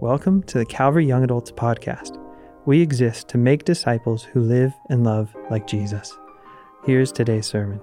Welcome 0.00 0.44
to 0.44 0.58
the 0.58 0.64
Calvary 0.64 1.04
Young 1.04 1.24
Adults 1.24 1.50
Podcast. 1.50 2.16
We 2.66 2.80
exist 2.80 3.26
to 3.30 3.36
make 3.36 3.64
disciples 3.64 4.22
who 4.22 4.38
live 4.38 4.72
and 4.88 5.02
love 5.02 5.34
like 5.50 5.66
Jesus. 5.66 6.16
Here's 6.86 7.10
today's 7.10 7.46
sermon. 7.46 7.80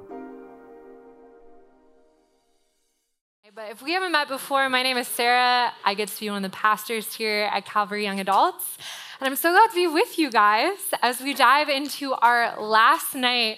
But 3.54 3.70
if 3.70 3.81
we 3.81 3.91
haven't 3.91 4.13
met 4.13 4.29
before, 4.29 4.70
my 4.70 4.81
name 4.81 4.96
is 4.96 5.09
Sarah. 5.09 5.73
I 5.83 5.93
get 5.93 6.07
to 6.07 6.17
be 6.17 6.29
one 6.29 6.46
of 6.46 6.49
the 6.49 6.55
pastors 6.55 7.13
here 7.13 7.49
at 7.51 7.65
Calvary 7.65 8.06
Young 8.06 8.22
Adults. 8.22 8.78
And 9.20 9.28
I'm 9.28 9.36
so 9.36 9.52
glad 9.52 9.68
to 9.72 9.76
be 9.76 9.88
with 9.88 10.18
you 10.18 10.32
guys 10.32 10.78
as 11.02 11.20
we 11.20 11.34
dive 11.34 11.68
into 11.68 12.13
our 12.13 12.58
last 12.62 13.13
night 13.13 13.58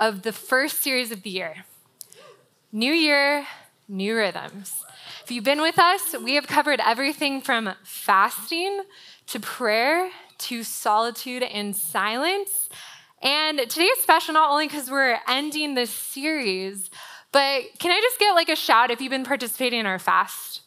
of 0.00 0.22
the 0.22 0.32
first 0.32 0.82
series 0.82 1.12
of 1.12 1.24
the 1.24 1.30
year. 1.30 1.66
New 2.72 2.94
year, 2.94 3.46
new 3.86 4.16
rhythms. 4.16 4.82
If 5.28 5.32
you've 5.32 5.44
been 5.44 5.60
with 5.60 5.78
us, 5.78 6.14
we 6.24 6.36
have 6.36 6.46
covered 6.46 6.80
everything 6.80 7.42
from 7.42 7.74
fasting 7.82 8.80
to 9.26 9.38
prayer 9.38 10.08
to 10.38 10.62
solitude 10.62 11.42
and 11.42 11.76
silence. 11.76 12.70
And 13.20 13.58
today 13.58 13.84
is 13.84 14.02
special 14.02 14.32
not 14.32 14.50
only 14.50 14.68
because 14.68 14.90
we're 14.90 15.18
ending 15.28 15.74
this 15.74 15.90
series, 15.90 16.88
but 17.30 17.64
can 17.78 17.90
I 17.90 18.00
just 18.00 18.18
get 18.18 18.32
like 18.32 18.48
a 18.48 18.56
shout 18.56 18.90
if 18.90 19.02
you've 19.02 19.10
been 19.10 19.22
participating 19.22 19.80
in 19.80 19.84
our 19.84 19.98
fast? 19.98 20.62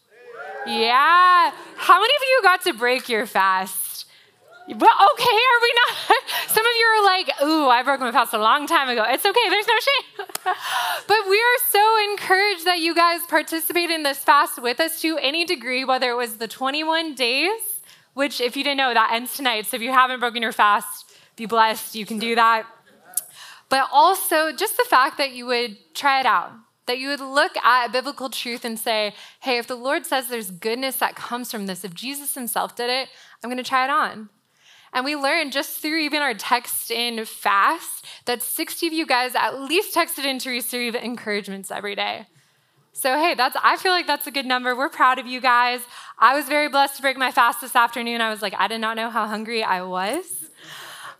Yeah. 0.67 1.51
How 1.77 1.99
many 1.99 2.13
of 2.13 2.21
you 2.21 2.39
got 2.43 2.61
to 2.65 2.73
break 2.73 3.09
your 3.09 3.25
fast? 3.25 3.90
Well, 4.67 4.77
okay, 5.13 5.37
are 5.51 5.61
we 5.61 5.73
not? 5.75 5.97
Some 6.47 6.65
of 6.65 6.71
you 6.77 6.85
are 6.85 7.05
like, 7.05 7.29
ooh, 7.43 7.67
I 7.67 7.81
broke 7.83 7.99
my 7.99 8.11
fast 8.11 8.33
a 8.33 8.37
long 8.37 8.67
time 8.67 8.89
ago. 8.89 9.03
It's 9.07 9.25
okay, 9.25 9.49
there's 9.49 9.67
no 9.67 9.73
shame. 9.79 10.27
but 11.07 11.17
we 11.29 11.37
are 11.37 11.59
so 11.71 12.11
encouraged 12.11 12.65
that 12.65 12.79
you 12.79 12.93
guys 12.93 13.21
participate 13.27 13.89
in 13.89 14.03
this 14.03 14.19
fast 14.19 14.61
with 14.61 14.79
us 14.79 15.01
to 15.01 15.17
any 15.17 15.45
degree, 15.45 15.83
whether 15.83 16.11
it 16.11 16.15
was 16.15 16.37
the 16.37 16.47
21 16.47 17.15
days, 17.15 17.49
which, 18.13 18.39
if 18.39 18.55
you 18.55 18.63
didn't 18.63 18.77
know, 18.77 18.93
that 18.93 19.11
ends 19.13 19.35
tonight. 19.35 19.65
So 19.65 19.77
if 19.77 19.81
you 19.81 19.91
haven't 19.91 20.19
broken 20.19 20.41
your 20.41 20.51
fast, 20.51 21.11
be 21.35 21.47
blessed, 21.47 21.95
you 21.95 22.05
can 22.05 22.19
do 22.19 22.35
that. 22.35 22.65
But 23.69 23.87
also 23.91 24.51
just 24.51 24.77
the 24.77 24.85
fact 24.87 25.17
that 25.17 25.31
you 25.31 25.47
would 25.47 25.77
try 25.95 26.19
it 26.19 26.25
out, 26.25 26.51
that 26.85 26.99
you 26.99 27.07
would 27.07 27.21
look 27.21 27.55
at 27.57 27.87
a 27.87 27.91
biblical 27.91 28.29
truth 28.29 28.63
and 28.63 28.77
say, 28.77 29.15
hey, 29.39 29.57
if 29.57 29.65
the 29.65 29.75
Lord 29.75 30.05
says 30.05 30.27
there's 30.27 30.51
goodness 30.51 30.97
that 30.97 31.15
comes 31.15 31.49
from 31.49 31.65
this, 31.65 31.83
if 31.83 31.93
Jesus 31.93 32.35
himself 32.35 32.75
did 32.75 32.89
it, 32.89 33.09
I'm 33.41 33.49
going 33.49 33.57
to 33.57 33.63
try 33.63 33.85
it 33.85 33.89
on. 33.89 34.29
And 34.93 35.05
we 35.05 35.15
learned 35.15 35.53
just 35.53 35.79
through 35.79 35.99
even 35.99 36.21
our 36.21 36.33
text 36.33 36.91
in 36.91 37.23
fast 37.25 38.05
that 38.25 38.41
60 38.41 38.87
of 38.87 38.93
you 38.93 39.05
guys 39.05 39.35
at 39.35 39.61
least 39.61 39.95
texted 39.95 40.25
in 40.25 40.39
to 40.39 40.49
receive 40.49 40.95
encouragements 40.95 41.71
every 41.71 41.95
day. 41.95 42.27
So 42.93 43.17
hey, 43.17 43.35
that's 43.35 43.55
I 43.63 43.77
feel 43.77 43.93
like 43.93 44.05
that's 44.05 44.27
a 44.27 44.31
good 44.31 44.45
number. 44.45 44.75
We're 44.75 44.89
proud 44.89 45.17
of 45.17 45.25
you 45.25 45.39
guys. 45.39 45.81
I 46.19 46.35
was 46.35 46.47
very 46.47 46.67
blessed 46.67 46.97
to 46.97 47.01
break 47.01 47.17
my 47.17 47.31
fast 47.31 47.61
this 47.61 47.75
afternoon. 47.75 48.19
I 48.19 48.29
was 48.29 48.41
like, 48.41 48.53
I 48.57 48.67
did 48.67 48.81
not 48.81 48.97
know 48.97 49.09
how 49.09 49.27
hungry 49.27 49.63
I 49.63 49.81
was. 49.81 50.49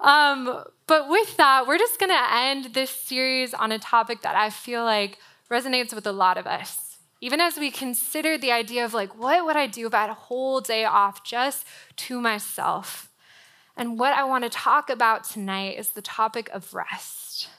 Um, 0.01 0.63
but 0.87 1.09
with 1.09 1.37
that, 1.37 1.65
we're 1.67 1.77
just 1.77 1.99
gonna 1.99 2.27
end 2.31 2.73
this 2.73 2.89
series 2.89 3.53
on 3.53 3.71
a 3.71 3.79
topic 3.79 4.21
that 4.21 4.35
I 4.35 4.49
feel 4.49 4.83
like 4.83 5.17
resonates 5.49 5.93
with 5.93 6.05
a 6.05 6.11
lot 6.11 6.37
of 6.37 6.45
us. 6.45 6.97
Even 7.21 7.39
as 7.39 7.57
we 7.57 7.71
consider 7.71 8.37
the 8.37 8.51
idea 8.51 8.83
of 8.83 8.93
like, 8.93 9.17
what 9.17 9.45
would 9.45 9.55
I 9.55 9.67
do 9.67 9.87
if 9.87 9.93
I 9.93 10.01
had 10.01 10.09
a 10.09 10.15
whole 10.15 10.59
day 10.59 10.83
off 10.85 11.23
just 11.23 11.65
to 11.97 12.19
myself? 12.19 13.10
And 13.77 13.97
what 13.97 14.13
I 14.13 14.23
want 14.23 14.43
to 14.43 14.49
talk 14.49 14.89
about 14.89 15.23
tonight 15.23 15.77
is 15.77 15.91
the 15.91 16.01
topic 16.01 16.49
of 16.49 16.73
rest. 16.73 17.49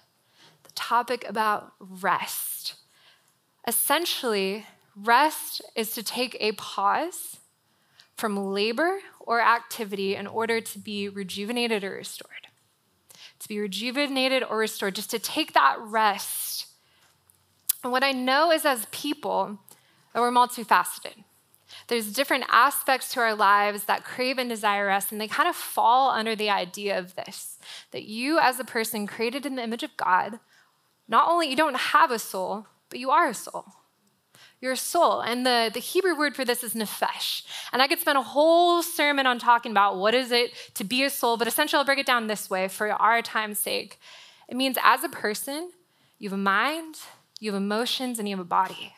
The 0.63 0.73
topic 0.75 1.25
about 1.29 1.73
rest. 1.79 2.75
Essentially, 3.67 4.67
rest 4.97 5.63
is 5.75 5.93
to 5.93 6.03
take 6.03 6.37
a 6.41 6.53
pause 6.53 7.39
from 8.17 8.37
labor 8.37 8.99
or 9.21 9.41
activity 9.41 10.15
in 10.15 10.27
order 10.27 10.61
to 10.61 10.79
be 10.79 11.09
rejuvenated 11.09 11.83
or 11.83 11.93
restored. 11.93 12.49
To 13.41 13.49
be 13.49 13.59
rejuvenated 13.59 14.45
or 14.45 14.59
restored, 14.59 14.95
just 14.95 15.11
to 15.11 15.19
take 15.19 15.55
that 15.55 15.77
rest. 15.81 16.67
And 17.83 17.91
what 17.91 18.05
I 18.05 18.13
know 18.13 18.53
is 18.53 18.65
as 18.65 18.87
people, 18.93 19.59
we're 20.15 20.31
multifaceted. 20.31 21.25
There's 21.93 22.11
different 22.11 22.45
aspects 22.49 23.13
to 23.13 23.21
our 23.21 23.35
lives 23.35 23.85
that 23.85 24.03
crave 24.03 24.39
and 24.39 24.49
desire 24.49 24.89
us, 24.89 25.13
and 25.13 25.21
they 25.21 25.29
kind 25.29 25.47
of 25.47 25.55
fall 25.55 26.09
under 26.09 26.35
the 26.35 26.49
idea 26.49 26.99
of 26.99 27.15
this 27.17 27.59
that 27.91 28.05
you, 28.05 28.39
as 28.39 28.59
a 28.59 28.65
person 28.65 29.07
created 29.07 29.45
in 29.45 29.57
the 29.57 29.63
image 29.63 29.83
of 29.83 29.95
God, 29.99 30.41
not 31.07 31.29
only 31.29 31.51
you 31.51 31.55
don't 31.55 31.77
have 31.77 32.11
a 32.11 32.19
soul, 32.19 32.67
but 32.89 32.99
you 32.99 33.11
are 33.11 33.29
a 33.29 33.35
soul. 33.35 33.67
You're 34.59 34.73
a 34.73 34.77
soul. 34.79 35.21
And 35.21 35.45
the, 35.45 35.71
the 35.71 35.81
Hebrew 35.81 36.17
word 36.17 36.35
for 36.35 36.47
this 36.47 36.65
is 36.65 36.73
nephesh. 36.73 37.43
And 37.75 37.83
I 37.83 37.89
could 37.89 38.01
spend 38.01 38.17
a 38.17 38.23
whole 38.23 38.83
sermon 38.83 39.27
on 39.27 39.39
talking 39.39 39.71
about 39.71 39.99
what 39.99 40.15
is 40.15 40.33
it 40.33 40.55
to 40.77 40.85
be 40.85 41.05
a 41.05 41.11
soul, 41.11 41.37
but 41.37 41.47
essentially 41.47 41.79
I'll 41.79 41.85
break 41.85 41.99
it 41.99 42.07
down 42.07 42.27
this 42.27 42.49
way 42.49 42.69
for 42.69 42.91
our 42.91 43.21
time's 43.21 43.59
sake. 43.59 44.01
It 44.49 44.57
means 44.57 44.79
as 44.83 45.05
a 45.05 45.11
person, 45.11 45.73
you 46.19 46.31
have 46.31 46.39
a 46.39 46.43
mind, 46.43 46.95
you 47.39 47.53
have 47.53 47.61
emotions, 47.61 48.19
and 48.19 48.27
you 48.27 48.35
have 48.35 48.47
a 48.47 48.49
body. 48.49 48.95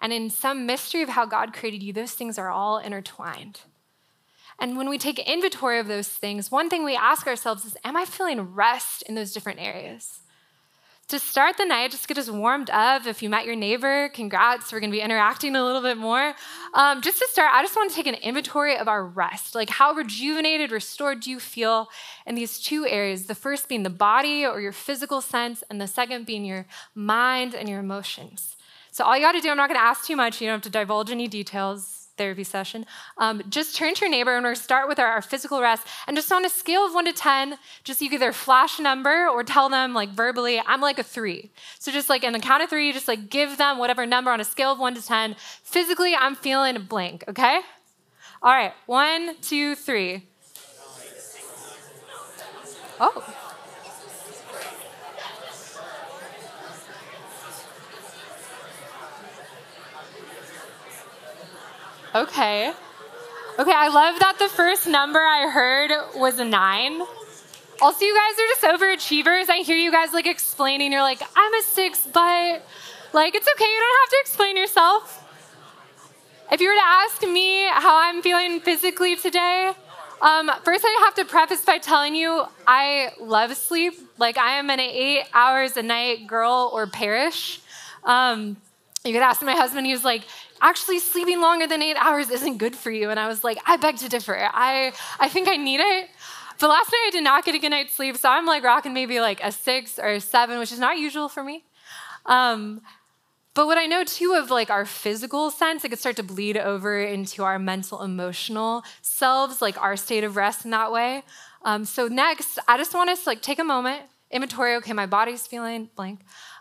And 0.00 0.12
in 0.12 0.30
some 0.30 0.66
mystery 0.66 1.02
of 1.02 1.10
how 1.10 1.26
God 1.26 1.52
created 1.52 1.82
you, 1.82 1.92
those 1.92 2.12
things 2.12 2.38
are 2.38 2.50
all 2.50 2.78
intertwined. 2.78 3.60
And 4.58 4.76
when 4.76 4.88
we 4.88 4.98
take 4.98 5.18
inventory 5.18 5.78
of 5.78 5.86
those 5.86 6.08
things, 6.08 6.50
one 6.50 6.68
thing 6.68 6.84
we 6.84 6.96
ask 6.96 7.26
ourselves 7.26 7.64
is 7.64 7.76
Am 7.84 7.96
I 7.96 8.04
feeling 8.04 8.54
rest 8.54 9.02
in 9.02 9.14
those 9.14 9.32
different 9.32 9.60
areas? 9.60 10.20
To 11.08 11.18
start 11.18 11.56
the 11.56 11.64
night, 11.64 11.92
just 11.92 12.06
get 12.06 12.18
us 12.18 12.28
warmed 12.28 12.68
up. 12.68 13.06
If 13.06 13.22
you 13.22 13.30
met 13.30 13.46
your 13.46 13.56
neighbor, 13.56 14.10
congrats. 14.10 14.70
We're 14.70 14.80
to 14.80 14.88
be 14.88 15.00
interacting 15.00 15.56
a 15.56 15.64
little 15.64 15.80
bit 15.80 15.96
more. 15.96 16.34
Um, 16.74 17.00
just 17.00 17.18
to 17.20 17.26
start, 17.30 17.50
I 17.54 17.62
just 17.62 17.74
want 17.74 17.88
to 17.88 17.96
take 17.96 18.06
an 18.06 18.16
inventory 18.16 18.76
of 18.76 18.88
our 18.88 19.02
rest. 19.02 19.54
Like, 19.54 19.70
how 19.70 19.94
rejuvenated, 19.94 20.70
restored 20.70 21.20
do 21.20 21.30
you 21.30 21.40
feel 21.40 21.88
in 22.26 22.34
these 22.34 22.60
two 22.60 22.86
areas? 22.86 23.24
The 23.24 23.34
first 23.34 23.70
being 23.70 23.84
the 23.84 23.90
body 23.90 24.44
or 24.44 24.60
your 24.60 24.72
physical 24.72 25.22
sense, 25.22 25.64
and 25.70 25.80
the 25.80 25.86
second 25.86 26.26
being 26.26 26.44
your 26.44 26.66
mind 26.94 27.54
and 27.54 27.70
your 27.70 27.80
emotions. 27.80 28.57
So 28.98 29.04
all 29.04 29.16
you 29.16 29.22
got 29.22 29.30
to 29.30 29.40
do, 29.40 29.48
I'm 29.48 29.56
not 29.56 29.68
going 29.68 29.78
to 29.78 29.84
ask 29.84 30.06
too 30.06 30.16
much. 30.16 30.40
You 30.40 30.48
don't 30.48 30.56
have 30.56 30.62
to 30.62 30.70
divulge 30.70 31.08
any 31.12 31.28
details. 31.28 32.08
Therapy 32.16 32.42
session. 32.42 32.84
Um, 33.16 33.44
just 33.48 33.76
turn 33.76 33.94
to 33.94 34.00
your 34.00 34.10
neighbor 34.10 34.34
and 34.34 34.42
we're 34.42 34.48
going 34.48 34.56
to 34.56 34.60
start 34.60 34.88
with 34.88 34.98
our, 34.98 35.06
our, 35.06 35.22
physical 35.22 35.60
rest. 35.60 35.86
And 36.08 36.16
just 36.16 36.32
on 36.32 36.44
a 36.44 36.48
scale 36.48 36.84
of 36.84 36.94
one 36.94 37.04
to 37.04 37.12
10, 37.12 37.58
just 37.84 38.00
you 38.00 38.10
either 38.10 38.32
flash 38.32 38.80
a 38.80 38.82
number 38.82 39.28
or 39.28 39.44
tell 39.44 39.68
them 39.68 39.94
like 39.94 40.08
verbally, 40.08 40.60
I'm 40.66 40.80
like 40.80 40.98
a 40.98 41.04
three. 41.04 41.52
So 41.78 41.92
just 41.92 42.08
like 42.08 42.24
in 42.24 42.32
the 42.32 42.40
count 42.40 42.64
of 42.64 42.70
three, 42.70 42.92
just 42.92 43.06
like 43.06 43.30
give 43.30 43.56
them 43.56 43.78
whatever 43.78 44.04
number 44.04 44.32
on 44.32 44.40
a 44.40 44.44
scale 44.44 44.72
of 44.72 44.80
one 44.80 44.96
to 44.96 45.06
10. 45.06 45.36
Physically, 45.62 46.16
I'm 46.16 46.34
feeling 46.34 46.76
blank, 46.82 47.22
okay? 47.28 47.60
All 48.42 48.52
right, 48.52 48.72
one, 48.86 49.36
two, 49.40 49.76
three. 49.76 50.24
Oh. 52.98 53.47
Okay. 62.14 62.72
Okay, 63.58 63.72
I 63.74 63.88
love 63.88 64.18
that 64.20 64.38
the 64.38 64.48
first 64.48 64.86
number 64.86 65.18
I 65.18 65.50
heard 65.50 65.90
was 66.16 66.38
a 66.38 66.44
nine. 66.44 67.00
Also, 67.80 68.04
you 68.04 68.14
guys 68.14 68.34
are 68.38 68.70
just 68.70 68.80
overachievers. 68.82 69.50
I 69.50 69.58
hear 69.58 69.76
you 69.76 69.92
guys 69.92 70.12
like 70.12 70.26
explaining. 70.26 70.90
You're 70.92 71.02
like, 71.02 71.20
I'm 71.36 71.54
a 71.54 71.62
six, 71.62 72.06
but 72.12 72.62
like, 73.12 73.34
it's 73.34 73.48
okay. 73.54 73.64
You 73.64 73.78
don't 73.78 74.00
have 74.00 74.10
to 74.10 74.16
explain 74.20 74.56
yourself. 74.56 75.24
If 76.50 76.60
you 76.60 76.68
were 76.68 76.74
to 76.74 76.86
ask 76.86 77.22
me 77.22 77.66
how 77.66 78.00
I'm 78.00 78.22
feeling 78.22 78.60
physically 78.60 79.16
today, 79.16 79.72
um, 80.22 80.50
first 80.64 80.84
I 80.84 81.02
have 81.04 81.14
to 81.16 81.24
preface 81.26 81.64
by 81.64 81.78
telling 81.78 82.14
you 82.14 82.44
I 82.66 83.10
love 83.20 83.54
sleep. 83.54 83.94
Like, 84.16 84.38
I 84.38 84.52
am 84.52 84.70
an 84.70 84.80
eight 84.80 85.24
hours 85.34 85.76
a 85.76 85.82
night 85.82 86.26
girl 86.26 86.70
or 86.72 86.86
perish. 86.86 87.60
Um, 88.02 88.56
you 89.04 89.12
could 89.12 89.22
ask 89.22 89.42
my 89.42 89.52
husband, 89.52 89.86
he 89.86 89.92
was 89.92 90.04
like, 90.04 90.22
actually 90.60 90.98
sleeping 90.98 91.40
longer 91.40 91.66
than 91.66 91.82
eight 91.82 91.96
hours 91.96 92.30
isn't 92.30 92.58
good 92.58 92.76
for 92.76 92.90
you. 92.90 93.10
And 93.10 93.18
I 93.18 93.28
was 93.28 93.44
like, 93.44 93.58
I 93.66 93.76
beg 93.76 93.96
to 93.98 94.08
differ. 94.08 94.36
I, 94.52 94.92
I 95.20 95.28
think 95.28 95.48
I 95.48 95.56
need 95.56 95.80
it. 95.80 96.08
But 96.58 96.68
last 96.68 96.90
night 96.90 97.04
I 97.06 97.10
did 97.12 97.24
not 97.24 97.44
get 97.44 97.54
a 97.54 97.58
good 97.58 97.70
night's 97.70 97.94
sleep, 97.94 98.16
so 98.16 98.28
I'm 98.28 98.44
like 98.44 98.64
rocking 98.64 98.92
maybe 98.92 99.20
like 99.20 99.40
a 99.42 99.52
six 99.52 99.98
or 99.98 100.08
a 100.08 100.20
seven, 100.20 100.58
which 100.58 100.72
is 100.72 100.80
not 100.80 100.98
usual 100.98 101.28
for 101.28 101.44
me. 101.44 101.64
Um, 102.26 102.80
but 103.54 103.66
what 103.66 103.78
I 103.78 103.86
know 103.86 104.04
too 104.04 104.34
of 104.34 104.50
like 104.50 104.70
our 104.70 104.84
physical 104.84 105.50
sense, 105.50 105.84
it 105.84 105.88
could 105.90 105.98
start 105.98 106.16
to 106.16 106.22
bleed 106.22 106.56
over 106.56 107.00
into 107.00 107.44
our 107.44 107.58
mental, 107.58 108.02
emotional 108.02 108.84
selves, 109.02 109.62
like 109.62 109.80
our 109.80 109.96
state 109.96 110.24
of 110.24 110.36
rest 110.36 110.64
in 110.64 110.72
that 110.72 110.92
way. 110.92 111.22
Um, 111.62 111.84
so 111.84 112.08
next, 112.08 112.58
I 112.68 112.76
just 112.76 112.94
want 112.94 113.10
us 113.10 113.24
to 113.24 113.30
like 113.30 113.42
take 113.42 113.58
a 113.58 113.64
moment, 113.64 114.02
inventory. 114.30 114.76
Okay, 114.76 114.92
my 114.92 115.06
body's 115.06 115.46
feeling 115.46 115.90
blank. 115.96 116.20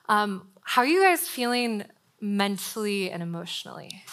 Um, 0.10 0.48
how 0.62 0.82
are 0.82 0.88
you 0.88 1.04
guys 1.04 1.28
feeling 1.28 1.86
mentally 2.20 3.10
and 3.12 3.22
emotionally. 3.22 4.04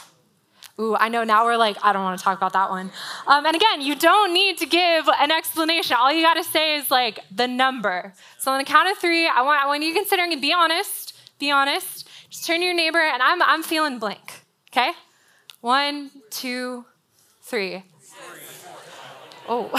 Ooh, 0.79 0.97
I 0.97 1.09
know 1.09 1.23
now 1.23 1.45
we're 1.45 1.56
like, 1.56 1.77
I 1.85 1.93
don't 1.93 2.03
want 2.03 2.19
to 2.19 2.25
talk 2.25 2.37
about 2.37 2.53
that 2.55 2.69
one. 2.69 2.91
Um, 3.29 3.47
and 3.47 3.55
again, 3.55 3.81
you 3.81 3.95
don't 3.95 4.35
need 4.35 4.59
to 4.59 4.67
give 4.67 5.09
an 5.09 5.31
explanation. 5.31 5.97
All 5.99 6.12
you 6.12 6.23
got 6.23 6.35
to 6.35 6.43
say 6.43 6.77
is 6.77 6.91
like 6.91 7.21
the 7.31 7.47
number. 7.47 8.12
So 8.39 8.51
on 8.51 8.59
the 8.59 8.65
count 8.65 8.91
of 8.91 8.99
three, 8.99 9.29
I 9.29 9.43
want, 9.43 9.62
I 9.62 9.67
want 9.67 9.85
you 9.85 9.95
considering 9.95 10.33
and 10.33 10.43
be 10.43 10.53
honest. 10.53 11.17
Be 11.39 11.53
honest. 11.53 12.09
Just 12.29 12.47
turn 12.47 12.59
to 12.59 12.67
your 12.67 12.75
neighbor 12.75 12.99
and 12.99 13.23
I'm, 13.23 13.41
I'm 13.43 13.62
feeling 13.62 14.01
blank. 14.01 14.43
Okay? 14.73 14.91
One, 15.61 16.11
two, 16.31 16.85
three. 17.43 17.85
Oh. 19.49 19.71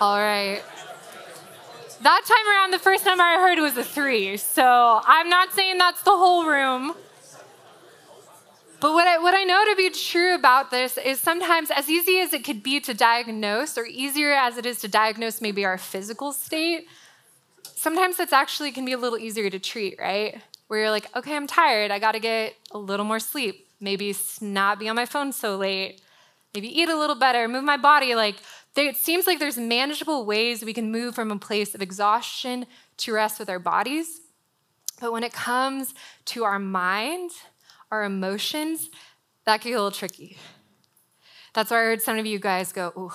All 0.01 0.19
right. 0.19 0.63
That 2.03 2.23
time 2.25 2.55
around, 2.55 2.71
the 2.71 2.79
first 2.79 3.05
number 3.05 3.25
I 3.25 3.35
heard 3.41 3.59
was 3.59 3.77
a 3.77 3.83
three. 3.83 4.37
So 4.37 5.01
I'm 5.05 5.29
not 5.29 5.53
saying 5.53 5.79
that's 5.79 6.03
the 6.03 6.17
whole 6.17 6.47
room. 6.47 6.95
But 8.81 8.93
what 8.93 9.09
I, 9.09 9.19
what 9.19 9.35
I 9.35 9.43
know 9.43 9.65
to 9.65 9.75
be 9.77 9.91
true 9.91 10.37
about 10.37 10.71
this 10.71 10.99
is 10.99 11.19
sometimes, 11.19 11.73
as 11.73 11.89
easy 11.91 12.21
as 12.21 12.33
it 12.33 12.45
could 12.45 12.63
be 12.63 12.79
to 12.79 12.95
diagnose, 12.95 13.77
or 13.77 13.87
easier 13.87 14.33
as 14.33 14.57
it 14.57 14.67
is 14.67 14.79
to 14.83 14.89
diagnose 14.89 15.41
maybe 15.41 15.65
our 15.65 15.77
physical 15.77 16.33
state, 16.33 16.87
sometimes 17.75 18.21
it's 18.21 18.33
actually 18.33 18.71
can 18.71 18.85
be 18.85 18.93
a 18.93 18.99
little 18.99 19.19
easier 19.19 19.51
to 19.51 19.59
treat, 19.59 19.99
right? 19.99 20.41
Where 20.69 20.79
you're 20.79 20.91
like, 20.91 21.09
okay, 21.17 21.35
I'm 21.35 21.49
tired. 21.49 21.91
I 21.91 21.99
got 21.99 22.13
to 22.13 22.21
get 22.21 22.55
a 22.71 22.79
little 22.79 23.05
more 23.05 23.19
sleep. 23.19 23.67
Maybe 23.81 24.15
not 24.41 24.79
be 24.79 24.89
on 24.89 24.95
my 24.95 25.07
phone 25.07 25.33
so 25.33 25.57
late. 25.57 26.01
Maybe 26.55 26.69
eat 26.69 26.89
a 26.89 26.97
little 26.97 27.17
better, 27.17 27.49
move 27.49 27.65
my 27.65 27.77
body. 27.77 28.15
Like, 28.15 28.37
it 28.87 28.97
seems 28.97 29.27
like 29.27 29.39
there's 29.39 29.57
manageable 29.57 30.25
ways 30.25 30.65
we 30.65 30.73
can 30.73 30.93
move 30.93 31.15
from 31.15 31.31
a 31.31 31.39
place 31.39 31.75
of 31.75 31.83
exhaustion 31.83 32.67
to 32.99 33.13
rest 33.13 33.39
with 33.39 33.49
our 33.49 33.59
bodies. 33.59 34.21
But 35.01 35.13
when 35.13 35.25
it 35.25 35.33
comes 35.33 35.95
to 36.27 36.45
our 36.45 36.59
mind, 36.59 37.31
our 37.91 38.05
emotions, 38.05 38.91
that 39.45 39.61
can 39.61 39.71
get 39.71 39.77
a 39.77 39.83
little 39.83 39.91
tricky. 39.91 40.37
That's 41.55 41.71
why 41.71 41.79
I 41.79 41.85
heard 41.85 42.03
some 42.03 42.19
of 42.19 42.27
you 42.27 42.39
guys 42.39 42.73
go, 42.73 42.93
Ooh, 42.97 43.13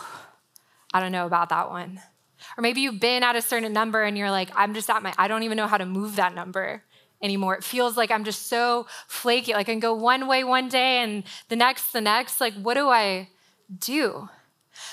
I 0.93 0.99
don't 0.99 1.11
know 1.11 1.25
about 1.25 1.49
that 1.49 1.69
one. 1.69 2.01
Or 2.57 2.61
maybe 2.61 2.81
you've 2.81 2.99
been 2.99 3.23
at 3.23 3.35
a 3.35 3.41
certain 3.41 3.71
number 3.73 4.03
and 4.03 4.17
you're 4.17 4.31
like, 4.31 4.49
I'm 4.55 4.73
just 4.73 4.89
at 4.89 5.01
my, 5.01 5.13
I 5.17 5.27
don't 5.27 5.43
even 5.43 5.57
know 5.57 5.67
how 5.67 5.77
to 5.77 5.85
move 5.85 6.15
that 6.17 6.35
number 6.35 6.83
anymore. 7.21 7.55
It 7.55 7.63
feels 7.63 7.95
like 7.95 8.11
I'm 8.11 8.23
just 8.23 8.47
so 8.47 8.85
flaky. 9.07 9.53
Like 9.53 9.69
I 9.69 9.71
can 9.71 9.79
go 9.79 9.93
one 9.93 10.27
way 10.27 10.43
one 10.43 10.67
day 10.67 10.97
and 10.97 11.23
the 11.49 11.55
next, 11.55 11.93
the 11.93 12.01
next. 12.01 12.41
Like, 12.41 12.53
what 12.55 12.73
do 12.73 12.89
I 12.89 13.29
do? 13.79 14.29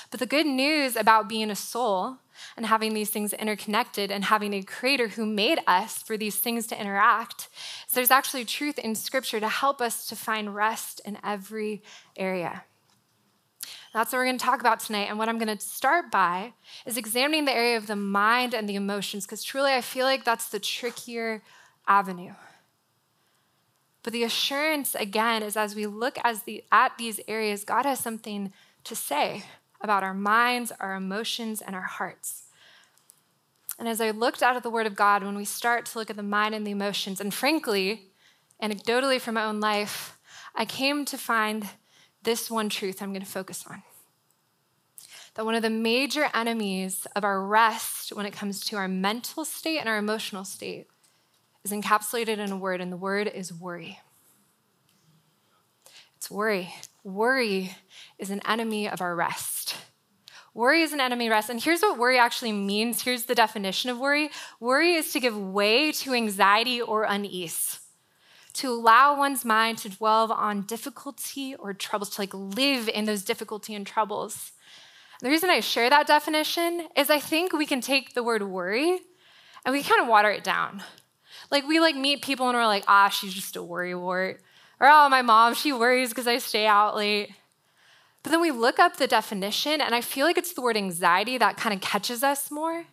But 0.09 0.19
the 0.19 0.25
good 0.25 0.45
news 0.45 0.95
about 0.95 1.29
being 1.29 1.49
a 1.49 1.55
soul 1.55 2.17
and 2.57 2.65
having 2.65 2.93
these 2.93 3.09
things 3.09 3.33
interconnected 3.33 4.11
and 4.11 4.25
having 4.25 4.53
a 4.53 4.63
creator 4.63 5.09
who 5.09 5.25
made 5.25 5.59
us 5.67 5.97
for 5.97 6.17
these 6.17 6.37
things 6.37 6.67
to 6.67 6.79
interact 6.79 7.49
is 7.87 7.93
there's 7.93 8.11
actually 8.11 8.45
truth 8.45 8.79
in 8.79 8.95
scripture 8.95 9.39
to 9.39 9.49
help 9.49 9.81
us 9.81 10.05
to 10.07 10.15
find 10.15 10.55
rest 10.55 11.01
in 11.05 11.17
every 11.23 11.81
area. 12.15 12.63
That's 13.93 14.11
what 14.11 14.19
we're 14.19 14.25
going 14.25 14.37
to 14.37 14.45
talk 14.45 14.61
about 14.61 14.79
tonight. 14.79 15.07
And 15.09 15.17
what 15.19 15.27
I'm 15.27 15.37
going 15.37 15.55
to 15.55 15.63
start 15.63 16.11
by 16.11 16.53
is 16.85 16.97
examining 16.97 17.45
the 17.45 17.53
area 17.53 17.77
of 17.77 17.87
the 17.87 17.95
mind 17.95 18.53
and 18.53 18.67
the 18.67 18.75
emotions, 18.75 19.25
because 19.25 19.43
truly 19.43 19.73
I 19.73 19.81
feel 19.81 20.05
like 20.05 20.23
that's 20.23 20.49
the 20.49 20.59
trickier 20.59 21.43
avenue. 21.87 22.33
But 24.03 24.13
the 24.13 24.23
assurance, 24.23 24.95
again, 24.95 25.43
is 25.43 25.57
as 25.57 25.75
we 25.75 25.85
look 25.85 26.17
as 26.23 26.43
the, 26.43 26.63
at 26.71 26.97
these 26.97 27.19
areas, 27.27 27.63
God 27.65 27.85
has 27.85 27.99
something 27.99 28.53
to 28.85 28.95
say 28.95 29.43
about 29.81 30.03
our 30.03 30.13
minds, 30.13 30.71
our 30.79 30.95
emotions, 30.95 31.61
and 31.61 31.75
our 31.75 31.81
hearts. 31.81 32.43
And 33.79 33.87
as 33.87 33.99
I 33.99 34.11
looked 34.11 34.43
out 34.43 34.55
at 34.55 34.63
the 34.63 34.69
Word 34.69 34.85
of 34.85 34.95
God, 34.95 35.23
when 35.23 35.35
we 35.35 35.45
start 35.45 35.85
to 35.87 35.97
look 35.97 36.09
at 36.09 36.15
the 36.15 36.23
mind 36.23 36.53
and 36.53 36.65
the 36.65 36.71
emotions, 36.71 37.19
and 37.19 37.33
frankly, 37.33 38.11
anecdotally 38.61 39.19
from 39.19 39.35
my 39.35 39.43
own 39.43 39.59
life, 39.59 40.17
I 40.53 40.65
came 40.65 41.03
to 41.05 41.17
find 41.17 41.67
this 42.23 42.51
one 42.51 42.69
truth 42.69 43.01
I'm 43.01 43.11
going 43.11 43.25
to 43.25 43.31
focus 43.31 43.65
on. 43.67 43.81
That 45.33 45.45
one 45.45 45.55
of 45.55 45.61
the 45.61 45.69
major 45.69 46.29
enemies 46.33 47.07
of 47.15 47.23
our 47.23 47.43
rest 47.43 48.15
when 48.15 48.25
it 48.25 48.33
comes 48.33 48.59
to 48.65 48.75
our 48.75 48.87
mental 48.87 49.45
state 49.45 49.79
and 49.79 49.89
our 49.89 49.97
emotional 49.97 50.43
state 50.43 50.87
is 51.63 51.71
encapsulated 51.71 52.37
in 52.37 52.51
a 52.51 52.57
word, 52.57 52.81
and 52.81 52.91
the 52.91 52.97
word 52.97 53.27
is 53.27 53.53
worry. 53.53 53.99
It's 56.17 56.29
worry. 56.29 56.73
Worry 57.03 57.75
is 58.19 58.29
an 58.29 58.41
enemy 58.45 58.87
of 58.87 59.01
our 59.01 59.15
rest. 59.15 59.75
Worry 60.53 60.81
is 60.81 60.91
an 60.93 60.99
enemy 60.99 61.29
rest. 61.29 61.49
And 61.49 61.61
here's 61.61 61.81
what 61.81 61.97
worry 61.97 62.19
actually 62.19 62.51
means. 62.51 63.01
Here's 63.01 63.25
the 63.25 63.35
definition 63.35 63.89
of 63.89 63.97
worry 63.97 64.29
worry 64.59 64.95
is 64.95 65.11
to 65.13 65.19
give 65.19 65.37
way 65.37 65.91
to 65.93 66.13
anxiety 66.13 66.81
or 66.81 67.03
unease, 67.03 67.79
to 68.53 68.69
allow 68.69 69.17
one's 69.17 69.45
mind 69.45 69.77
to 69.79 69.89
dwell 69.89 70.31
on 70.31 70.63
difficulty 70.63 71.55
or 71.55 71.73
troubles, 71.73 72.09
to 72.11 72.21
like 72.21 72.33
live 72.33 72.89
in 72.89 73.05
those 73.05 73.23
difficulty 73.23 73.73
and 73.73 73.87
troubles. 73.87 74.51
The 75.21 75.29
reason 75.29 75.49
I 75.49 75.59
share 75.61 75.89
that 75.89 76.07
definition 76.07 76.87
is 76.97 77.09
I 77.09 77.19
think 77.19 77.53
we 77.53 77.65
can 77.65 77.79
take 77.79 78.13
the 78.13 78.23
word 78.23 78.43
worry 78.43 78.99
and 79.65 79.73
we 79.73 79.83
kind 79.83 80.01
of 80.01 80.07
water 80.07 80.29
it 80.29 80.43
down. 80.43 80.83
Like 81.49 81.67
we 81.67 81.79
like 81.79 81.95
meet 81.95 82.23
people 82.23 82.49
and 82.49 82.57
we're 82.57 82.65
like, 82.65 82.85
ah, 82.87 83.09
she's 83.09 83.33
just 83.33 83.55
a 83.55 83.63
worry 83.63 83.95
wart. 83.95 84.41
Or, 84.81 84.87
oh, 84.89 85.07
my 85.09 85.21
mom, 85.21 85.53
she 85.53 85.71
worries 85.71 86.09
because 86.09 86.25
I 86.25 86.39
stay 86.39 86.65
out 86.65 86.95
late. 86.95 87.29
But 88.23 88.31
then 88.31 88.41
we 88.41 88.49
look 88.49 88.79
up 88.79 88.97
the 88.97 89.05
definition, 89.05 89.79
and 89.79 89.93
I 89.93 90.01
feel 90.01 90.25
like 90.25 90.39
it's 90.39 90.53
the 90.53 90.61
word 90.61 90.75
anxiety 90.75 91.37
that 91.37 91.55
kind 91.55 91.75
of 91.75 91.81
catches 91.81 92.23
us 92.23 92.49
more. 92.49 92.85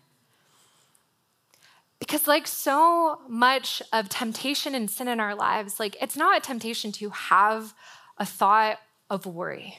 Because, 1.99 2.29
like 2.29 2.47
so 2.47 3.21
much 3.27 3.81
of 3.91 4.11
temptation 4.11 4.75
and 4.75 4.91
sin 4.91 5.09
in 5.09 5.19
our 5.19 5.35
lives, 5.35 5.81
like 5.81 5.97
it's 5.99 6.15
not 6.15 6.37
a 6.37 6.41
temptation 6.41 6.93
to 6.93 7.09
have 7.09 7.73
a 8.19 8.27
thought 8.27 8.79
of 9.09 9.25
worry. 9.25 9.79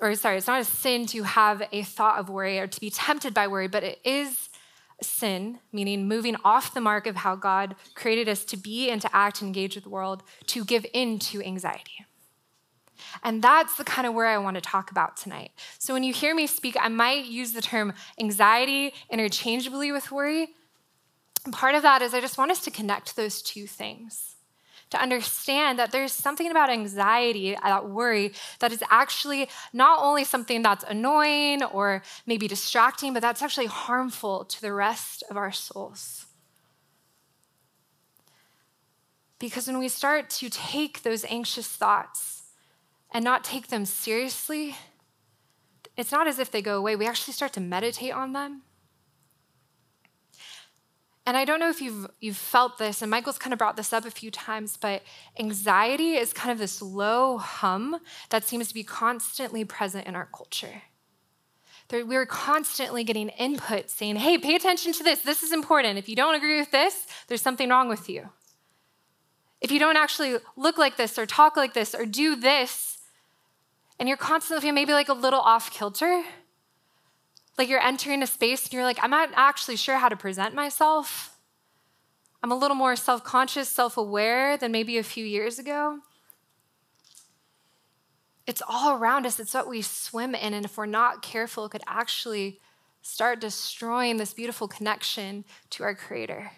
Or, 0.00 0.14
sorry, 0.14 0.38
it's 0.38 0.46
not 0.46 0.62
a 0.62 0.64
sin 0.64 1.04
to 1.08 1.24
have 1.24 1.62
a 1.70 1.82
thought 1.82 2.18
of 2.18 2.30
worry 2.30 2.58
or 2.58 2.66
to 2.66 2.80
be 2.80 2.88
tempted 2.88 3.34
by 3.34 3.48
worry, 3.48 3.68
but 3.68 3.84
it 3.84 4.00
is 4.02 4.48
sin, 5.02 5.58
meaning 5.72 6.08
moving 6.08 6.36
off 6.44 6.74
the 6.74 6.80
mark 6.80 7.06
of 7.06 7.16
how 7.16 7.36
God 7.36 7.76
created 7.94 8.28
us 8.28 8.44
to 8.46 8.56
be 8.56 8.90
and 8.90 9.00
to 9.02 9.14
act 9.14 9.40
and 9.40 9.48
engage 9.48 9.74
with 9.74 9.84
the 9.84 9.90
world, 9.90 10.22
to 10.46 10.64
give 10.64 10.86
in 10.92 11.18
to 11.20 11.42
anxiety. 11.42 12.06
And 13.22 13.42
that's 13.42 13.76
the 13.76 13.84
kind 13.84 14.06
of 14.06 14.14
where 14.14 14.26
I 14.26 14.38
want 14.38 14.54
to 14.54 14.60
talk 14.60 14.90
about 14.90 15.16
tonight. 15.16 15.50
So 15.78 15.92
when 15.92 16.04
you 16.04 16.12
hear 16.12 16.34
me 16.34 16.46
speak, 16.46 16.76
I 16.80 16.88
might 16.88 17.24
use 17.24 17.52
the 17.52 17.60
term 17.60 17.94
anxiety 18.18 18.94
interchangeably 19.10 19.92
with 19.92 20.10
worry. 20.12 20.48
Part 21.50 21.74
of 21.74 21.82
that 21.82 22.02
is 22.02 22.14
I 22.14 22.20
just 22.20 22.38
want 22.38 22.52
us 22.52 22.60
to 22.64 22.70
connect 22.70 23.16
those 23.16 23.42
two 23.42 23.66
things 23.66 24.31
to 24.92 25.02
understand 25.02 25.78
that 25.78 25.90
there's 25.90 26.12
something 26.12 26.50
about 26.50 26.68
anxiety, 26.68 27.56
that 27.62 27.88
worry, 27.88 28.32
that 28.60 28.72
is 28.72 28.84
actually 28.90 29.48
not 29.72 29.98
only 30.02 30.22
something 30.22 30.60
that's 30.60 30.84
annoying 30.84 31.62
or 31.62 32.02
maybe 32.26 32.46
distracting, 32.46 33.14
but 33.14 33.20
that's 33.20 33.40
actually 33.40 33.66
harmful 33.66 34.44
to 34.44 34.60
the 34.60 34.72
rest 34.72 35.24
of 35.30 35.36
our 35.38 35.50
souls. 35.50 36.26
Because 39.38 39.66
when 39.66 39.78
we 39.78 39.88
start 39.88 40.28
to 40.30 40.50
take 40.50 41.02
those 41.02 41.24
anxious 41.24 41.66
thoughts 41.66 42.42
and 43.10 43.24
not 43.24 43.44
take 43.44 43.68
them 43.68 43.86
seriously, 43.86 44.76
it's 45.96 46.12
not 46.12 46.26
as 46.26 46.38
if 46.38 46.50
they 46.50 46.60
go 46.60 46.76
away. 46.76 46.96
We 46.96 47.06
actually 47.06 47.32
start 47.32 47.54
to 47.54 47.60
meditate 47.60 48.12
on 48.12 48.34
them 48.34 48.62
and 51.24 51.36
I 51.36 51.44
don't 51.44 51.60
know 51.60 51.70
if 51.70 51.80
you've, 51.80 52.08
you've 52.20 52.36
felt 52.36 52.78
this, 52.78 53.00
and 53.00 53.10
Michael's 53.10 53.38
kind 53.38 53.52
of 53.52 53.58
brought 53.58 53.76
this 53.76 53.92
up 53.92 54.04
a 54.04 54.10
few 54.10 54.30
times, 54.30 54.76
but 54.76 55.02
anxiety 55.38 56.14
is 56.14 56.32
kind 56.32 56.50
of 56.50 56.58
this 56.58 56.82
low 56.82 57.38
hum 57.38 57.98
that 58.30 58.44
seems 58.44 58.68
to 58.68 58.74
be 58.74 58.82
constantly 58.82 59.64
present 59.64 60.06
in 60.06 60.16
our 60.16 60.28
culture. 60.36 60.82
We're 61.90 62.26
constantly 62.26 63.04
getting 63.04 63.28
input 63.28 63.90
saying, 63.90 64.16
hey, 64.16 64.38
pay 64.38 64.54
attention 64.54 64.94
to 64.94 65.04
this. 65.04 65.20
This 65.20 65.42
is 65.42 65.52
important. 65.52 65.98
If 65.98 66.08
you 66.08 66.16
don't 66.16 66.34
agree 66.34 66.58
with 66.58 66.70
this, 66.70 67.06
there's 67.28 67.42
something 67.42 67.68
wrong 67.68 67.88
with 67.88 68.08
you. 68.08 68.30
If 69.60 69.70
you 69.70 69.78
don't 69.78 69.98
actually 69.98 70.38
look 70.56 70.78
like 70.78 70.96
this 70.96 71.18
or 71.18 71.26
talk 71.26 71.56
like 71.56 71.74
this 71.74 71.94
or 71.94 72.06
do 72.06 72.34
this, 72.34 72.98
and 73.98 74.08
you're 74.08 74.16
constantly 74.16 74.72
maybe 74.72 74.92
like 74.92 75.10
a 75.10 75.12
little 75.12 75.40
off 75.40 75.70
kilter, 75.70 76.24
like 77.58 77.68
you're 77.68 77.80
entering 77.80 78.22
a 78.22 78.26
space 78.26 78.64
and 78.64 78.72
you're 78.72 78.84
like, 78.84 78.98
I'm 79.02 79.10
not 79.10 79.30
actually 79.34 79.76
sure 79.76 79.98
how 79.98 80.08
to 80.08 80.16
present 80.16 80.54
myself. 80.54 81.36
I'm 82.42 82.50
a 82.50 82.56
little 82.56 82.76
more 82.76 82.96
self 82.96 83.22
conscious, 83.22 83.68
self 83.68 83.96
aware 83.96 84.56
than 84.56 84.72
maybe 84.72 84.98
a 84.98 85.02
few 85.02 85.24
years 85.24 85.58
ago. 85.58 86.00
It's 88.46 88.62
all 88.68 88.96
around 88.96 89.26
us, 89.26 89.38
it's 89.38 89.54
what 89.54 89.68
we 89.68 89.82
swim 89.82 90.34
in. 90.34 90.52
And 90.54 90.64
if 90.64 90.76
we're 90.76 90.86
not 90.86 91.22
careful, 91.22 91.66
it 91.66 91.70
could 91.70 91.84
actually 91.86 92.60
start 93.00 93.40
destroying 93.40 94.16
this 94.16 94.32
beautiful 94.34 94.66
connection 94.66 95.44
to 95.70 95.84
our 95.84 95.94
Creator. 95.94 96.50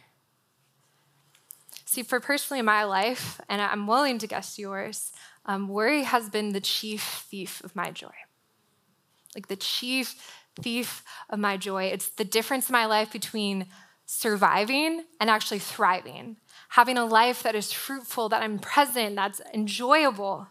See, 1.85 2.03
for 2.03 2.21
personally 2.21 2.63
my 2.63 2.85
life, 2.85 3.41
and 3.49 3.61
I'm 3.61 3.87
willing 3.87 4.19
to 4.19 4.27
guess 4.27 4.59
yours, 4.59 5.13
um, 5.47 5.69
worry 5.69 6.05
has 6.05 6.31
been 6.31 6.53
the 6.53 6.61
chief 6.61 7.03
thief 7.29 7.63
of 7.63 7.77
my 7.77 7.91
joy. 7.91 8.15
Like 9.35 9.49
the 9.49 9.57
chief 9.57 10.44
thief 10.61 11.03
of 11.31 11.39
my 11.39 11.57
joy. 11.57 11.85
It's 11.85 12.09
the 12.09 12.25
difference 12.25 12.69
in 12.69 12.73
my 12.73 12.87
life 12.87 13.13
between 13.13 13.67
surviving 14.07 15.05
and 15.21 15.31
actually 15.31 15.59
thriving. 15.59 16.37
having 16.75 16.99
a 16.99 17.05
life 17.05 17.45
that 17.45 17.55
is 17.55 17.73
fruitful, 17.73 18.29
that 18.29 18.43
I'm 18.43 18.59
present, 18.59 19.15
that's 19.15 19.41
enjoyable. 19.53 20.49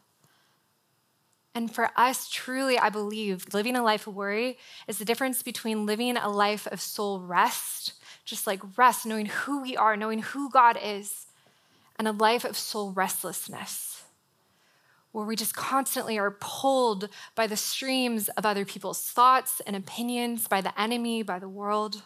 And 1.53 1.69
for 1.69 1.89
us, 1.97 2.29
truly, 2.29 2.79
I 2.79 2.89
believe 2.89 3.53
living 3.53 3.75
a 3.75 3.83
life 3.83 4.07
of 4.07 4.15
worry 4.15 4.57
is 4.87 4.99
the 4.99 5.05
difference 5.05 5.43
between 5.43 5.85
living 5.85 6.15
a 6.15 6.29
life 6.29 6.65
of 6.67 6.79
soul 6.79 7.19
rest, 7.19 7.93
just 8.23 8.47
like 8.47 8.61
rest, 8.77 9.05
knowing 9.05 9.25
who 9.25 9.61
we 9.61 9.75
are, 9.75 9.97
knowing 9.97 10.21
who 10.21 10.49
God 10.49 10.79
is, 10.81 11.27
and 11.99 12.07
a 12.07 12.13
life 12.13 12.45
of 12.45 12.55
soul 12.57 12.93
restlessness, 12.93 13.92
where 15.13 15.25
we 15.25 15.37
just 15.37 15.55
constantly 15.55 16.19
are 16.19 16.37
pulled 16.41 17.07
by 17.33 17.47
the 17.47 17.55
streams 17.55 18.27
of 18.29 18.45
other 18.45 18.65
people's 18.65 19.01
thoughts 19.01 19.61
and 19.65 19.75
opinions, 19.75 20.49
by 20.49 20.59
the 20.59 20.79
enemy, 20.79 21.23
by 21.23 21.39
the 21.39 21.47
world. 21.47 22.01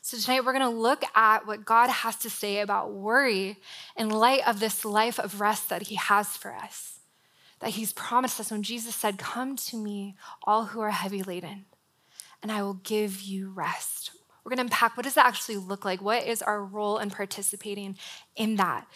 So, 0.00 0.16
tonight 0.16 0.44
we're 0.44 0.52
going 0.52 0.72
to 0.72 0.78
look 0.78 1.02
at 1.16 1.46
what 1.46 1.64
God 1.64 1.90
has 1.90 2.16
to 2.16 2.30
say 2.30 2.60
about 2.60 2.92
worry 2.92 3.58
in 3.96 4.08
light 4.08 4.46
of 4.46 4.60
this 4.60 4.84
life 4.84 5.18
of 5.18 5.40
rest 5.40 5.68
that 5.68 5.88
He 5.88 5.96
has 5.96 6.36
for 6.36 6.54
us 6.54 7.00
that 7.60 7.70
he's 7.70 7.92
promised 7.92 8.40
us 8.40 8.50
when 8.50 8.62
Jesus 8.62 8.94
said, 8.94 9.18
Come 9.18 9.54
to 9.56 9.76
me, 9.76 10.16
all 10.42 10.66
who 10.66 10.80
are 10.80 10.90
heavy 10.90 11.22
laden, 11.22 11.66
and 12.42 12.50
I 12.50 12.62
will 12.62 12.74
give 12.74 13.22
you 13.22 13.50
rest. 13.50 14.10
We're 14.42 14.50
going 14.50 14.68
to 14.68 14.74
unpack 14.74 14.96
what 14.96 15.04
does 15.04 15.14
that 15.14 15.26
actually 15.26 15.58
look 15.58 15.84
like? 15.84 16.00
What 16.00 16.26
is 16.26 16.40
our 16.40 16.64
role 16.64 16.98
in 16.98 17.10
participating 17.10 17.96
in 18.34 18.56
that? 18.56 18.86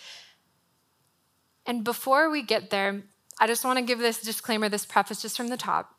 And 1.67 1.85
before 1.85 2.31
we 2.31 2.43
get 2.43 2.71
there, 2.71 3.03
I 3.39 3.47
just 3.47 3.65
want 3.65 3.79
to 3.79 3.85
give 3.85 3.99
this 3.99 4.21
disclaimer, 4.21 4.69
this 4.69 4.87
preface 4.87 5.23
just 5.23 5.37
from 5.37 5.49
the 5.49 5.57
top. 5.57 5.95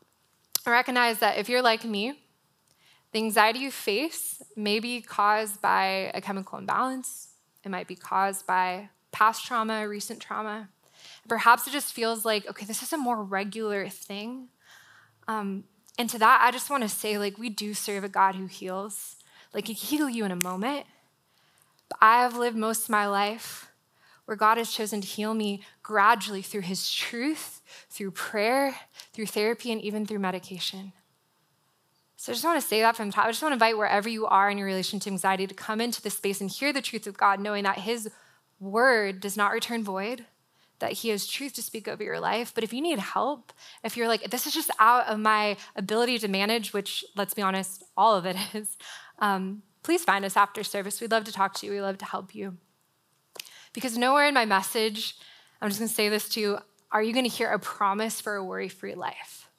I 0.64 0.70
recognize 0.70 1.18
that 1.18 1.38
if 1.38 1.48
you're 1.48 1.62
like 1.62 1.84
me, 1.84 2.20
the 3.12 3.18
anxiety 3.18 3.60
you 3.60 3.70
face 3.70 4.42
may 4.56 4.80
be 4.80 5.00
caused 5.00 5.60
by 5.60 6.10
a 6.14 6.20
chemical 6.20 6.58
imbalance, 6.58 7.28
it 7.64 7.68
might 7.68 7.88
be 7.88 7.96
caused 7.96 8.46
by 8.46 8.88
past 9.12 9.44
trauma, 9.46 9.88
recent 9.88 10.20
trauma. 10.20 10.68
Perhaps 11.28 11.66
it 11.66 11.70
just 11.70 11.92
feels 11.92 12.24
like, 12.24 12.48
okay, 12.48 12.64
this 12.64 12.82
is 12.82 12.92
a 12.92 12.98
more 12.98 13.22
regular 13.22 13.88
thing. 13.88 14.48
Um, 15.28 15.64
and 15.98 16.08
to 16.10 16.18
that, 16.18 16.40
I 16.42 16.50
just 16.50 16.70
want 16.70 16.82
to 16.82 16.88
say, 16.88 17.18
like, 17.18 17.38
we 17.38 17.48
do 17.48 17.74
serve 17.74 18.04
a 18.04 18.08
God 18.08 18.34
who 18.34 18.46
heals. 18.46 19.16
Like, 19.52 19.66
He 19.66 19.74
can 19.74 19.88
heal 19.88 20.08
you 20.08 20.24
in 20.24 20.30
a 20.30 20.36
moment. 20.36 20.86
But 21.88 21.98
I 22.00 22.22
have 22.22 22.36
lived 22.36 22.56
most 22.56 22.84
of 22.84 22.90
my 22.90 23.06
life 23.06 23.65
where 24.26 24.36
God 24.36 24.58
has 24.58 24.70
chosen 24.70 25.00
to 25.00 25.06
heal 25.06 25.34
me 25.34 25.62
gradually 25.82 26.42
through 26.42 26.62
His 26.62 26.92
truth, 26.92 27.62
through 27.88 28.10
prayer, 28.12 28.76
through 29.12 29.26
therapy, 29.26 29.72
and 29.72 29.80
even 29.80 30.06
through 30.06 30.18
medication. 30.18 30.92
So 32.16 32.32
I 32.32 32.34
just 32.34 32.44
want 32.44 32.60
to 32.60 32.66
say 32.66 32.80
that 32.80 32.96
from 32.96 33.08
the 33.08 33.12
top. 33.12 33.26
I 33.26 33.30
just 33.30 33.42
want 33.42 33.52
to 33.52 33.56
invite 33.56 33.76
wherever 33.76 34.08
you 34.08 34.26
are 34.26 34.50
in 34.50 34.58
your 34.58 34.66
relation 34.66 35.00
to 35.00 35.10
anxiety 35.10 35.46
to 35.46 35.54
come 35.54 35.80
into 35.80 36.02
this 36.02 36.14
space 36.14 36.40
and 36.40 36.50
hear 36.50 36.72
the 36.72 36.82
truth 36.82 37.06
of 37.06 37.16
God, 37.16 37.40
knowing 37.40 37.64
that 37.64 37.78
His 37.78 38.08
word 38.60 39.20
does 39.20 39.36
not 39.36 39.52
return 39.52 39.84
void 39.84 40.26
that 40.78 40.92
He 40.92 41.08
has 41.10 41.26
truth 41.26 41.54
to 41.54 41.62
speak 41.62 41.88
over 41.88 42.02
your 42.02 42.20
life. 42.20 42.52
But 42.54 42.64
if 42.64 42.72
you 42.72 42.80
need 42.80 42.98
help, 42.98 43.52
if 43.82 43.96
you're 43.96 44.08
like, 44.08 44.30
this 44.30 44.46
is 44.46 44.54
just 44.54 44.70
out 44.78 45.06
of 45.06 45.18
my 45.18 45.56
ability 45.74 46.18
to 46.20 46.28
manage, 46.28 46.72
which 46.72 47.04
let's 47.16 47.34
be 47.34 47.42
honest, 47.42 47.84
all 47.96 48.14
of 48.14 48.26
it 48.26 48.36
is, 48.54 48.76
um, 49.18 49.62
please 49.82 50.04
find 50.04 50.24
us 50.24 50.36
after 50.36 50.62
service. 50.62 51.00
We'd 51.00 51.10
love 51.10 51.24
to 51.24 51.32
talk 51.32 51.54
to 51.54 51.66
you, 51.66 51.72
we'd 51.72 51.82
love 51.82 51.98
to 51.98 52.04
help 52.04 52.34
you. 52.34 52.56
Because 53.76 53.98
nowhere 53.98 54.26
in 54.26 54.32
my 54.32 54.46
message, 54.46 55.18
I'm 55.60 55.68
just 55.68 55.78
gonna 55.78 55.88
say 55.90 56.08
this 56.08 56.30
to 56.30 56.40
you, 56.40 56.58
are 56.90 57.02
you 57.02 57.12
gonna 57.12 57.28
hear 57.28 57.50
a 57.50 57.58
promise 57.58 58.22
for 58.22 58.34
a 58.34 58.42
worry 58.42 58.70
free 58.70 58.94
life? 58.94 59.50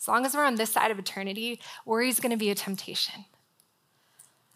As 0.00 0.08
long 0.08 0.24
as 0.24 0.34
we're 0.34 0.46
on 0.46 0.54
this 0.54 0.72
side 0.72 0.90
of 0.90 0.98
eternity, 0.98 1.60
worry 1.84 2.08
is 2.08 2.18
gonna 2.18 2.38
be 2.38 2.48
a 2.48 2.54
temptation. 2.54 3.26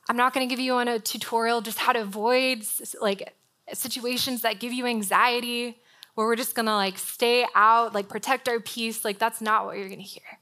I'm 0.08 0.16
not 0.16 0.32
gonna 0.32 0.46
give 0.46 0.58
you 0.58 0.72
on 0.72 0.88
a 0.88 0.98
tutorial 0.98 1.60
just 1.60 1.78
how 1.78 1.92
to 1.92 2.00
avoid 2.00 2.64
like 3.02 3.34
situations 3.74 4.40
that 4.40 4.58
give 4.58 4.72
you 4.72 4.86
anxiety 4.86 5.76
where 6.14 6.26
we're 6.26 6.34
just 6.34 6.54
gonna 6.54 6.74
like 6.74 6.96
stay 6.96 7.44
out, 7.54 7.92
like 7.92 8.08
protect 8.08 8.48
our 8.48 8.58
peace. 8.58 9.04
Like, 9.04 9.18
that's 9.18 9.42
not 9.42 9.66
what 9.66 9.76
you're 9.76 9.90
gonna 9.90 10.00
hear. 10.00 10.40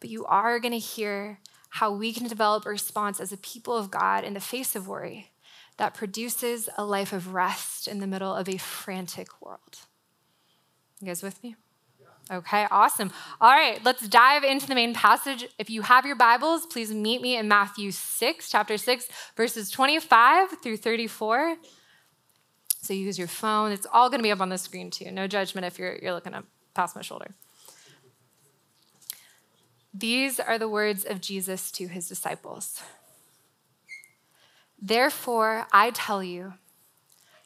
But 0.00 0.10
you 0.10 0.26
are 0.26 0.60
gonna 0.60 0.76
hear 0.76 1.38
how 1.70 1.90
we 1.90 2.12
can 2.12 2.28
develop 2.28 2.66
a 2.66 2.68
response 2.68 3.18
as 3.18 3.32
a 3.32 3.38
people 3.38 3.78
of 3.78 3.90
God 3.90 4.24
in 4.24 4.34
the 4.34 4.40
face 4.40 4.76
of 4.76 4.86
worry 4.86 5.30
that 5.78 5.94
produces 5.94 6.68
a 6.76 6.84
life 6.84 7.12
of 7.12 7.34
rest 7.34 7.86
in 7.86 8.00
the 8.00 8.06
middle 8.06 8.34
of 8.34 8.48
a 8.48 8.56
frantic 8.56 9.28
world. 9.42 9.80
You 11.00 11.08
guys 11.08 11.22
with 11.22 11.42
me? 11.42 11.56
Okay, 12.30 12.66
awesome. 12.72 13.12
All 13.40 13.52
right, 13.52 13.78
let's 13.84 14.08
dive 14.08 14.42
into 14.42 14.66
the 14.66 14.74
main 14.74 14.94
passage. 14.94 15.46
If 15.58 15.70
you 15.70 15.82
have 15.82 16.04
your 16.04 16.16
Bibles, 16.16 16.66
please 16.66 16.92
meet 16.92 17.22
me 17.22 17.36
in 17.36 17.46
Matthew 17.46 17.92
6, 17.92 18.50
chapter 18.50 18.76
6, 18.76 19.08
verses 19.36 19.70
25 19.70 20.58
through 20.60 20.78
34. 20.78 21.56
So 22.82 22.94
you 22.94 23.04
use 23.04 23.18
your 23.18 23.28
phone. 23.28 23.70
It's 23.70 23.86
all 23.92 24.08
going 24.08 24.18
to 24.18 24.24
be 24.24 24.32
up 24.32 24.40
on 24.40 24.48
the 24.48 24.58
screen 24.58 24.90
too. 24.90 25.10
No 25.12 25.28
judgment 25.28 25.66
if 25.66 25.78
you're, 25.78 25.98
you're 26.02 26.12
looking 26.12 26.34
up 26.34 26.46
past 26.74 26.96
my 26.96 27.02
shoulder. 27.02 27.34
These 29.94 30.40
are 30.40 30.58
the 30.58 30.68
words 30.68 31.04
of 31.04 31.20
Jesus 31.20 31.70
to 31.72 31.86
his 31.86 32.08
disciples. 32.08 32.82
Therefore, 34.80 35.66
I 35.72 35.90
tell 35.90 36.22
you, 36.22 36.54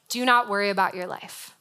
do 0.09 0.25
not 0.25 0.49
worry 0.49 0.71
about 0.71 0.95
your 0.95 1.07
life. 1.07 1.57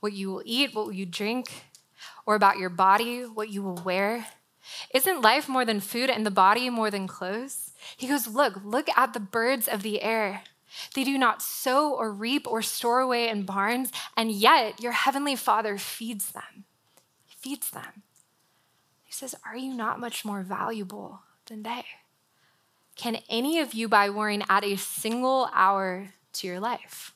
What 0.00 0.12
you 0.12 0.30
will 0.30 0.42
eat, 0.44 0.74
what 0.74 0.94
you 0.94 1.06
drink, 1.06 1.64
or 2.24 2.34
about 2.34 2.58
your 2.58 2.70
body, 2.70 3.22
what 3.22 3.50
you 3.50 3.62
will 3.62 3.80
wear. 3.84 4.26
Isn't 4.92 5.22
life 5.22 5.48
more 5.48 5.64
than 5.64 5.80
food 5.80 6.10
and 6.10 6.24
the 6.24 6.30
body 6.30 6.70
more 6.70 6.90
than 6.90 7.06
clothes? 7.06 7.72
He 7.96 8.08
goes, 8.08 8.26
Look, 8.26 8.60
look 8.64 8.88
at 8.96 9.12
the 9.12 9.20
birds 9.20 9.68
of 9.68 9.82
the 9.82 10.02
air. 10.02 10.42
They 10.94 11.04
do 11.04 11.16
not 11.16 11.42
sow 11.42 11.92
or 11.92 12.12
reap 12.12 12.46
or 12.46 12.62
store 12.62 13.00
away 13.00 13.28
in 13.28 13.44
barns, 13.44 13.92
and 14.16 14.30
yet 14.30 14.82
your 14.82 14.92
heavenly 14.92 15.36
Father 15.36 15.78
feeds 15.78 16.32
them. 16.32 16.64
He 17.24 17.34
feeds 17.38 17.70
them. 17.70 18.02
He 19.04 19.12
says, 19.12 19.34
Are 19.44 19.56
you 19.56 19.72
not 19.72 20.00
much 20.00 20.24
more 20.24 20.42
valuable 20.42 21.20
than 21.46 21.62
they? 21.62 21.84
Can 22.96 23.18
any 23.28 23.58
of 23.60 23.74
you, 23.74 23.88
by 23.88 24.10
worrying, 24.10 24.42
add 24.48 24.64
a 24.64 24.76
single 24.76 25.50
hour 25.52 26.08
to 26.34 26.46
your 26.46 26.60
life? 26.60 27.12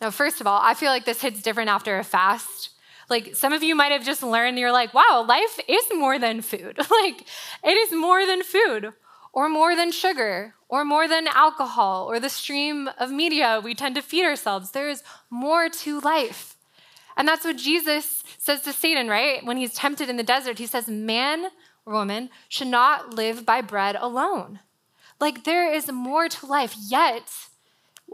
Now, 0.00 0.10
first 0.10 0.40
of 0.40 0.46
all, 0.46 0.60
I 0.62 0.74
feel 0.74 0.90
like 0.90 1.04
this 1.04 1.20
hits 1.20 1.42
different 1.42 1.70
after 1.70 1.98
a 1.98 2.04
fast 2.04 2.70
like 3.10 3.34
some 3.34 3.52
of 3.52 3.62
you 3.62 3.74
might 3.74 3.92
have 3.92 4.04
just 4.04 4.22
learned, 4.22 4.58
you're 4.58 4.72
like, 4.72 4.92
wow, 4.92 5.24
life 5.26 5.58
is 5.66 5.84
more 5.94 6.18
than 6.18 6.42
food. 6.42 6.78
like 6.90 7.24
it 7.64 7.76
is 7.76 7.92
more 7.92 8.26
than 8.26 8.42
food 8.42 8.92
or 9.32 9.48
more 9.48 9.74
than 9.74 9.92
sugar 9.92 10.54
or 10.68 10.84
more 10.84 11.08
than 11.08 11.26
alcohol 11.28 12.10
or 12.10 12.20
the 12.20 12.28
stream 12.28 12.88
of 12.98 13.10
media 13.10 13.60
we 13.62 13.74
tend 13.74 13.94
to 13.94 14.02
feed 14.02 14.24
ourselves. 14.24 14.72
There 14.72 14.88
is 14.88 15.02
more 15.30 15.68
to 15.68 16.00
life. 16.00 16.56
And 17.16 17.26
that's 17.26 17.44
what 17.44 17.56
Jesus 17.56 18.22
says 18.38 18.60
to 18.62 18.72
Satan, 18.72 19.08
right? 19.08 19.44
When 19.44 19.56
he's 19.56 19.74
tempted 19.74 20.08
in 20.08 20.16
the 20.16 20.22
desert, 20.22 20.58
he 20.58 20.66
says, 20.66 20.86
Man 20.86 21.48
woman 21.88 22.30
should 22.48 22.68
not 22.68 23.14
live 23.14 23.44
by 23.44 23.60
bread 23.60 23.96
alone. 23.98 24.60
Like 25.20 25.44
there 25.44 25.72
is 25.72 25.90
more 25.90 26.28
to 26.28 26.46
life, 26.46 26.74
yet 26.88 27.30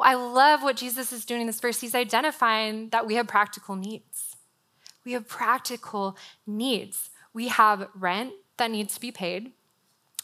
I 0.00 0.14
love 0.14 0.62
what 0.62 0.76
Jesus 0.76 1.12
is 1.12 1.24
doing 1.24 1.42
in 1.42 1.46
this 1.46 1.60
verse. 1.60 1.80
He's 1.80 1.94
identifying 1.94 2.88
that 2.90 3.06
we 3.06 3.14
have 3.14 3.28
practical 3.28 3.76
needs. 3.76 4.36
We 5.04 5.12
have 5.12 5.28
practical 5.28 6.16
needs. 6.46 7.10
We 7.32 7.48
have 7.48 7.88
rent 7.94 8.32
that 8.56 8.70
needs 8.70 8.94
to 8.94 9.00
be 9.00 9.12
paid. 9.12 9.52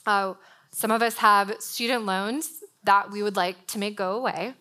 Uh, 0.06 0.34
some 0.70 0.90
of 0.90 1.02
us 1.02 1.18
have 1.18 1.54
student 1.60 2.06
loans 2.06 2.62
that 2.84 3.10
we 3.10 3.22
would 3.22 3.36
like 3.36 3.66
to 3.68 3.78
make 3.78 3.96
go 3.96 4.16
away. 4.16 4.54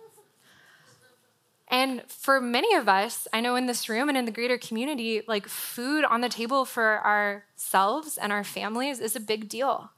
And 1.70 2.02
for 2.08 2.42
many 2.42 2.74
of 2.74 2.90
us, 2.90 3.28
I 3.32 3.42
know 3.42 3.56
in 3.56 3.68
this 3.68 3.88
room 3.88 4.10
and 4.10 4.18
in 4.18 4.26
the 4.26 4.32
greater 4.32 4.58
community, 4.58 5.22
like 5.28 5.48
food 5.48 6.04
on 6.04 6.22
the 6.22 6.30
table 6.30 6.66
for 6.66 7.06
ourselves 7.06 8.18
and 8.18 8.32
our 8.32 8.44
families 8.44 9.00
is 9.00 9.16
a 9.16 9.20
big 9.20 9.48
deal. 9.48 9.92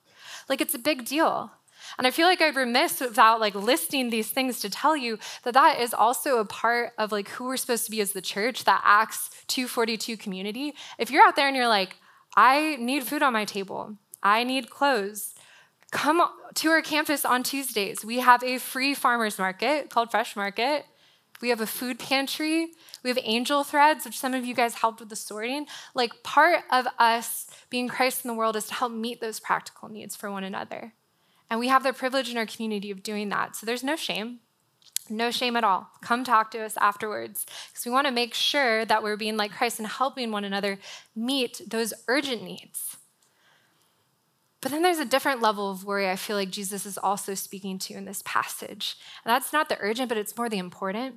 Like 0.50 0.60
it's 0.60 0.76
a 0.76 0.80
big 0.80 1.06
deal. 1.06 1.52
And 1.98 2.06
I 2.06 2.12
feel 2.12 2.28
like 2.28 2.42
I'd 2.42 2.56
remiss 2.56 3.00
without 3.00 3.40
like 3.40 3.56
listing 3.56 4.10
these 4.10 4.30
things 4.30 4.60
to 4.62 4.70
tell 4.70 4.96
you 4.98 5.18
that 5.44 5.54
that 5.54 5.80
is 5.80 5.94
also 5.94 6.40
a 6.40 6.46
part 6.46 6.92
of 6.98 7.12
like 7.12 7.30
who 7.30 7.46
we're 7.46 7.58
supposed 7.58 7.86
to 7.86 7.92
be 7.92 8.02
as 8.02 8.12
the 8.12 8.22
church, 8.22 8.66
that 8.66 8.82
Acts 8.84 9.30
242 9.48 10.18
community. 10.18 10.74
If 10.98 11.10
you're 11.10 11.26
out 11.26 11.36
there 11.36 11.48
and 11.48 11.56
you're 11.56 11.68
like, 11.68 11.98
I 12.36 12.78
need 12.80 13.04
food 13.04 13.22
on 13.22 13.34
my 13.34 13.46
table, 13.46 13.98
I 14.24 14.44
need 14.44 14.70
clothes, 14.70 15.36
come 15.92 16.22
to 16.54 16.70
our 16.70 16.82
campus 16.82 17.26
on 17.26 17.44
Tuesdays. 17.44 18.06
We 18.06 18.20
have 18.20 18.44
a 18.44 18.58
free 18.58 18.94
farmers 18.94 19.38
market 19.38 19.90
called 19.90 20.12
Fresh 20.12 20.36
Market. 20.36 20.86
We 21.42 21.50
have 21.50 21.62
a 21.62 21.68
food 21.68 22.00
pantry. 22.00 22.70
We 23.04 23.10
have 23.10 23.20
angel 23.24 23.64
threads, 23.64 24.06
which 24.06 24.20
some 24.20 24.34
of 24.34 24.46
you 24.46 24.54
guys 24.54 24.76
helped 24.76 25.00
with 25.00 25.10
the 25.10 25.16
sorting. 25.16 25.66
Like 25.96 26.24
part 26.24 26.64
of 26.72 26.88
us 27.00 27.48
being 27.70 27.88
Christ 27.88 28.24
in 28.24 28.30
the 28.30 28.36
world 28.36 28.56
is 28.56 28.68
to 28.68 28.74
help 28.74 28.92
meet 28.92 29.22
those 29.22 29.40
practical 29.40 29.90
needs 29.90 30.16
for 30.16 30.30
one 30.32 30.44
another. 30.44 30.94
And 31.50 31.60
we 31.60 31.68
have 31.68 31.84
the 31.84 31.94
privilege 31.94 32.30
in 32.30 32.38
our 32.38 32.46
community 32.46 32.92
of 32.92 33.04
doing 33.04 33.30
that. 33.30 33.56
So 33.56 33.66
there's 33.66 33.84
no 33.84 33.96
shame. 33.96 34.40
No 35.10 35.32
shame 35.32 35.58
at 35.58 35.64
all. 35.64 35.90
Come 36.02 36.24
talk 36.24 36.52
to 36.52 36.64
us 36.64 36.78
afterwards 36.78 37.46
because 37.70 37.86
we 37.86 37.92
want 37.92 38.08
to 38.08 38.14
make 38.14 38.34
sure 38.34 38.86
that 38.86 39.04
we're 39.04 39.18
being 39.18 39.36
like 39.36 39.52
Christ 39.52 39.80
and 39.80 39.88
helping 39.88 40.32
one 40.32 40.46
another 40.46 40.80
meet 41.16 41.62
those 41.68 41.94
urgent 42.08 42.44
needs. 42.44 42.98
But 44.62 44.72
then 44.72 44.84
there's 44.84 45.00
a 45.00 45.06
different 45.06 45.42
level 45.42 45.72
of 45.72 45.84
worry 45.84 46.10
I 46.10 46.16
feel 46.16 46.38
like 46.38 46.52
Jesus 46.52 46.86
is 46.86 46.98
also 46.98 47.34
speaking 47.34 47.80
to 47.80 47.96
in 47.96 48.06
this 48.06 48.22
passage. 48.24 48.96
And 49.26 49.32
that's 49.34 49.52
not 49.52 49.70
the 49.70 49.78
urgent, 49.82 50.08
but 50.08 50.20
it's 50.20 50.38
more 50.38 50.50
the 50.50 50.60
important. 50.60 51.16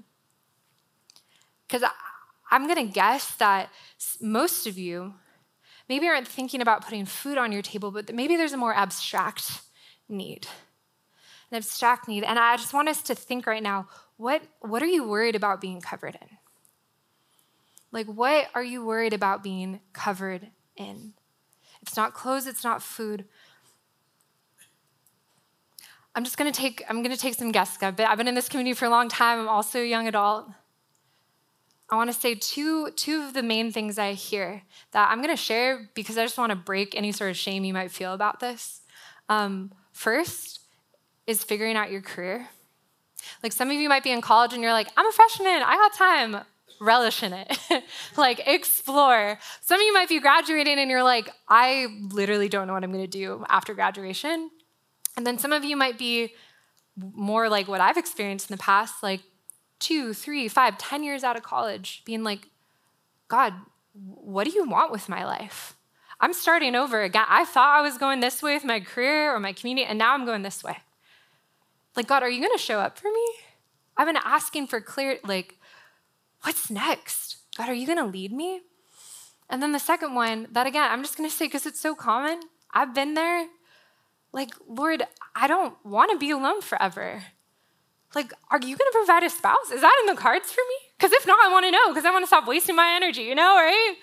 Because 1.66 1.88
I'm 2.50 2.66
going 2.66 2.86
to 2.86 2.92
guess 2.92 3.34
that 3.36 3.70
most 4.20 4.66
of 4.66 4.78
you 4.78 5.14
maybe 5.88 6.06
aren't 6.06 6.28
thinking 6.28 6.60
about 6.60 6.84
putting 6.84 7.04
food 7.04 7.38
on 7.38 7.52
your 7.52 7.62
table, 7.62 7.90
but 7.90 8.14
maybe 8.14 8.36
there's 8.36 8.52
a 8.52 8.56
more 8.56 8.74
abstract 8.74 9.62
need. 10.08 10.46
An 11.50 11.56
abstract 11.56 12.08
need. 12.08 12.24
And 12.24 12.38
I 12.38 12.56
just 12.56 12.72
want 12.72 12.88
us 12.88 13.02
to 13.02 13.14
think 13.14 13.46
right 13.46 13.62
now 13.62 13.88
what, 14.16 14.42
what 14.60 14.82
are 14.82 14.86
you 14.86 15.08
worried 15.08 15.34
about 15.34 15.60
being 15.60 15.80
covered 15.80 16.16
in? 16.20 16.28
Like, 17.90 18.06
what 18.06 18.48
are 18.54 18.62
you 18.62 18.84
worried 18.84 19.12
about 19.12 19.42
being 19.42 19.80
covered 19.92 20.48
in? 20.76 21.14
It's 21.82 21.96
not 21.96 22.14
clothes, 22.14 22.46
it's 22.46 22.64
not 22.64 22.82
food. 22.82 23.24
I'm 26.14 26.24
just 26.24 26.36
gonna 26.36 26.52
take, 26.52 26.82
I'm 26.88 27.02
gonna 27.02 27.16
take 27.16 27.34
some 27.34 27.52
guesses. 27.52 27.78
Been, 27.78 28.06
I've 28.06 28.18
been 28.18 28.28
in 28.28 28.34
this 28.34 28.48
community 28.48 28.74
for 28.74 28.84
a 28.84 28.90
long 28.90 29.08
time. 29.08 29.40
I'm 29.40 29.48
also 29.48 29.80
a 29.80 29.84
young 29.84 30.08
adult. 30.08 30.48
I 31.94 31.96
want 31.96 32.12
to 32.12 32.18
say 32.18 32.34
two, 32.34 32.90
two 32.96 33.22
of 33.22 33.34
the 33.34 33.42
main 33.44 33.70
things 33.70 34.00
I 34.00 34.14
hear 34.14 34.62
that 34.90 35.12
I'm 35.12 35.18
going 35.18 35.30
to 35.30 35.40
share 35.40 35.88
because 35.94 36.18
I 36.18 36.24
just 36.24 36.36
want 36.36 36.50
to 36.50 36.56
break 36.56 36.96
any 36.96 37.12
sort 37.12 37.30
of 37.30 37.36
shame 37.36 37.64
you 37.64 37.72
might 37.72 37.92
feel 37.92 38.14
about 38.14 38.40
this. 38.40 38.80
Um, 39.28 39.72
first 39.92 40.58
is 41.28 41.44
figuring 41.44 41.76
out 41.76 41.92
your 41.92 42.00
career. 42.02 42.48
Like 43.44 43.52
some 43.52 43.70
of 43.70 43.76
you 43.76 43.88
might 43.88 44.02
be 44.02 44.10
in 44.10 44.22
college 44.22 44.52
and 44.52 44.60
you're 44.60 44.72
like, 44.72 44.88
I'm 44.96 45.06
a 45.06 45.12
freshman, 45.12 45.62
I 45.64 45.76
got 45.76 45.94
time 45.94 46.44
relish 46.80 47.22
in 47.22 47.32
it. 47.32 47.56
like 48.16 48.42
explore. 48.44 49.38
Some 49.60 49.78
of 49.78 49.86
you 49.86 49.94
might 49.94 50.08
be 50.08 50.18
graduating 50.18 50.80
and 50.80 50.90
you're 50.90 51.04
like, 51.04 51.30
I 51.48 51.86
literally 52.10 52.48
don't 52.48 52.66
know 52.66 52.72
what 52.72 52.82
I'm 52.82 52.90
going 52.90 53.04
to 53.04 53.06
do 53.06 53.44
after 53.48 53.72
graduation. 53.72 54.50
And 55.16 55.24
then 55.24 55.38
some 55.38 55.52
of 55.52 55.62
you 55.62 55.76
might 55.76 55.96
be 55.96 56.34
more 56.96 57.48
like 57.48 57.68
what 57.68 57.80
I've 57.80 57.96
experienced 57.96 58.50
in 58.50 58.56
the 58.56 58.60
past, 58.60 59.00
like 59.00 59.20
two, 59.84 60.14
three, 60.14 60.48
five, 60.48 60.78
ten 60.78 61.02
years 61.02 61.22
out 61.22 61.36
of 61.36 61.42
college, 61.42 62.02
being 62.06 62.24
like, 62.24 62.48
God, 63.28 63.52
what 63.92 64.44
do 64.44 64.50
you 64.50 64.66
want 64.68 64.90
with 64.90 65.08
my 65.08 65.24
life? 65.24 65.76
I'm 66.20 66.32
starting 66.32 66.74
over 66.74 67.02
again. 67.02 67.26
I 67.28 67.44
thought 67.44 67.78
I 67.78 67.82
was 67.82 67.98
going 67.98 68.20
this 68.20 68.42
way 68.42 68.54
with 68.54 68.64
my 68.64 68.80
career 68.80 69.34
or 69.34 69.40
my 69.40 69.52
community, 69.52 69.86
and 69.86 69.98
now 69.98 70.14
I'm 70.14 70.24
going 70.24 70.42
this 70.42 70.64
way. 70.64 70.78
Like, 71.96 72.06
God, 72.06 72.22
are 72.22 72.30
you 72.30 72.40
going 72.40 72.56
to 72.56 72.62
show 72.62 72.80
up 72.80 72.98
for 72.98 73.08
me? 73.08 73.26
I've 73.96 74.06
been 74.06 74.16
asking 74.24 74.68
for 74.68 74.80
clear, 74.80 75.18
like, 75.22 75.58
what's 76.42 76.70
next? 76.70 77.36
God, 77.56 77.68
are 77.68 77.74
you 77.74 77.86
going 77.86 77.98
to 77.98 78.06
lead 78.06 78.32
me? 78.32 78.62
And 79.50 79.62
then 79.62 79.72
the 79.72 79.78
second 79.78 80.14
one, 80.14 80.48
that 80.52 80.66
again, 80.66 80.90
I'm 80.90 81.02
just 81.02 81.16
going 81.18 81.28
to 81.28 81.34
say 81.34 81.46
because 81.46 81.66
it's 81.66 81.80
so 81.80 81.94
common. 81.94 82.40
I've 82.72 82.94
been 82.94 83.14
there. 83.14 83.46
Like, 84.32 84.50
Lord, 84.66 85.02
I 85.36 85.46
don't 85.46 85.74
want 85.84 86.10
to 86.10 86.18
be 86.18 86.30
alone 86.30 86.62
forever. 86.62 87.22
Like, 88.14 88.32
are 88.50 88.58
you 88.58 88.76
going 88.76 88.78
to 88.78 88.92
provide 88.92 89.22
a 89.22 89.30
spouse? 89.30 89.70
Is 89.72 89.80
that 89.80 89.96
in 90.02 90.14
the 90.14 90.20
cards 90.20 90.50
for 90.50 90.60
me? 90.68 90.76
Because 90.96 91.12
if 91.12 91.26
not, 91.26 91.38
I 91.44 91.52
want 91.52 91.66
to 91.66 91.70
know 91.70 91.88
because 91.88 92.04
I 92.04 92.10
want 92.10 92.22
to 92.22 92.26
stop 92.26 92.46
wasting 92.46 92.76
my 92.76 92.92
energy, 92.94 93.22
you 93.22 93.34
know, 93.34 93.56
right? 93.56 93.94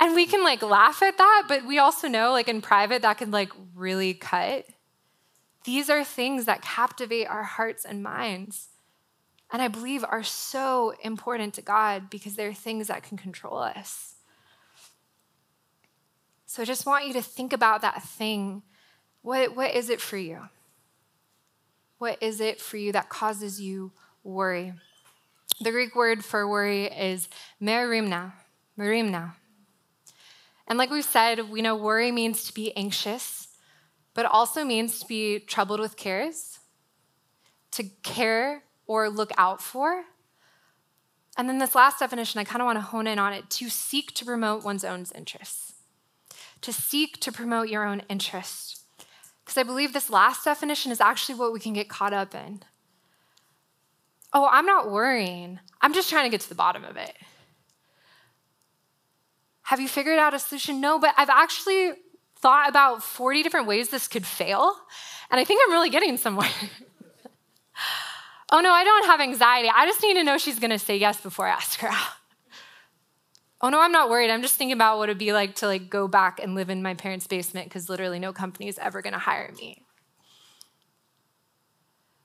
And 0.00 0.14
we 0.14 0.26
can 0.26 0.42
like 0.42 0.62
laugh 0.62 1.02
at 1.02 1.18
that, 1.18 1.44
but 1.48 1.66
we 1.66 1.78
also 1.78 2.08
know, 2.08 2.32
like 2.32 2.48
in 2.48 2.60
private, 2.60 3.02
that 3.02 3.18
can 3.18 3.30
like 3.30 3.52
really 3.74 4.14
cut. 4.14 4.66
These 5.64 5.90
are 5.90 6.02
things 6.02 6.46
that 6.46 6.62
captivate 6.62 7.26
our 7.26 7.44
hearts 7.44 7.84
and 7.84 8.02
minds 8.02 8.68
and 9.52 9.60
I 9.60 9.68
believe 9.68 10.02
are 10.02 10.22
so 10.22 10.94
important 11.02 11.52
to 11.54 11.62
God 11.62 12.08
because 12.08 12.36
they're 12.36 12.54
things 12.54 12.86
that 12.86 13.02
can 13.02 13.18
control 13.18 13.58
us. 13.58 14.14
So 16.46 16.62
I 16.62 16.64
just 16.64 16.86
want 16.86 17.06
you 17.06 17.12
to 17.12 17.22
think 17.22 17.52
about 17.52 17.82
that 17.82 18.02
thing. 18.02 18.62
What, 19.20 19.54
what 19.54 19.74
is 19.74 19.90
it 19.90 20.00
for 20.00 20.16
you? 20.16 20.48
What 22.02 22.20
is 22.20 22.40
it 22.40 22.60
for 22.60 22.78
you 22.78 22.90
that 22.90 23.10
causes 23.10 23.60
you 23.60 23.92
worry? 24.24 24.72
The 25.60 25.70
Greek 25.70 25.94
word 25.94 26.24
for 26.24 26.48
worry 26.48 26.86
is 26.86 27.28
merimna, 27.62 28.32
merimna. 28.76 29.34
And 30.66 30.80
like 30.80 30.90
we've 30.90 31.04
said, 31.04 31.48
we 31.48 31.62
know 31.62 31.76
worry 31.76 32.10
means 32.10 32.42
to 32.46 32.52
be 32.52 32.76
anxious, 32.76 33.46
but 34.14 34.26
also 34.26 34.64
means 34.64 34.98
to 34.98 35.06
be 35.06 35.38
troubled 35.38 35.78
with 35.78 35.96
cares, 35.96 36.58
to 37.70 37.84
care 38.02 38.64
or 38.88 39.08
look 39.08 39.30
out 39.38 39.62
for. 39.62 40.02
And 41.38 41.48
then 41.48 41.58
this 41.58 41.76
last 41.76 42.00
definition, 42.00 42.40
I 42.40 42.44
kind 42.44 42.62
of 42.62 42.66
want 42.66 42.78
to 42.78 42.82
hone 42.82 43.06
in 43.06 43.20
on 43.20 43.32
it 43.32 43.48
to 43.50 43.68
seek 43.68 44.12
to 44.14 44.24
promote 44.24 44.64
one's 44.64 44.82
own 44.82 45.06
interests. 45.14 45.74
To 46.62 46.72
seek 46.72 47.20
to 47.20 47.30
promote 47.30 47.68
your 47.68 47.84
own 47.86 48.02
interests. 48.08 48.81
Because 49.52 49.60
I 49.60 49.66
believe 49.66 49.92
this 49.92 50.08
last 50.08 50.46
definition 50.46 50.92
is 50.92 50.98
actually 50.98 51.34
what 51.34 51.52
we 51.52 51.60
can 51.60 51.74
get 51.74 51.86
caught 51.86 52.14
up 52.14 52.34
in. 52.34 52.62
Oh, 54.32 54.48
I'm 54.50 54.64
not 54.64 54.90
worrying. 54.90 55.60
I'm 55.82 55.92
just 55.92 56.08
trying 56.08 56.24
to 56.24 56.30
get 56.30 56.40
to 56.40 56.48
the 56.48 56.54
bottom 56.54 56.84
of 56.84 56.96
it. 56.96 57.14
Have 59.64 59.78
you 59.78 59.88
figured 59.88 60.18
out 60.18 60.32
a 60.32 60.38
solution? 60.38 60.80
No, 60.80 60.98
but 60.98 61.12
I've 61.18 61.28
actually 61.28 61.92
thought 62.40 62.66
about 62.66 63.02
40 63.02 63.42
different 63.42 63.66
ways 63.66 63.90
this 63.90 64.08
could 64.08 64.24
fail, 64.24 64.74
and 65.30 65.38
I 65.38 65.44
think 65.44 65.60
I'm 65.66 65.72
really 65.72 65.90
getting 65.90 66.16
somewhere. 66.16 66.48
Oh 68.54 68.60
no, 68.60 68.70
I 68.70 68.84
don't 68.84 69.06
have 69.06 69.18
anxiety. 69.18 69.70
I 69.74 69.86
just 69.86 70.02
need 70.02 70.12
to 70.12 70.24
know 70.24 70.36
she's 70.36 70.58
gonna 70.58 70.78
say 70.78 70.98
yes 70.98 71.18
before 71.22 71.46
I 71.46 71.52
ask 71.52 71.80
her 71.80 71.88
out. 71.88 72.12
Oh 73.62 73.68
no, 73.68 73.80
I'm 73.80 73.92
not 73.92 74.10
worried. 74.10 74.30
I'm 74.30 74.42
just 74.42 74.56
thinking 74.56 74.72
about 74.72 74.98
what 74.98 75.08
it'd 75.08 75.18
be 75.18 75.32
like 75.32 75.54
to 75.56 75.66
like 75.66 75.88
go 75.88 76.08
back 76.08 76.40
and 76.42 76.54
live 76.54 76.68
in 76.68 76.82
my 76.82 76.94
parents' 76.94 77.28
basement 77.28 77.68
because 77.68 77.88
literally 77.88 78.18
no 78.18 78.32
company 78.32 78.68
is 78.68 78.78
ever 78.78 79.02
gonna 79.02 79.18
hire 79.18 79.52
me. 79.56 79.84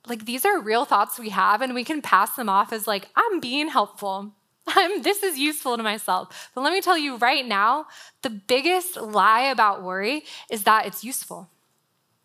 Like 0.07 0.25
these 0.25 0.45
are 0.45 0.59
real 0.59 0.85
thoughts 0.85 1.19
we 1.19 1.29
have, 1.29 1.61
and 1.61 1.75
we 1.75 1.83
can 1.83 2.01
pass 2.01 2.35
them 2.35 2.49
off 2.49 2.73
as 2.73 2.87
like, 2.87 3.09
I'm 3.15 3.39
being 3.39 3.69
helpful. 3.69 4.33
I'm, 4.67 5.01
this 5.03 5.21
is 5.21 5.37
useful 5.37 5.77
to 5.77 5.83
myself. 5.83 6.49
But 6.55 6.61
let 6.61 6.73
me 6.73 6.81
tell 6.81 6.97
you 6.97 7.17
right 7.17 7.45
now, 7.45 7.85
the 8.23 8.29
biggest 8.29 8.97
lie 8.97 9.43
about 9.43 9.83
worry 9.83 10.23
is 10.49 10.63
that 10.63 10.87
it's 10.87 11.03
useful. 11.03 11.49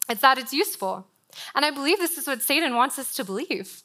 It's 0.08 0.22
that 0.22 0.38
it's 0.38 0.52
useful. 0.52 1.06
And 1.54 1.64
I 1.64 1.70
believe 1.70 1.98
this 1.98 2.18
is 2.18 2.26
what 2.26 2.42
Satan 2.42 2.74
wants 2.74 2.98
us 2.98 3.14
to 3.16 3.24
believe. 3.24 3.82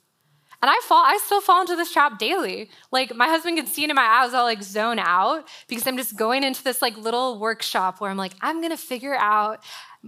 And 0.59 0.71
I 0.71 0.79
fall, 0.83 1.03
I 1.05 1.19
still 1.23 1.39
fall 1.39 1.61
into 1.61 1.75
this 1.75 1.93
trap 1.93 2.17
daily. 2.17 2.69
Like 2.91 3.15
my 3.15 3.27
husband 3.27 3.57
can 3.57 3.67
see 3.67 3.83
it 3.83 3.89
in 3.91 3.95
my 3.95 4.01
eyes, 4.01 4.33
I'll 4.33 4.43
like 4.43 4.63
zone 4.63 4.97
out 4.97 5.47
because 5.67 5.85
I'm 5.85 5.97
just 5.97 6.17
going 6.17 6.43
into 6.43 6.63
this 6.63 6.81
like 6.81 6.97
little 6.97 7.39
workshop 7.39 8.01
where 8.01 8.09
I'm 8.09 8.17
like, 8.17 8.33
I'm 8.41 8.61
gonna 8.61 8.77
figure 8.77 9.15
out 9.15 9.63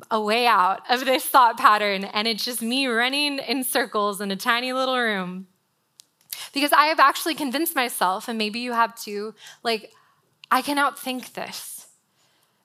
a 0.10 0.20
way 0.20 0.48
out 0.48 0.82
of 0.90 1.06
this 1.06 1.26
thought 1.26 1.58
pattern. 1.58 2.04
And 2.06 2.28
it's 2.28 2.44
just 2.44 2.62
me 2.62 2.88
running 2.88 3.40
in 3.40 3.64
circles 3.64 4.22
in 4.22 4.32
a 4.32 4.36
tiny 4.36 4.74
little 4.74 4.98
room. 4.98 5.48
Because 6.54 6.72
I 6.72 6.86
have 6.86 7.00
actually 7.00 7.36
convinced 7.36 7.76
myself, 7.76 8.28
and 8.28 8.38
maybe 8.38 8.60
you 8.60 8.72
have 8.72 8.96
too, 8.96 9.36
like, 9.62 9.92
I 10.50 10.62
can 10.62 10.78
outthink 10.78 11.34
this. 11.34 11.88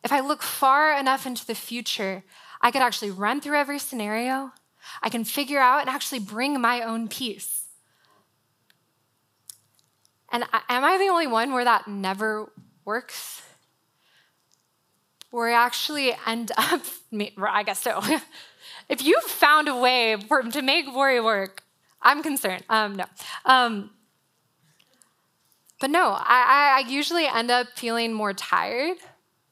If 0.02 0.12
I 0.12 0.20
look 0.20 0.42
far 0.42 0.96
enough 0.98 1.26
into 1.26 1.46
the 1.46 1.54
future, 1.54 2.24
I 2.60 2.70
could 2.70 2.82
actually 2.82 3.10
run 3.10 3.40
through 3.40 3.58
every 3.58 3.78
scenario. 3.78 4.52
I 5.02 5.10
can 5.10 5.24
figure 5.24 5.58
out 5.58 5.80
and 5.80 5.90
actually 5.90 6.20
bring 6.20 6.60
my 6.60 6.82
own 6.82 7.08
peace. 7.08 7.63
And 10.34 10.42
am 10.68 10.82
I 10.82 10.98
the 10.98 11.04
only 11.04 11.28
one 11.28 11.52
where 11.52 11.62
that 11.62 11.86
never 11.86 12.50
works? 12.84 13.40
Where 15.30 15.48
I 15.48 15.52
actually 15.52 16.12
end 16.26 16.50
up, 16.58 16.82
I 17.40 17.62
guess 17.62 17.80
so. 17.80 18.02
if 18.88 19.00
you've 19.00 19.22
found 19.22 19.68
a 19.68 19.76
way 19.76 20.16
to 20.50 20.60
make 20.60 20.92
worry 20.92 21.20
work, 21.20 21.62
I'm 22.02 22.20
concerned. 22.20 22.64
Um, 22.68 22.96
no. 22.96 23.04
Um, 23.44 23.90
but 25.80 25.90
no, 25.90 26.08
I, 26.18 26.82
I 26.84 26.90
usually 26.90 27.26
end 27.26 27.52
up 27.52 27.68
feeling 27.76 28.12
more 28.12 28.32
tired 28.32 28.96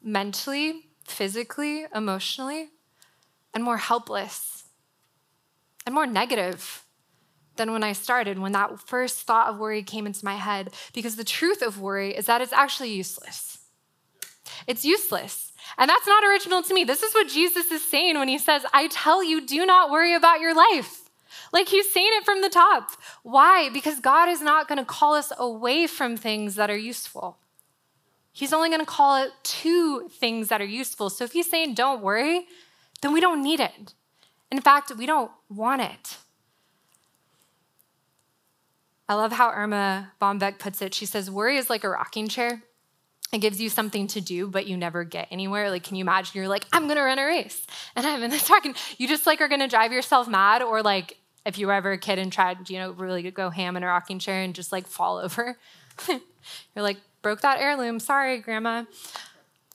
mentally, 0.02 0.86
physically, 1.04 1.86
emotionally, 1.94 2.70
and 3.54 3.62
more 3.62 3.76
helpless 3.76 4.64
and 5.86 5.94
more 5.94 6.06
negative 6.06 6.81
than 7.62 7.72
when 7.72 7.84
I 7.84 7.92
started, 7.92 8.38
when 8.38 8.52
that 8.52 8.80
first 8.80 9.20
thought 9.20 9.48
of 9.48 9.58
worry 9.58 9.82
came 9.82 10.04
into 10.04 10.24
my 10.24 10.34
head. 10.34 10.74
Because 10.92 11.14
the 11.14 11.24
truth 11.24 11.62
of 11.62 11.80
worry 11.80 12.10
is 12.14 12.26
that 12.26 12.40
it's 12.40 12.52
actually 12.52 12.92
useless. 12.92 13.58
It's 14.66 14.84
useless. 14.84 15.52
And 15.78 15.88
that's 15.88 16.06
not 16.06 16.24
original 16.24 16.62
to 16.62 16.74
me. 16.74 16.82
This 16.82 17.02
is 17.02 17.14
what 17.14 17.28
Jesus 17.28 17.70
is 17.70 17.88
saying 17.88 18.18
when 18.18 18.28
he 18.28 18.38
says, 18.38 18.66
I 18.72 18.88
tell 18.88 19.22
you, 19.22 19.46
do 19.46 19.64
not 19.64 19.90
worry 19.90 20.14
about 20.14 20.40
your 20.40 20.54
life. 20.54 21.08
Like 21.52 21.68
he's 21.68 21.90
saying 21.92 22.10
it 22.14 22.24
from 22.24 22.42
the 22.42 22.48
top. 22.48 22.90
Why? 23.22 23.70
Because 23.72 24.00
God 24.00 24.28
is 24.28 24.40
not 24.40 24.66
going 24.66 24.78
to 24.78 24.84
call 24.84 25.14
us 25.14 25.32
away 25.38 25.86
from 25.86 26.16
things 26.16 26.56
that 26.56 26.70
are 26.70 26.76
useful. 26.76 27.38
He's 28.32 28.52
only 28.52 28.70
going 28.70 28.80
to 28.80 28.86
call 28.86 29.22
it 29.22 29.30
to 29.42 30.08
things 30.08 30.48
that 30.48 30.60
are 30.60 30.66
useful. 30.66 31.10
So 31.10 31.24
if 31.24 31.32
he's 31.32 31.48
saying 31.48 31.74
don't 31.74 32.02
worry, 32.02 32.46
then 33.02 33.12
we 33.12 33.20
don't 33.20 33.42
need 33.42 33.60
it. 33.60 33.94
In 34.50 34.60
fact, 34.60 34.92
we 34.96 35.06
don't 35.06 35.30
want 35.48 35.82
it. 35.82 36.16
I 39.08 39.14
love 39.14 39.32
how 39.32 39.50
Erma 39.50 40.12
Bombeck 40.20 40.58
puts 40.58 40.80
it. 40.80 40.94
She 40.94 41.06
says, 41.06 41.30
Worry 41.30 41.56
is 41.56 41.68
like 41.68 41.84
a 41.84 41.88
rocking 41.88 42.28
chair. 42.28 42.62
it 43.32 43.38
gives 43.38 43.60
you 43.60 43.68
something 43.68 44.06
to 44.08 44.20
do, 44.20 44.46
but 44.46 44.66
you 44.66 44.76
never 44.76 45.04
get 45.04 45.28
anywhere. 45.30 45.70
Like, 45.70 45.84
can 45.84 45.96
you 45.96 46.02
imagine 46.02 46.32
you're 46.34 46.48
like, 46.48 46.64
I'm 46.72 46.88
gonna 46.88 47.02
run 47.02 47.18
a 47.18 47.26
race 47.26 47.66
and 47.96 48.06
I'm 48.06 48.22
in 48.22 48.30
this 48.30 48.50
and 48.64 48.76
you 48.98 49.08
just 49.08 49.26
like 49.26 49.40
are 49.40 49.48
gonna 49.48 49.68
drive 49.68 49.92
yourself 49.92 50.28
mad, 50.28 50.62
or 50.62 50.82
like 50.82 51.18
if 51.44 51.58
you 51.58 51.66
were 51.66 51.72
ever 51.72 51.92
a 51.92 51.98
kid 51.98 52.18
and 52.18 52.32
tried, 52.32 52.70
you 52.70 52.78
know, 52.78 52.92
really 52.92 53.28
go 53.30 53.50
ham 53.50 53.76
in 53.76 53.82
a 53.82 53.86
rocking 53.86 54.18
chair 54.18 54.42
and 54.42 54.54
just 54.54 54.72
like 54.72 54.86
fall 54.86 55.18
over. 55.18 55.56
you're 56.08 56.20
like, 56.76 56.98
broke 57.22 57.40
that 57.40 57.60
heirloom. 57.60 57.98
Sorry, 58.00 58.38
grandma. 58.38 58.84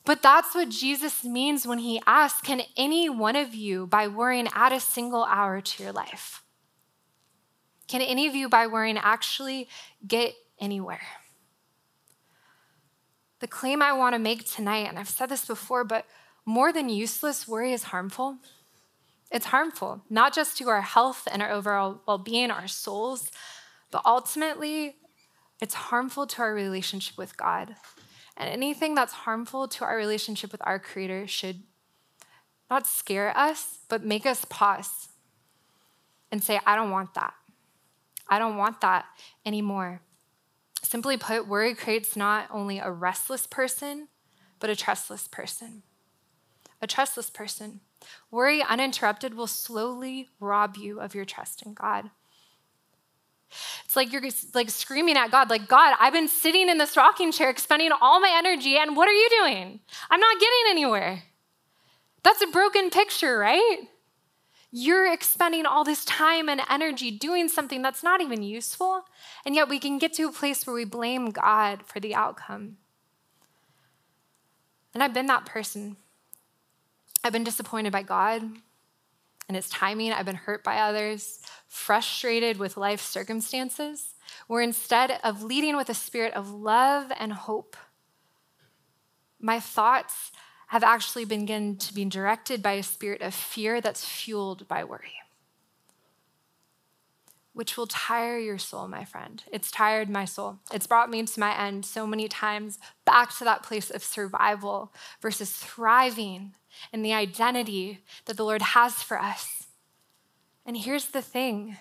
But 0.05 0.21
that's 0.21 0.55
what 0.55 0.69
Jesus 0.69 1.25
means 1.25 1.67
when 1.67 1.79
he 1.79 2.01
asks, 2.07 2.39
Can 2.39 2.61
any 2.77 3.09
one 3.09 3.35
of 3.35 3.53
you, 3.53 3.87
by 3.87 4.07
worrying, 4.07 4.47
add 4.53 4.71
a 4.71 4.79
single 4.79 5.25
hour 5.25 5.59
to 5.59 5.83
your 5.83 5.91
life? 5.91 6.43
Can 7.88 8.02
any 8.02 8.28
of 8.28 8.36
you, 8.36 8.50
by 8.50 8.67
worrying, 8.67 8.97
actually 8.97 9.67
get 10.06 10.34
anywhere? 10.60 11.02
The 13.39 13.47
claim 13.47 13.82
I 13.82 13.93
want 13.93 14.13
to 14.13 14.19
make 14.19 14.50
tonight, 14.50 14.88
and 14.88 14.97
I've 14.97 15.10
said 15.10 15.30
this 15.30 15.45
before, 15.45 15.84
but 15.84 16.06
more 16.45 16.73
than 16.73 16.89
useless, 16.89 17.47
worry 17.47 17.71
is 17.71 17.84
harmful. 17.84 18.38
It's 19.32 19.47
harmful, 19.47 20.02
not 20.10 20.34
just 20.34 20.58
to 20.58 20.69
our 20.69 20.82
health 20.82 21.28
and 21.32 21.41
our 21.41 21.52
overall 21.52 22.02
well 22.08 22.17
being, 22.17 22.50
our 22.50 22.67
souls, 22.67 23.32
but 23.91 24.02
ultimately, 24.06 24.95
it's 25.62 25.73
harmful 25.73 26.28
to 26.28 26.41
our 26.41 26.54
relationship 26.54 27.17
with 27.17 27.38
God. 27.38 27.76
And 28.36 28.50
anything 28.50 28.95
that's 28.95 29.13
harmful 29.13 29.67
to 29.67 29.84
our 29.84 29.97
relationship 29.97 30.52
with 30.52 30.62
our 30.63 30.80
Creator 30.80 31.28
should 31.28 31.63
not 32.69 32.86
scare 32.86 33.36
us, 33.36 33.80
but 33.89 34.04
make 34.04 34.26
us 34.26 34.45
pause 34.45 35.10
and 36.32 36.43
say, 36.43 36.60
I 36.65 36.76
don't 36.76 36.91
want 36.91 37.13
that. 37.15 37.34
I 38.29 38.39
don't 38.39 38.57
want 38.57 38.81
that 38.81 39.05
anymore. 39.45 40.01
Simply 40.83 41.17
put, 41.17 41.47
worry 41.47 41.73
creates 41.73 42.15
not 42.15 42.47
only 42.51 42.79
a 42.79 42.91
restless 42.91 43.47
person, 43.47 44.07
but 44.59 44.69
a 44.69 44.75
trustless 44.75 45.27
person. 45.27 45.83
A 46.81 46.87
trustless 46.87 47.29
person. 47.29 47.81
Worry 48.29 48.61
uninterrupted 48.61 49.33
will 49.33 49.47
slowly 49.47 50.29
rob 50.39 50.77
you 50.77 50.99
of 50.99 51.15
your 51.15 51.25
trust 51.25 51.63
in 51.63 51.73
God. 51.73 52.11
It's 53.85 53.95
like 53.95 54.11
you're 54.11 54.21
like 54.53 54.69
screaming 54.69 55.17
at 55.17 55.31
God, 55.31 55.49
like, 55.49 55.67
God, 55.67 55.95
I've 55.99 56.13
been 56.13 56.27
sitting 56.27 56.69
in 56.69 56.77
this 56.77 56.97
rocking 56.97 57.31
chair 57.31 57.49
expending 57.49 57.91
all 58.01 58.19
my 58.19 58.33
energy, 58.37 58.77
and 58.77 58.95
what 58.95 59.07
are 59.07 59.13
you 59.13 59.29
doing? 59.39 59.79
I'm 60.09 60.19
not 60.19 60.39
getting 60.39 60.71
anywhere. 60.71 61.23
That's 62.23 62.41
a 62.41 62.47
broken 62.47 62.89
picture, 62.89 63.37
right? 63.37 63.87
You're 64.71 65.12
expending 65.12 65.65
all 65.65 65.84
this 65.84 66.03
time 66.03 66.49
and 66.49 66.62
energy 66.69 67.10
doing 67.10 67.47
something 67.47 67.82
that's 67.82 68.03
not 68.03 68.21
even 68.21 68.43
useful, 68.43 69.06
and 69.45 69.56
yet 69.56 69.69
we 69.69 69.80
can 69.80 69.97
get 69.97 70.13
to 70.13 70.27
a 70.27 70.32
place 70.32 70.67
where 70.67 70.75
we 70.75 70.86
blame 70.86 71.32
God 71.32 71.84
for 71.86 71.99
the 71.99 72.13
outcome. 72.13 72.77
And 74.93 75.01
I've 75.01 75.13
been 75.13 75.27
that 75.27 75.45
person. 75.45 75.95
I've 77.23 77.34
been 77.34 77.43
disappointed 77.43 77.91
by 77.91 78.03
God 78.03 78.41
and 79.47 79.56
His 79.56 79.69
timing. 79.69 80.12
I've 80.12 80.25
been 80.25 80.36
hurt 80.36 80.63
by 80.63 80.77
others, 80.77 81.39
frustrated 81.67 82.58
with 82.58 82.77
life 82.77 83.01
circumstances, 83.01 84.15
where 84.47 84.62
instead 84.62 85.19
of 85.23 85.43
leading 85.43 85.77
with 85.77 85.89
a 85.89 85.93
spirit 85.93 86.34
of 86.34 86.51
love 86.51 87.12
and 87.19 87.32
hope, 87.32 87.77
my 89.39 89.60
thoughts 89.60 90.32
have 90.67 90.84
actually 90.84 91.25
begun 91.25 91.77
to 91.77 91.93
be 91.93 92.06
directed 92.06 92.62
by 92.62 92.73
a 92.73 92.84
spirit 92.84 93.21
of 93.21 93.34
fear 93.34 93.80
that's 93.82 94.06
fueled 94.06 94.67
by 94.67 94.84
worry, 94.84 95.13
which 97.53 97.77
will 97.77 97.88
tire 97.88 98.38
your 98.38 98.58
soul, 98.58 98.88
my 98.88 99.06
friend. 99.06 99.43
It's 99.51 99.71
tired 99.71 100.10
my 100.10 100.25
soul. 100.25 100.58
It's 100.73 100.88
brought 100.88 101.10
me 101.10 101.23
to 101.23 101.39
my 101.39 101.58
end 101.58 101.86
so 101.86 102.06
many 102.06 102.27
times 102.27 102.80
back 103.06 103.36
to 103.38 103.45
that 103.45 103.63
place 103.63 103.89
of 103.89 104.03
survival 104.03 104.93
versus 105.21 105.51
thriving 105.51 106.53
in 106.91 107.01
the 107.01 107.13
identity 107.13 107.99
that 108.25 108.36
the 108.38 108.43
Lord 108.45 108.62
has 108.62 108.93
for 108.95 109.19
us. 109.19 109.67
And 110.65 110.75
here's 110.75 111.08
the 111.08 111.21
thing 111.21 111.77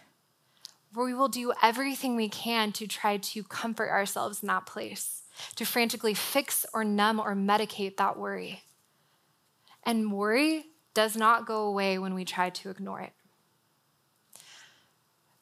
we 0.94 1.12
will 1.12 1.28
do 1.28 1.52
everything 1.62 2.16
we 2.16 2.28
can 2.28 2.72
to 2.72 2.86
try 2.86 3.18
to 3.18 3.42
comfort 3.42 3.90
ourselves 3.90 4.42
in 4.42 4.46
that 4.46 4.64
place, 4.64 5.24
to 5.56 5.66
frantically 5.66 6.14
fix 6.14 6.64
or 6.72 6.84
numb 6.84 7.20
or 7.20 7.34
medicate 7.34 7.96
that 7.96 8.16
worry. 8.16 8.62
And 9.86 10.12
worry 10.12 10.66
does 10.92 11.16
not 11.16 11.46
go 11.46 11.62
away 11.62 11.98
when 11.98 12.12
we 12.12 12.24
try 12.24 12.50
to 12.50 12.70
ignore 12.70 13.00
it. 13.00 13.12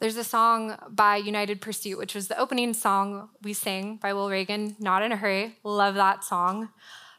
There's 0.01 0.17
a 0.17 0.25
song 0.25 0.77
by 0.91 1.17
United 1.17 1.63
Pursuit, 1.63 1.97
which 1.97 2.15
was 2.15 2.29
the 2.29 2.39
opening 2.39 2.75
song 2.75 3.31
we 3.43 3.55
sang 3.55 3.97
by 3.97 4.13
Will 4.13 4.29
Reagan, 4.29 4.77
Not 4.79 5.03
in 5.03 5.13
a 5.13 5.17
Hurry. 5.17 5.57
Love 5.65 5.95
that 5.95 6.23
song. 6.23 6.69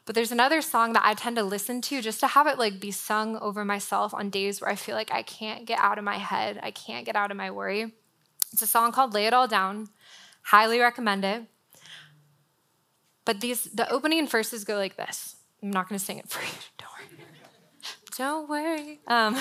But 0.04 0.14
there's 0.14 0.30
another 0.30 0.62
song 0.62 0.92
that 0.92 1.04
I 1.04 1.14
tend 1.14 1.34
to 1.34 1.42
listen 1.42 1.80
to 1.82 2.00
just 2.00 2.20
to 2.20 2.28
have 2.28 2.46
it 2.46 2.58
like 2.58 2.78
be 2.78 2.92
sung 2.92 3.36
over 3.38 3.64
myself 3.64 4.14
on 4.14 4.30
days 4.30 4.60
where 4.60 4.70
I 4.70 4.76
feel 4.76 4.94
like 4.94 5.12
I 5.12 5.22
can't 5.22 5.66
get 5.66 5.80
out 5.80 5.98
of 5.98 6.04
my 6.04 6.18
head, 6.18 6.60
I 6.62 6.70
can't 6.70 7.04
get 7.04 7.16
out 7.16 7.32
of 7.32 7.36
my 7.36 7.50
worry. 7.50 7.92
It's 8.52 8.62
a 8.62 8.68
song 8.68 8.92
called 8.92 9.14
Lay 9.14 9.26
It 9.26 9.34
All 9.34 9.48
Down. 9.48 9.88
Highly 10.42 10.78
recommend 10.78 11.24
it. 11.24 11.42
But 13.24 13.40
these 13.40 13.64
the 13.64 13.90
opening 13.90 14.28
verses 14.28 14.62
go 14.62 14.76
like 14.76 14.96
this. 14.96 15.34
I'm 15.60 15.70
not 15.70 15.88
going 15.88 15.98
to 15.98 16.04
sing 16.04 16.18
it 16.18 16.28
for 16.28 16.40
you. 16.42 16.52
Don't 16.78 16.95
don't 18.16 18.48
worry. 18.48 19.00
Um, 19.06 19.36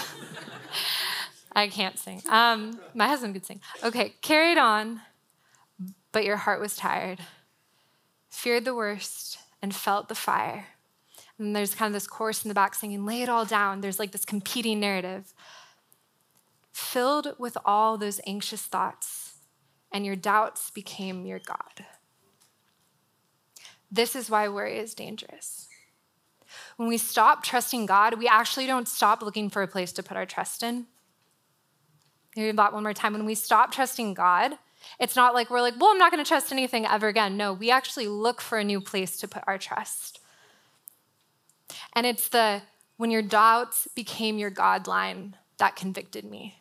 I 1.56 1.68
can't 1.68 1.98
sing. 1.98 2.22
Um, 2.30 2.80
my 2.94 3.08
husband 3.08 3.34
could 3.34 3.46
sing. 3.46 3.62
Okay, 3.84 4.16
carried 4.22 4.58
on, 4.58 5.02
but 6.12 6.26
your 6.26 6.38
heart 6.38 6.60
was 6.60 6.76
tired, 6.76 7.20
feared 8.30 8.66
the 8.66 8.76
worst, 8.76 9.40
and 9.62 9.74
felt 9.74 10.10
the 10.10 10.16
fire. 10.16 10.68
And 11.40 11.56
there's 11.56 11.76
kind 11.76 11.88
of 11.88 11.94
this 11.94 12.08
chorus 12.08 12.44
in 12.44 12.50
the 12.50 12.56
back 12.56 12.76
singing, 12.76 13.06
lay 13.06 13.22
it 13.22 13.30
all 13.30 13.46
down. 13.46 13.82
There's 13.82 14.00
like 14.00 14.12
this 14.12 14.26
competing 14.26 14.80
narrative. 14.80 15.34
Filled 16.72 17.36
with 17.40 17.58
all 17.66 17.98
those 17.98 18.20
anxious 18.28 18.64
thoughts, 18.64 19.36
and 19.94 20.06
your 20.06 20.18
doubts 20.18 20.70
became 20.70 21.26
your 21.26 21.40
God. 21.40 21.86
This 23.90 24.14
is 24.14 24.30
why 24.30 24.50
worry 24.50 24.78
is 24.78 24.94
dangerous. 24.94 25.70
When 26.78 26.88
we 26.90 26.98
stop 26.98 27.44
trusting 27.44 27.86
God, 27.86 28.20
we 28.20 28.28
actually 28.28 28.68
don't 28.68 28.88
stop 28.88 29.22
looking 29.22 29.50
for 29.50 29.62
a 29.62 29.68
place 29.68 29.92
to 29.94 30.04
put 30.04 30.18
our 30.18 30.26
trust 30.26 30.62
in. 30.62 30.88
Hear 32.36 32.52
that 32.52 32.74
one 32.74 32.84
more 32.84 32.94
time. 32.94 33.14
When 33.14 33.26
we 33.26 33.36
stop 33.36 33.72
trusting 33.72 34.14
God, 34.14 34.58
it's 35.00 35.16
not 35.16 35.34
like 35.34 35.50
we're 35.50 35.62
like, 35.62 35.80
well, 35.80 35.92
I'm 35.92 35.98
not 35.98 36.12
going 36.12 36.24
to 36.24 36.28
trust 36.28 36.52
anything 36.52 36.86
ever 36.86 37.08
again. 37.08 37.38
No, 37.38 37.54
we 37.54 37.72
actually 37.72 38.08
look 38.08 38.42
for 38.42 38.58
a 38.58 38.64
new 38.64 38.82
place 38.82 39.18
to 39.18 39.28
put 39.28 39.44
our 39.48 39.58
trust. 39.58 40.20
And 41.94 42.06
it's 42.06 42.28
the 42.28 42.62
when 42.98 43.12
your 43.12 43.22
doubts 43.22 43.88
became 43.96 44.38
your 44.38 44.50
God 44.50 44.88
line 44.88 45.36
that 45.58 45.76
convicted 45.76 46.26
me. 46.26 46.60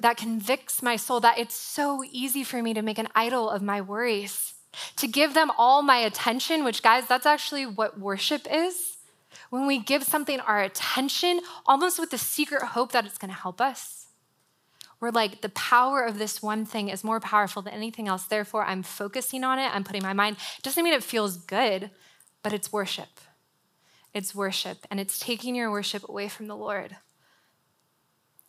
That 0.00 0.16
convicts 0.16 0.80
my 0.80 0.96
soul 0.96 1.20
that 1.20 1.38
it's 1.38 1.54
so 1.54 2.02
easy 2.10 2.44
for 2.44 2.62
me 2.62 2.72
to 2.74 2.82
make 2.82 2.98
an 2.98 3.08
idol 3.14 3.50
of 3.50 3.62
my 3.62 3.80
worries 3.80 4.54
to 4.96 5.06
give 5.06 5.34
them 5.34 5.50
all 5.58 5.82
my 5.82 5.98
attention, 5.98 6.64
which, 6.64 6.82
guys, 6.82 7.06
that's 7.06 7.26
actually 7.26 7.66
what 7.66 7.98
worship 7.98 8.46
is. 8.50 8.96
When 9.50 9.66
we 9.66 9.78
give 9.78 10.02
something 10.04 10.40
our 10.40 10.62
attention, 10.62 11.40
almost 11.66 11.98
with 11.98 12.10
the 12.10 12.18
secret 12.18 12.62
hope 12.62 12.92
that 12.92 13.04
it's 13.04 13.18
going 13.18 13.32
to 13.32 13.38
help 13.38 13.60
us. 13.60 14.06
We're 15.00 15.10
like, 15.10 15.40
the 15.40 15.48
power 15.50 16.02
of 16.04 16.18
this 16.18 16.42
one 16.42 16.64
thing 16.64 16.88
is 16.88 17.02
more 17.02 17.20
powerful 17.20 17.60
than 17.60 17.74
anything 17.74 18.08
else. 18.08 18.24
Therefore, 18.24 18.64
I'm 18.64 18.82
focusing 18.82 19.44
on 19.44 19.58
it. 19.58 19.74
I'm 19.74 19.84
putting 19.84 20.02
my 20.02 20.12
mind. 20.12 20.36
It 20.58 20.62
doesn't 20.62 20.82
mean 20.82 20.94
it 20.94 21.02
feels 21.02 21.36
good, 21.36 21.90
but 22.42 22.52
it's 22.52 22.72
worship. 22.72 23.20
It's 24.14 24.34
worship, 24.34 24.86
and 24.90 25.00
it's 25.00 25.18
taking 25.18 25.54
your 25.54 25.70
worship 25.70 26.08
away 26.08 26.28
from 26.28 26.46
the 26.46 26.56
Lord. 26.56 26.96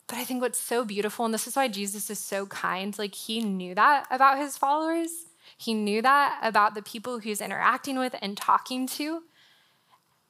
But 0.06 0.18
I 0.18 0.24
think 0.24 0.42
what's 0.42 0.60
so 0.60 0.84
beautiful, 0.84 1.24
and 1.24 1.32
this 1.32 1.46
is 1.46 1.56
why 1.56 1.68
Jesus 1.68 2.10
is 2.10 2.18
so 2.18 2.46
kind, 2.46 2.96
like 2.98 3.14
he 3.14 3.40
knew 3.40 3.74
that 3.74 4.06
about 4.10 4.38
his 4.38 4.56
followers 4.58 5.10
he 5.56 5.74
knew 5.74 6.02
that 6.02 6.40
about 6.42 6.74
the 6.74 6.82
people 6.82 7.18
he's 7.18 7.40
interacting 7.40 7.98
with 7.98 8.14
and 8.20 8.36
talking 8.36 8.86
to. 8.88 9.22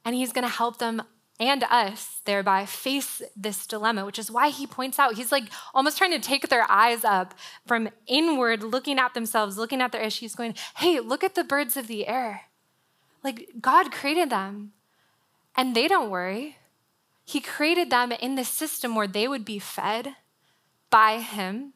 And 0.04 0.14
he's 0.14 0.32
going 0.32 0.46
to 0.46 0.52
help 0.52 0.78
them 0.78 1.02
and 1.40 1.64
us 1.64 2.20
thereby 2.24 2.64
face 2.64 3.20
this 3.34 3.66
dilemma, 3.66 4.04
which 4.04 4.18
is 4.18 4.30
why 4.30 4.50
he 4.50 4.66
points 4.66 4.98
out, 4.98 5.14
he's 5.14 5.32
like 5.32 5.44
almost 5.74 5.98
trying 5.98 6.12
to 6.12 6.20
take 6.20 6.48
their 6.48 6.70
eyes 6.70 7.04
up 7.04 7.34
from 7.66 7.88
inward, 8.06 8.62
looking 8.62 8.98
at 8.98 9.14
themselves, 9.14 9.58
looking 9.58 9.80
at 9.80 9.90
their 9.90 10.02
issues, 10.02 10.34
going, 10.34 10.54
hey, 10.76 11.00
look 11.00 11.24
at 11.24 11.34
the 11.34 11.42
birds 11.42 11.76
of 11.76 11.88
the 11.88 12.06
air. 12.06 12.42
Like 13.24 13.48
God 13.60 13.90
created 13.90 14.30
them 14.30 14.72
and 15.56 15.74
they 15.74 15.88
don't 15.88 16.10
worry. 16.10 16.58
He 17.24 17.40
created 17.40 17.90
them 17.90 18.12
in 18.12 18.34
the 18.34 18.44
system 18.44 18.94
where 18.94 19.08
they 19.08 19.26
would 19.26 19.44
be 19.44 19.58
fed 19.58 20.14
by 20.90 21.18
Him 21.18 21.72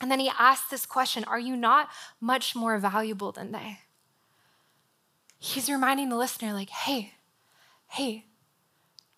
and 0.00 0.10
then 0.10 0.20
he 0.20 0.30
asks 0.38 0.70
this 0.70 0.86
question 0.86 1.24
Are 1.24 1.38
you 1.38 1.56
not 1.56 1.88
much 2.20 2.56
more 2.56 2.78
valuable 2.78 3.32
than 3.32 3.52
they? 3.52 3.78
He's 5.38 5.70
reminding 5.70 6.08
the 6.08 6.16
listener, 6.16 6.52
like, 6.52 6.70
hey, 6.70 7.14
hey, 7.86 8.26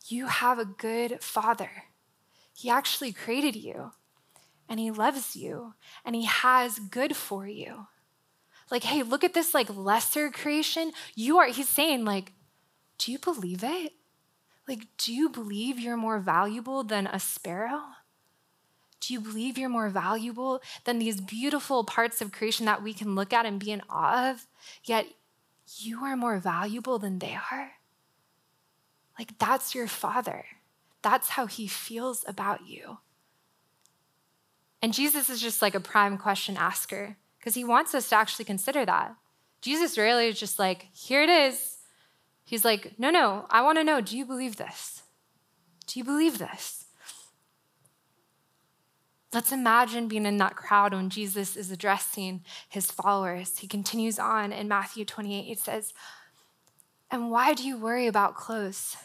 you 0.06 0.26
have 0.26 0.58
a 0.58 0.64
good 0.64 1.22
father. 1.22 1.70
He 2.54 2.70
actually 2.70 3.12
created 3.12 3.56
you 3.56 3.92
and 4.68 4.78
he 4.78 4.90
loves 4.90 5.34
you 5.34 5.74
and 6.04 6.14
he 6.14 6.24
has 6.24 6.78
good 6.78 7.16
for 7.16 7.46
you. 7.46 7.86
Like, 8.70 8.84
hey, 8.84 9.02
look 9.02 9.24
at 9.24 9.34
this 9.34 9.52
like 9.52 9.74
lesser 9.74 10.30
creation. 10.30 10.92
You 11.14 11.38
are, 11.38 11.46
he's 11.46 11.68
saying, 11.68 12.04
like, 12.04 12.32
do 12.98 13.10
you 13.10 13.18
believe 13.18 13.64
it? 13.64 13.92
Like, 14.68 14.86
do 14.96 15.12
you 15.12 15.28
believe 15.28 15.78
you're 15.80 15.96
more 15.96 16.20
valuable 16.20 16.84
than 16.84 17.06
a 17.08 17.18
sparrow? 17.18 17.82
Do 19.02 19.12
you 19.12 19.20
believe 19.20 19.58
you're 19.58 19.68
more 19.68 19.88
valuable 19.88 20.62
than 20.84 21.00
these 21.00 21.20
beautiful 21.20 21.82
parts 21.82 22.20
of 22.20 22.30
creation 22.30 22.66
that 22.66 22.84
we 22.84 22.94
can 22.94 23.16
look 23.16 23.32
at 23.32 23.44
and 23.44 23.58
be 23.58 23.72
in 23.72 23.82
awe 23.90 24.30
of? 24.30 24.46
Yet 24.84 25.06
you 25.78 26.04
are 26.04 26.16
more 26.16 26.38
valuable 26.38 27.00
than 27.00 27.18
they 27.18 27.36
are? 27.50 27.72
Like, 29.18 29.36
that's 29.38 29.74
your 29.74 29.88
father. 29.88 30.44
That's 31.02 31.30
how 31.30 31.46
he 31.46 31.66
feels 31.66 32.24
about 32.28 32.68
you. 32.68 32.98
And 34.80 34.94
Jesus 34.94 35.28
is 35.28 35.40
just 35.40 35.62
like 35.62 35.74
a 35.74 35.80
prime 35.80 36.16
question 36.16 36.56
asker 36.56 37.16
because 37.38 37.54
he 37.54 37.64
wants 37.64 37.96
us 37.96 38.08
to 38.10 38.14
actually 38.14 38.44
consider 38.44 38.86
that. 38.86 39.16
Jesus 39.60 39.98
really 39.98 40.28
is 40.28 40.38
just 40.38 40.60
like, 40.60 40.86
here 40.92 41.22
it 41.22 41.28
is. 41.28 41.78
He's 42.44 42.64
like, 42.64 42.98
no, 42.98 43.10
no, 43.10 43.46
I 43.50 43.62
want 43.62 43.78
to 43.78 43.84
know, 43.84 44.00
do 44.00 44.16
you 44.16 44.24
believe 44.24 44.56
this? 44.56 45.02
Do 45.88 45.98
you 45.98 46.04
believe 46.04 46.38
this? 46.38 46.81
Let's 49.32 49.52
imagine 49.52 50.08
being 50.08 50.26
in 50.26 50.36
that 50.38 50.56
crowd 50.56 50.92
when 50.92 51.08
Jesus 51.08 51.56
is 51.56 51.70
addressing 51.70 52.42
his 52.68 52.90
followers. 52.90 53.58
He 53.58 53.66
continues 53.66 54.18
on 54.18 54.52
in 54.52 54.68
Matthew 54.68 55.06
28. 55.06 55.44
He 55.44 55.54
says, 55.54 55.94
And 57.10 57.30
why 57.30 57.54
do 57.54 57.66
you 57.66 57.78
worry 57.78 58.06
about 58.06 58.34
clothes? 58.34 58.96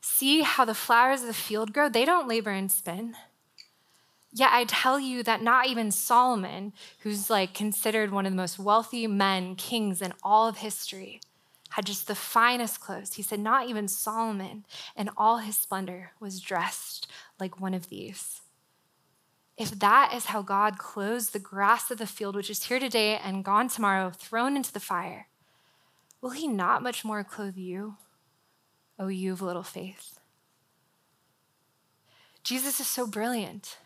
See 0.00 0.42
how 0.42 0.64
the 0.64 0.74
flowers 0.74 1.22
of 1.22 1.26
the 1.26 1.34
field 1.34 1.72
grow? 1.72 1.88
They 1.88 2.04
don't 2.04 2.28
labor 2.28 2.50
and 2.50 2.70
spin. 2.70 3.16
Yet 4.32 4.50
I 4.52 4.64
tell 4.64 5.00
you 5.00 5.22
that 5.24 5.42
not 5.42 5.66
even 5.66 5.90
Solomon, 5.90 6.72
who's 7.00 7.28
like 7.28 7.52
considered 7.52 8.12
one 8.12 8.26
of 8.26 8.32
the 8.32 8.36
most 8.36 8.58
wealthy 8.58 9.06
men, 9.06 9.56
kings 9.56 10.00
in 10.00 10.12
all 10.22 10.48
of 10.48 10.58
history, 10.58 11.20
had 11.70 11.86
just 11.86 12.06
the 12.06 12.14
finest 12.14 12.80
clothes. 12.80 13.14
He 13.14 13.22
said, 13.22 13.40
not 13.40 13.68
even 13.68 13.88
Solomon 13.88 14.64
in 14.96 15.10
all 15.16 15.38
his 15.38 15.56
splendor 15.56 16.12
was 16.20 16.40
dressed 16.40 17.10
like 17.40 17.60
one 17.60 17.74
of 17.74 17.88
these. 17.88 18.41
If 19.56 19.78
that 19.80 20.12
is 20.14 20.26
how 20.26 20.42
God 20.42 20.78
clothes 20.78 21.30
the 21.30 21.38
grass 21.38 21.90
of 21.90 21.98
the 21.98 22.06
field, 22.06 22.34
which 22.34 22.50
is 22.50 22.64
here 22.64 22.80
today 22.80 23.16
and 23.16 23.44
gone 23.44 23.68
tomorrow, 23.68 24.10
thrown 24.10 24.56
into 24.56 24.72
the 24.72 24.80
fire, 24.80 25.28
will 26.20 26.30
he 26.30 26.48
not 26.48 26.82
much 26.82 27.04
more 27.04 27.22
clothe 27.22 27.56
you, 27.56 27.96
O 28.98 29.08
you 29.08 29.32
of 29.32 29.42
little 29.42 29.62
faith? 29.62 30.18
Jesus 32.42 32.80
is 32.80 32.86
so 32.86 33.06
brilliant. 33.06 33.76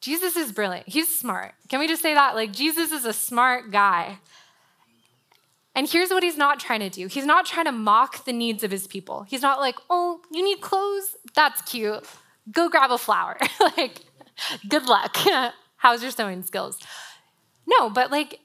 Jesus 0.00 0.36
is 0.36 0.52
brilliant. 0.52 0.88
He's 0.88 1.16
smart. 1.16 1.54
Can 1.68 1.80
we 1.80 1.86
just 1.86 2.02
say 2.02 2.14
that? 2.14 2.34
Like, 2.34 2.52
Jesus 2.52 2.92
is 2.92 3.04
a 3.04 3.12
smart 3.12 3.70
guy. 3.70 4.18
And 5.74 5.88
here's 5.88 6.10
what 6.10 6.22
he's 6.22 6.38
not 6.38 6.58
trying 6.58 6.80
to 6.80 6.88
do 6.88 7.06
he's 7.06 7.26
not 7.26 7.44
trying 7.44 7.66
to 7.66 7.72
mock 7.72 8.24
the 8.24 8.32
needs 8.32 8.64
of 8.64 8.70
his 8.70 8.86
people. 8.86 9.26
He's 9.28 9.42
not 9.42 9.60
like, 9.60 9.76
oh, 9.90 10.20
you 10.32 10.42
need 10.42 10.60
clothes? 10.60 11.16
That's 11.34 11.60
cute. 11.62 12.04
Go 12.50 12.68
grab 12.68 12.90
a 12.90 12.98
flower. 12.98 13.36
like, 13.76 14.00
good 14.68 14.86
luck. 14.86 15.16
How's 15.76 16.02
your 16.02 16.10
sewing 16.10 16.42
skills? 16.42 16.78
No, 17.66 17.90
but 17.90 18.10
like, 18.10 18.40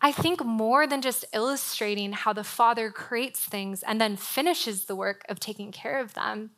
I 0.00 0.12
think 0.12 0.44
more 0.44 0.86
than 0.86 1.02
just 1.02 1.24
illustrating 1.32 2.12
how 2.12 2.32
the 2.32 2.44
Father 2.44 2.90
creates 2.90 3.40
things 3.40 3.82
and 3.82 4.00
then 4.00 4.16
finishes 4.16 4.84
the 4.84 4.96
work 4.96 5.24
of 5.28 5.40
taking 5.40 5.72
care 5.72 6.00
of 6.00 6.14
them, 6.14 6.50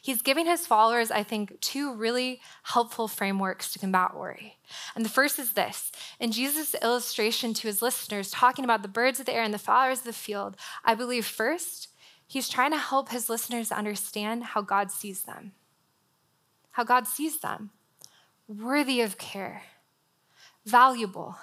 He's 0.00 0.22
giving 0.22 0.46
his 0.46 0.66
followers, 0.66 1.10
I 1.10 1.22
think, 1.22 1.60
two 1.60 1.94
really 1.94 2.40
helpful 2.62 3.08
frameworks 3.08 3.72
to 3.72 3.78
combat 3.78 4.16
worry. 4.16 4.58
And 4.94 5.04
the 5.04 5.10
first 5.10 5.38
is 5.38 5.52
this 5.52 5.92
in 6.20 6.32
Jesus' 6.32 6.74
illustration 6.82 7.54
to 7.54 7.68
his 7.68 7.82
listeners, 7.82 8.30
talking 8.30 8.64
about 8.64 8.82
the 8.82 8.88
birds 8.88 9.20
of 9.20 9.26
the 9.26 9.34
air 9.34 9.42
and 9.42 9.54
the 9.54 9.58
flowers 9.58 10.00
of 10.00 10.04
the 10.04 10.12
field, 10.12 10.56
I 10.84 10.94
believe 10.94 11.26
first, 11.26 11.88
he's 12.26 12.48
trying 12.48 12.72
to 12.72 12.78
help 12.78 13.10
his 13.10 13.28
listeners 13.28 13.72
understand 13.72 14.44
how 14.44 14.62
God 14.62 14.90
sees 14.90 15.22
them. 15.22 15.52
How 16.72 16.84
God 16.84 17.06
sees 17.06 17.40
them 17.40 17.70
worthy 18.48 19.00
of 19.00 19.18
care, 19.18 19.62
valuable. 20.64 21.36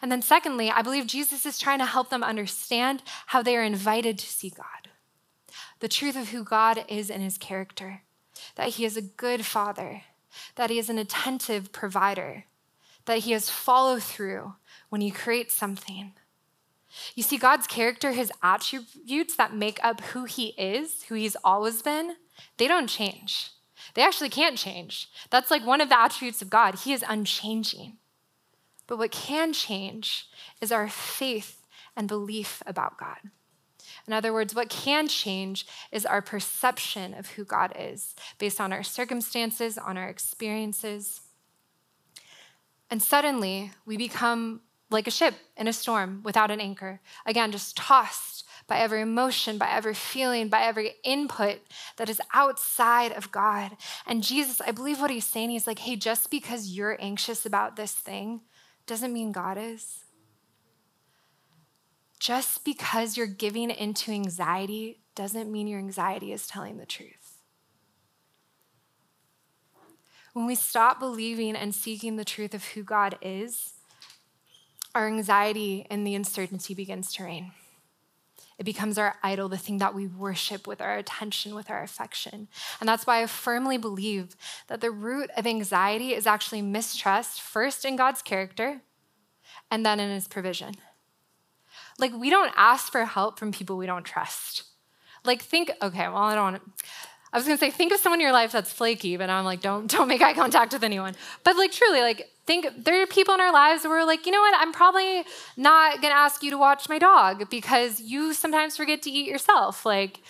And 0.00 0.10
then, 0.10 0.22
secondly, 0.22 0.70
I 0.70 0.82
believe 0.82 1.06
Jesus 1.06 1.44
is 1.44 1.58
trying 1.58 1.78
to 1.78 1.84
help 1.84 2.10
them 2.10 2.24
understand 2.24 3.02
how 3.26 3.42
they 3.42 3.56
are 3.56 3.62
invited 3.62 4.18
to 4.18 4.26
see 4.26 4.50
God 4.50 4.90
the 5.80 5.88
truth 5.88 6.16
of 6.16 6.30
who 6.30 6.42
God 6.44 6.82
is 6.88 7.10
in 7.10 7.20
his 7.20 7.36
character, 7.36 8.00
that 8.54 8.70
he 8.70 8.86
is 8.86 8.96
a 8.96 9.02
good 9.02 9.44
father, 9.44 10.02
that 10.54 10.70
he 10.70 10.78
is 10.78 10.88
an 10.88 10.98
attentive 10.98 11.72
provider, 11.72 12.44
that 13.04 13.18
he 13.18 13.32
has 13.32 13.50
follow 13.50 13.98
through 13.98 14.54
when 14.88 15.02
he 15.02 15.10
creates 15.10 15.52
something. 15.52 16.12
You 17.14 17.22
see, 17.22 17.36
God's 17.36 17.66
character, 17.66 18.12
his 18.12 18.32
attributes 18.42 19.36
that 19.36 19.54
make 19.54 19.78
up 19.84 20.00
who 20.00 20.24
he 20.24 20.54
is, 20.56 21.02
who 21.04 21.16
he's 21.16 21.36
always 21.44 21.82
been, 21.82 22.16
they 22.56 22.68
don't 22.68 22.86
change. 22.86 23.50
They 23.94 24.02
actually 24.02 24.30
can't 24.30 24.56
change. 24.56 25.08
That's 25.30 25.50
like 25.50 25.66
one 25.66 25.80
of 25.80 25.88
the 25.88 25.98
attributes 25.98 26.42
of 26.42 26.50
God. 26.50 26.76
He 26.76 26.92
is 26.92 27.04
unchanging. 27.06 27.98
But 28.86 28.98
what 28.98 29.10
can 29.10 29.52
change 29.52 30.28
is 30.60 30.72
our 30.72 30.88
faith 30.88 31.66
and 31.96 32.08
belief 32.08 32.62
about 32.66 32.98
God. 32.98 33.18
In 34.06 34.12
other 34.12 34.32
words, 34.32 34.54
what 34.54 34.68
can 34.68 35.08
change 35.08 35.66
is 35.90 36.04
our 36.04 36.20
perception 36.20 37.14
of 37.14 37.30
who 37.30 37.44
God 37.44 37.72
is 37.78 38.14
based 38.38 38.60
on 38.60 38.72
our 38.72 38.82
circumstances, 38.82 39.78
on 39.78 39.96
our 39.96 40.08
experiences. 40.08 41.20
And 42.90 43.02
suddenly, 43.02 43.72
we 43.86 43.96
become 43.96 44.60
like 44.90 45.06
a 45.06 45.10
ship 45.10 45.34
in 45.56 45.68
a 45.68 45.72
storm 45.72 46.20
without 46.22 46.50
an 46.50 46.60
anchor. 46.60 47.00
Again, 47.24 47.50
just 47.50 47.76
tossed 47.76 48.46
by 48.66 48.78
every 48.78 49.02
emotion, 49.02 49.58
by 49.58 49.70
every 49.70 49.94
feeling, 49.94 50.48
by 50.48 50.62
every 50.62 50.94
input 51.04 51.60
that 51.96 52.08
is 52.08 52.20
outside 52.32 53.12
of 53.12 53.30
God. 53.30 53.76
And 54.06 54.22
Jesus, 54.22 54.60
I 54.60 54.70
believe 54.70 55.00
what 55.00 55.10
he's 55.10 55.26
saying, 55.26 55.50
he's 55.50 55.66
like, 55.66 55.80
hey, 55.80 55.96
just 55.96 56.30
because 56.30 56.70
you're 56.70 56.96
anxious 57.00 57.44
about 57.44 57.76
this 57.76 57.92
thing 57.92 58.40
doesn't 58.86 59.12
mean 59.12 59.32
God 59.32 59.58
is. 59.58 60.04
Just 62.18 62.64
because 62.64 63.16
you're 63.16 63.26
giving 63.26 63.70
into 63.70 64.10
anxiety 64.10 65.00
doesn't 65.14 65.52
mean 65.52 65.66
your 65.66 65.78
anxiety 65.78 66.32
is 66.32 66.46
telling 66.46 66.78
the 66.78 66.86
truth. 66.86 67.42
When 70.32 70.46
we 70.46 70.54
stop 70.54 70.98
believing 70.98 71.54
and 71.54 71.74
seeking 71.74 72.16
the 72.16 72.24
truth 72.24 72.54
of 72.54 72.64
who 72.64 72.82
God 72.82 73.18
is, 73.22 73.74
our 74.94 75.06
anxiety 75.06 75.86
and 75.90 76.06
the 76.06 76.14
uncertainty 76.14 76.74
begins 76.74 77.12
to 77.14 77.24
reign. 77.24 77.52
It 78.58 78.64
becomes 78.64 78.98
our 78.98 79.16
idol, 79.22 79.48
the 79.48 79.56
thing 79.56 79.78
that 79.78 79.94
we 79.94 80.06
worship 80.06 80.66
with 80.66 80.80
our 80.80 80.96
attention, 80.96 81.54
with 81.54 81.70
our 81.70 81.82
affection. 81.82 82.48
And 82.80 82.88
that's 82.88 83.06
why 83.06 83.22
I 83.22 83.26
firmly 83.26 83.78
believe 83.78 84.36
that 84.68 84.80
the 84.80 84.90
root 84.90 85.30
of 85.36 85.46
anxiety 85.46 86.14
is 86.14 86.26
actually 86.26 86.62
mistrust, 86.62 87.40
first 87.40 87.84
in 87.84 87.96
God's 87.96 88.22
character 88.22 88.80
and 89.70 89.84
then 89.84 89.98
in 89.98 90.10
his 90.10 90.28
provision. 90.28 90.74
Like, 91.98 92.12
we 92.12 92.30
don't 92.30 92.52
ask 92.56 92.92
for 92.92 93.04
help 93.04 93.38
from 93.38 93.52
people 93.52 93.76
we 93.76 93.86
don't 93.86 94.04
trust. 94.04 94.64
Like, 95.24 95.42
think, 95.42 95.70
okay, 95.82 96.08
well, 96.08 96.18
I 96.18 96.34
don't 96.34 96.44
want 96.44 96.64
to. 96.64 96.86
I 97.34 97.38
was 97.38 97.46
gonna 97.46 97.58
say, 97.58 97.70
think 97.70 97.92
of 97.92 97.98
someone 97.98 98.20
in 98.20 98.22
your 98.22 98.32
life 98.32 98.52
that's 98.52 98.72
flaky, 98.72 99.16
but 99.16 99.28
I'm 99.28 99.44
like, 99.44 99.60
don't 99.60 99.90
don't 99.90 100.08
make 100.08 100.22
eye 100.22 100.34
contact 100.34 100.72
with 100.72 100.84
anyone. 100.84 101.14
But 101.42 101.56
like, 101.56 101.72
truly, 101.72 102.00
like, 102.00 102.30
think 102.46 102.84
there 102.84 103.02
are 103.02 103.06
people 103.06 103.34
in 103.34 103.40
our 103.40 103.52
lives 103.52 103.84
where 103.84 103.98
we're 103.98 104.06
like, 104.06 104.24
you 104.24 104.32
know 104.32 104.40
what? 104.40 104.54
I'm 104.56 104.72
probably 104.72 105.24
not 105.56 106.00
gonna 106.00 106.14
ask 106.14 106.42
you 106.42 106.50
to 106.50 106.58
watch 106.58 106.88
my 106.88 106.98
dog 106.98 107.50
because 107.50 108.00
you 108.00 108.32
sometimes 108.32 108.76
forget 108.76 109.02
to 109.02 109.10
eat 109.10 109.26
yourself. 109.26 109.84
Like, 109.84 110.20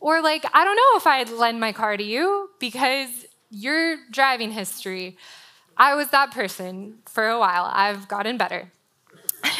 or 0.00 0.20
like, 0.22 0.44
I 0.52 0.64
don't 0.64 0.76
know 0.76 0.96
if 0.96 1.06
I'd 1.06 1.30
lend 1.30 1.58
my 1.58 1.72
car 1.72 1.96
to 1.96 2.04
you 2.04 2.50
because 2.60 3.26
your 3.50 3.96
driving 4.10 4.52
history. 4.52 5.16
I 5.80 5.94
was 5.94 6.08
that 6.08 6.32
person 6.32 6.98
for 7.06 7.28
a 7.28 7.38
while. 7.38 7.70
I've 7.72 8.08
gotten 8.08 8.36
better. 8.36 8.70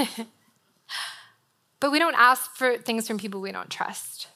But 1.81 1.93
we 1.93 1.99
don't 1.99 2.17
ask 2.17 2.55
for 2.55 2.77
things 2.77 3.07
from 3.07 3.19
people 3.19 3.41
we 3.41 3.53
don't 3.53 3.71
trust. 3.71 4.29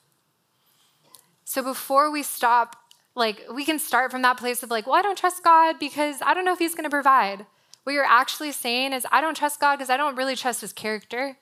So 1.52 1.62
before 1.62 2.10
we 2.10 2.22
stop, 2.22 2.76
like, 3.14 3.44
we 3.52 3.66
can 3.66 3.78
start 3.78 4.10
from 4.10 4.22
that 4.22 4.38
place 4.38 4.62
of, 4.62 4.70
like, 4.70 4.86
well, 4.86 4.96
I 4.96 5.02
don't 5.02 5.18
trust 5.18 5.44
God 5.44 5.78
because 5.78 6.22
I 6.22 6.32
don't 6.32 6.46
know 6.46 6.54
if 6.54 6.58
He's 6.58 6.74
going 6.74 6.84
to 6.84 6.88
provide. 6.88 7.44
What 7.82 7.92
you're 7.92 8.06
actually 8.06 8.52
saying 8.52 8.94
is, 8.94 9.06
I 9.12 9.20
don't 9.20 9.36
trust 9.36 9.60
God 9.60 9.76
because 9.76 9.90
I 9.90 9.98
don't 9.98 10.16
really 10.16 10.34
trust 10.34 10.62
His 10.62 10.72
character. 10.72 11.36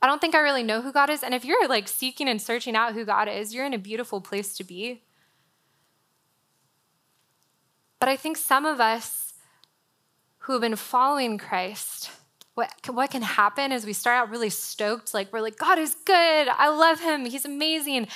I 0.00 0.06
don't 0.06 0.18
think 0.18 0.34
I 0.34 0.38
really 0.38 0.62
know 0.62 0.80
who 0.80 0.94
God 0.94 1.10
is. 1.10 1.22
And 1.22 1.34
if 1.34 1.44
you're 1.44 1.68
like 1.68 1.88
seeking 1.88 2.26
and 2.26 2.40
searching 2.40 2.74
out 2.74 2.94
who 2.94 3.04
God 3.04 3.28
is, 3.28 3.52
you're 3.54 3.66
in 3.66 3.74
a 3.74 3.78
beautiful 3.78 4.22
place 4.22 4.56
to 4.56 4.64
be. 4.64 5.02
But 8.00 8.08
I 8.08 8.16
think 8.16 8.38
some 8.38 8.64
of 8.64 8.80
us 8.80 9.34
who 10.38 10.54
have 10.54 10.62
been 10.62 10.74
following 10.74 11.36
Christ, 11.36 12.10
what, 12.54 12.70
what 12.88 13.10
can 13.10 13.20
happen 13.20 13.72
is 13.72 13.84
we 13.84 13.92
start 13.92 14.16
out 14.16 14.30
really 14.30 14.48
stoked, 14.48 15.12
like 15.12 15.30
we're 15.34 15.42
like, 15.42 15.58
God 15.58 15.78
is 15.78 15.94
good. 16.06 16.48
I 16.48 16.70
love 16.70 17.00
him. 17.00 17.26
He's 17.26 17.44
amazing. 17.44 18.08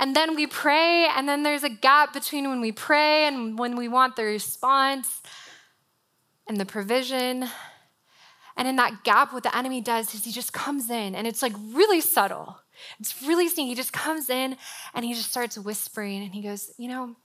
And 0.00 0.16
then 0.16 0.34
we 0.34 0.46
pray, 0.46 1.06
and 1.14 1.28
then 1.28 1.42
there's 1.42 1.62
a 1.62 1.68
gap 1.68 2.14
between 2.14 2.48
when 2.48 2.62
we 2.62 2.72
pray 2.72 3.26
and 3.26 3.58
when 3.58 3.76
we 3.76 3.86
want 3.86 4.16
the 4.16 4.24
response 4.24 5.20
and 6.48 6.56
the 6.56 6.64
provision. 6.64 7.46
And 8.56 8.66
in 8.66 8.76
that 8.76 9.04
gap, 9.04 9.34
what 9.34 9.42
the 9.42 9.54
enemy 9.54 9.82
does 9.82 10.14
is 10.14 10.24
he 10.24 10.32
just 10.32 10.54
comes 10.54 10.88
in 10.88 11.14
and 11.14 11.26
it's 11.26 11.42
like 11.42 11.52
really 11.74 12.00
subtle. 12.00 12.58
It's 12.98 13.22
really 13.22 13.46
sneaky. 13.48 13.68
He 13.68 13.74
just 13.74 13.92
comes 13.92 14.30
in 14.30 14.56
and 14.94 15.04
he 15.04 15.12
just 15.12 15.30
starts 15.30 15.58
whispering 15.58 16.22
and 16.22 16.32
he 16.32 16.40
goes, 16.40 16.70
You 16.78 16.88
know, 16.88 17.16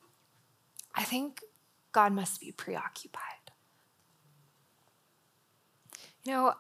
I 0.94 1.06
think 1.06 1.40
God 1.94 2.12
must 2.12 2.42
be 2.42 2.52
preoccupied. 2.52 3.22
You 6.24 6.34
know, 6.34 6.54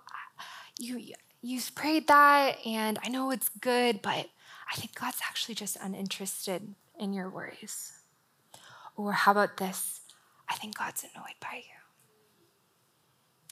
you, 0.79 1.13
you've 1.41 1.75
prayed 1.75 2.07
that 2.07 2.55
and 2.65 2.99
I 3.03 3.09
know 3.09 3.31
it's 3.31 3.49
good, 3.59 4.01
but 4.01 4.27
I 4.71 4.75
think 4.75 4.95
God's 4.95 5.21
actually 5.27 5.55
just 5.55 5.77
uninterested 5.81 6.75
in 6.99 7.13
your 7.13 7.29
worries. 7.29 7.93
Or 8.95 9.11
how 9.11 9.31
about 9.31 9.57
this? 9.57 10.01
I 10.49 10.55
think 10.55 10.77
God's 10.77 11.03
annoyed 11.03 11.35
by 11.41 11.57
you. 11.57 11.75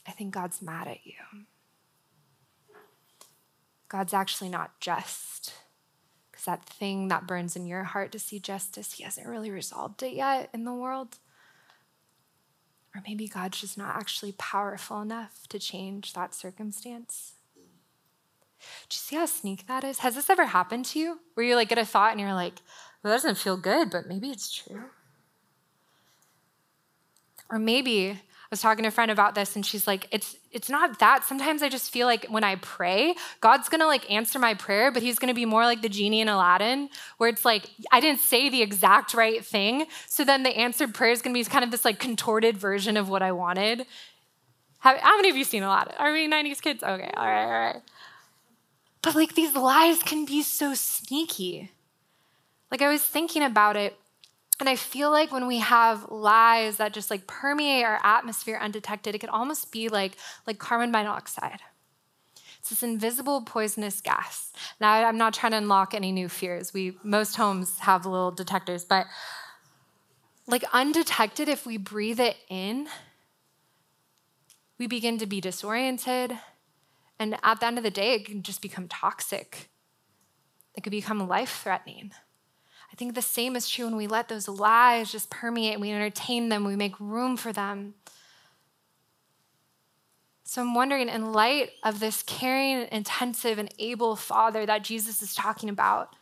I 0.08 0.12
think 0.12 0.34
God's 0.34 0.62
mad 0.62 0.88
at 0.88 1.06
you. 1.06 1.14
God's 3.90 4.14
actually 4.14 4.50
not 4.50 4.80
just. 4.80 5.54
Because 6.32 6.46
that 6.46 6.66
thing 6.66 7.10
that 7.10 7.28
burns 7.28 7.56
in 7.56 7.68
your 7.68 7.84
heart 7.84 8.12
to 8.14 8.20
see 8.20 8.40
justice, 8.40 8.94
He 8.94 9.04
hasn't 9.04 9.28
really 9.28 9.52
resolved 9.52 10.02
it 10.02 10.14
yet 10.14 10.50
in 10.54 10.66
the 10.66 10.74
world. 10.74 11.18
Or 12.96 13.02
maybe 13.08 13.28
God's 13.28 13.62
just 13.62 13.78
not 13.78 13.96
actually 13.96 14.34
powerful 14.34 15.02
enough 15.02 15.48
to 15.50 15.60
change 15.60 16.14
that 16.14 16.34
circumstance. 16.34 17.33
Do 18.90 18.96
you 18.96 19.00
see 19.00 19.16
how 19.16 19.26
sneak 19.26 19.68
that 19.68 19.84
is? 19.84 20.00
Has 20.00 20.16
this 20.16 20.30
ever 20.30 20.46
happened 20.46 20.86
to 20.86 21.00
you? 21.00 21.20
Where 21.34 21.46
you 21.46 21.56
like 21.56 21.70
get 21.70 21.78
a 21.78 21.86
thought 21.86 22.12
and 22.12 22.20
you're 22.20 22.34
like, 22.34 22.62
well, 23.04 23.12
that 23.12 23.18
doesn't 23.18 23.38
feel 23.38 23.58
good, 23.58 23.90
but 23.90 24.08
maybe 24.08 24.30
it's 24.30 24.52
true. 24.52 24.84
Or 27.50 27.60
maybe 27.60 28.12
I 28.12 28.18
was 28.50 28.62
talking 28.62 28.84
to 28.84 28.88
a 28.88 28.92
friend 28.92 29.12
about 29.12 29.36
this 29.36 29.56
and 29.56 29.66
she's 29.66 29.88
like, 29.88 30.08
it's 30.12 30.38
it's 30.52 30.70
not 30.70 31.00
that. 31.00 31.24
Sometimes 31.24 31.62
I 31.62 31.70
just 31.70 31.92
feel 31.92 32.08
like 32.08 32.26
when 32.28 32.44
I 32.44 32.56
pray, 32.56 33.16
God's 33.42 33.68
gonna 33.68 33.88
like 33.88 34.10
answer 34.10 34.40
my 34.40 34.54
prayer, 34.54 34.92
but 34.92 35.04
he's 35.04 35.20
gonna 35.20 35.34
be 35.34 35.46
more 35.46 35.66
like 35.66 35.82
the 35.82 35.90
genie 35.90 36.22
in 36.22 36.30
Aladdin, 36.30 36.90
where 37.18 37.30
it's 37.30 37.44
like, 37.44 37.70
I 37.92 38.00
didn't 38.00 38.22
say 38.22 38.50
the 38.50 38.62
exact 38.62 39.14
right 39.14 39.44
thing. 39.44 39.86
So 40.08 40.24
then 40.24 40.44
the 40.44 40.56
answered 40.56 40.94
prayer 40.94 41.12
is 41.12 41.22
gonna 41.22 41.34
be 41.34 41.44
kind 41.44 41.66
of 41.66 41.72
this 41.72 41.84
like 41.84 42.00
contorted 42.00 42.58
version 42.58 42.96
of 42.96 43.10
what 43.10 43.22
I 43.22 43.32
wanted. 43.32 43.86
How, 44.84 45.16
many 45.16 45.30
of 45.30 45.38
you 45.38 45.46
seen 45.46 45.64
Aladdin? 45.64 45.96
Are 45.98 46.12
we 46.12 46.30
90s 46.30 46.62
kids? 46.62 46.84
Okay, 46.84 47.10
all 47.16 47.26
right, 47.26 47.44
all 47.46 47.52
right. 47.52 47.82
But 49.04 49.16
like 49.16 49.36
these 49.36 49.54
lies 49.56 50.02
can 50.02 50.26
be 50.26 50.42
so 50.42 50.74
sneaky. 50.74 51.72
Like 52.72 52.82
I 52.82 52.90
was 52.90 53.04
thinking 53.04 53.44
about 53.44 53.76
it, 53.76 53.96
and 54.60 54.70
I 54.70 54.76
feel 54.76 55.12
like 55.12 55.32
when 55.32 55.46
we 55.46 55.60
have 55.60 56.10
lies 56.10 56.78
that 56.78 56.94
just 56.94 57.12
like 57.12 57.28
permeate 57.28 57.86
our 57.86 58.00
atmosphere 58.04 58.58
undetected, 58.60 59.14
it 59.14 59.20
could 59.20 59.30
almost 59.30 59.72
be 59.72 59.90
like, 59.90 60.14
like 60.48 60.58
carbon 60.58 60.90
monoxide. 60.90 61.60
It's 62.60 62.70
this 62.70 62.82
invisible 62.82 63.42
poisonous 63.42 64.00
gas. 64.00 64.54
Now, 64.80 64.94
I'm 64.94 65.18
not 65.18 65.34
trying 65.34 65.52
to 65.52 65.58
unlock 65.58 65.94
any 65.94 66.14
new 66.14 66.30
fears. 66.30 66.74
We 66.74 66.98
most 67.04 67.36
homes 67.36 67.80
have 67.80 68.06
little 68.06 68.32
detectors, 68.32 68.86
but 68.86 69.06
like 70.48 70.64
undetected, 70.72 71.50
if 71.50 71.66
we 71.66 71.76
breathe 71.78 72.22
it 72.22 72.38
in, 72.50 72.88
we 74.80 74.88
begin 74.88 75.18
to 75.18 75.26
be 75.26 75.42
disoriented. 75.42 76.40
And 77.24 77.38
at 77.42 77.62
the 77.62 77.66
end 77.66 77.78
of 77.78 77.86
the 77.86 77.90
day, 77.90 78.16
it 78.16 78.26
can 78.26 78.44
just 78.44 78.62
become 78.62 78.90
toxic. 78.90 79.70
It 80.76 80.84
could 80.84 80.92
become 80.92 81.26
life 81.26 81.62
threatening. 81.64 82.12
I 82.92 82.96
think 82.98 83.16
the 83.16 83.22
same 83.22 83.56
is 83.56 83.70
true 83.70 83.86
when 83.86 83.96
we 83.96 84.08
let 84.08 84.28
those 84.28 84.50
lies 84.50 85.10
just 85.10 85.30
permeate, 85.30 85.80
we 85.80 85.94
entertain 85.94 86.50
them, 86.50 86.66
we 86.66 86.76
make 86.76 87.00
room 87.00 87.38
for 87.38 87.54
them. 87.54 87.94
So 90.44 90.62
I'm 90.62 90.76
wondering, 90.76 91.08
in 91.08 91.32
light 91.32 91.70
of 91.82 92.02
this 92.02 92.24
caring, 92.24 92.90
intensive, 92.92 93.58
and 93.58 93.74
able 93.80 94.18
Father 94.18 94.66
that 94.66 94.84
Jesus 94.84 95.22
is 95.22 95.34
talking 95.34 95.70
about, 95.70 96.18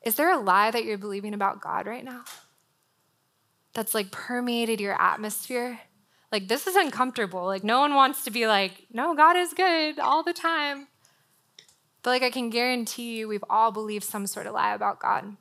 is 0.00 0.14
there 0.14 0.32
a 0.32 0.38
lie 0.38 0.70
that 0.70 0.86
you're 0.86 0.96
believing 0.96 1.34
about 1.34 1.60
God 1.60 1.86
right 1.86 2.04
now? 2.04 2.24
That's 3.74 3.94
like 3.94 4.10
permeated 4.10 4.80
your 4.80 4.98
atmosphere? 4.98 5.78
Like, 6.34 6.48
this 6.48 6.66
is 6.66 6.74
uncomfortable. 6.74 7.44
Like, 7.44 7.62
no 7.62 7.78
one 7.78 7.94
wants 7.94 8.24
to 8.24 8.30
be 8.32 8.48
like, 8.48 8.88
no, 8.92 9.14
God 9.14 9.36
is 9.36 9.54
good 9.54 10.00
all 10.00 10.24
the 10.24 10.32
time. 10.32 10.88
But, 12.02 12.10
like, 12.10 12.24
I 12.24 12.30
can 12.30 12.50
guarantee 12.50 13.18
you, 13.18 13.28
we've 13.28 13.44
all 13.48 13.70
believed 13.70 14.02
some 14.02 14.26
sort 14.26 14.48
of 14.48 14.52
lie 14.52 14.74
about 14.74 14.98
God 14.98 15.36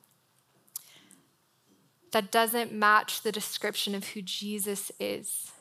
that 2.11 2.31
doesn't 2.31 2.71
match 2.71 3.23
the 3.23 3.31
description 3.31 3.95
of 3.95 4.09
who 4.09 4.21
Jesus 4.21 4.91
is 4.99 5.51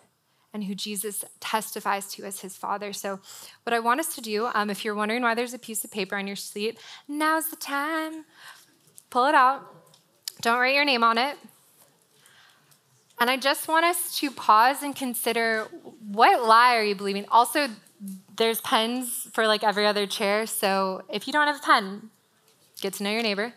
and 0.52 0.64
who 0.64 0.74
Jesus 0.74 1.24
testifies 1.40 2.12
to 2.12 2.24
as 2.24 2.40
his 2.40 2.54
father. 2.54 2.92
So, 2.92 3.18
what 3.62 3.72
I 3.72 3.78
want 3.78 4.00
us 4.00 4.14
to 4.16 4.20
do, 4.20 4.50
um, 4.52 4.68
if 4.68 4.84
you're 4.84 4.94
wondering 4.94 5.22
why 5.22 5.34
there's 5.34 5.54
a 5.54 5.58
piece 5.58 5.82
of 5.82 5.90
paper 5.90 6.14
on 6.14 6.26
your 6.26 6.36
seat, 6.36 6.78
now's 7.08 7.48
the 7.48 7.56
time. 7.56 8.26
Pull 9.08 9.24
it 9.24 9.34
out. 9.34 9.64
Don't 10.42 10.60
write 10.60 10.74
your 10.74 10.84
name 10.84 11.02
on 11.02 11.16
it. 11.16 11.38
And 13.22 13.30
I 13.30 13.36
just 13.36 13.68
want 13.68 13.84
us 13.84 14.16
to 14.18 14.32
pause 14.32 14.82
and 14.82 14.96
consider 14.96 15.68
what 16.10 16.44
lie 16.44 16.74
are 16.74 16.82
you 16.82 16.96
believing? 16.96 17.24
Also, 17.30 17.68
there's 18.36 18.60
pens 18.62 19.28
for 19.32 19.46
like 19.46 19.62
every 19.62 19.86
other 19.86 20.08
chair. 20.08 20.44
So 20.44 21.02
if 21.08 21.28
you 21.28 21.32
don't 21.32 21.46
have 21.46 21.58
a 21.58 21.62
pen, 21.62 22.10
get 22.80 22.94
to 22.94 23.04
know 23.04 23.12
your 23.12 23.22
neighbor. 23.22 23.52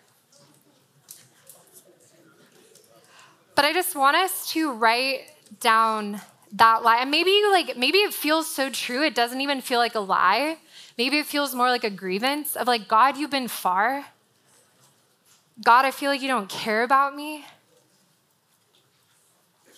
But 3.55 3.65
I 3.65 3.73
just 3.73 3.95
want 3.95 4.15
us 4.15 4.51
to 4.51 4.71
write 4.71 5.31
down 5.59 6.21
that 6.51 6.83
lie. 6.83 6.97
And 6.97 7.09
maybe 7.09 7.41
like 7.51 7.75
maybe 7.75 7.97
it 7.97 8.13
feels 8.13 8.45
so 8.45 8.69
true 8.69 9.01
it 9.01 9.15
doesn't 9.15 9.41
even 9.41 9.61
feel 9.61 9.79
like 9.79 9.95
a 9.95 9.99
lie. 9.99 10.57
Maybe 10.95 11.17
it 11.17 11.25
feels 11.25 11.55
more 11.55 11.69
like 11.71 11.83
a 11.83 11.89
grievance 11.89 12.55
of 12.55 12.67
like 12.67 12.87
God, 12.87 13.17
you've 13.17 13.31
been 13.31 13.47
far. 13.47 14.05
God, 15.63 15.85
I 15.85 15.89
feel 15.89 16.11
like 16.11 16.21
you 16.21 16.27
don't 16.27 16.49
care 16.49 16.83
about 16.83 17.15
me. 17.15 17.45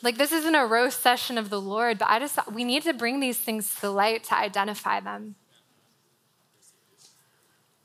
Like 0.02 0.18
this 0.18 0.32
isn't 0.32 0.56
a 0.56 0.66
roast 0.66 1.02
session 1.02 1.38
of 1.38 1.50
the 1.50 1.62
Lord, 1.62 1.98
but 1.98 2.10
I 2.10 2.20
just 2.20 2.40
we 2.52 2.64
need 2.64 2.84
to 2.84 2.94
bring 2.94 3.20
these 3.20 3.38
things 3.38 3.74
to 3.76 3.82
the 3.82 3.92
light 3.92 4.24
to 4.26 4.38
identify 4.38 5.00
them. 5.00 5.36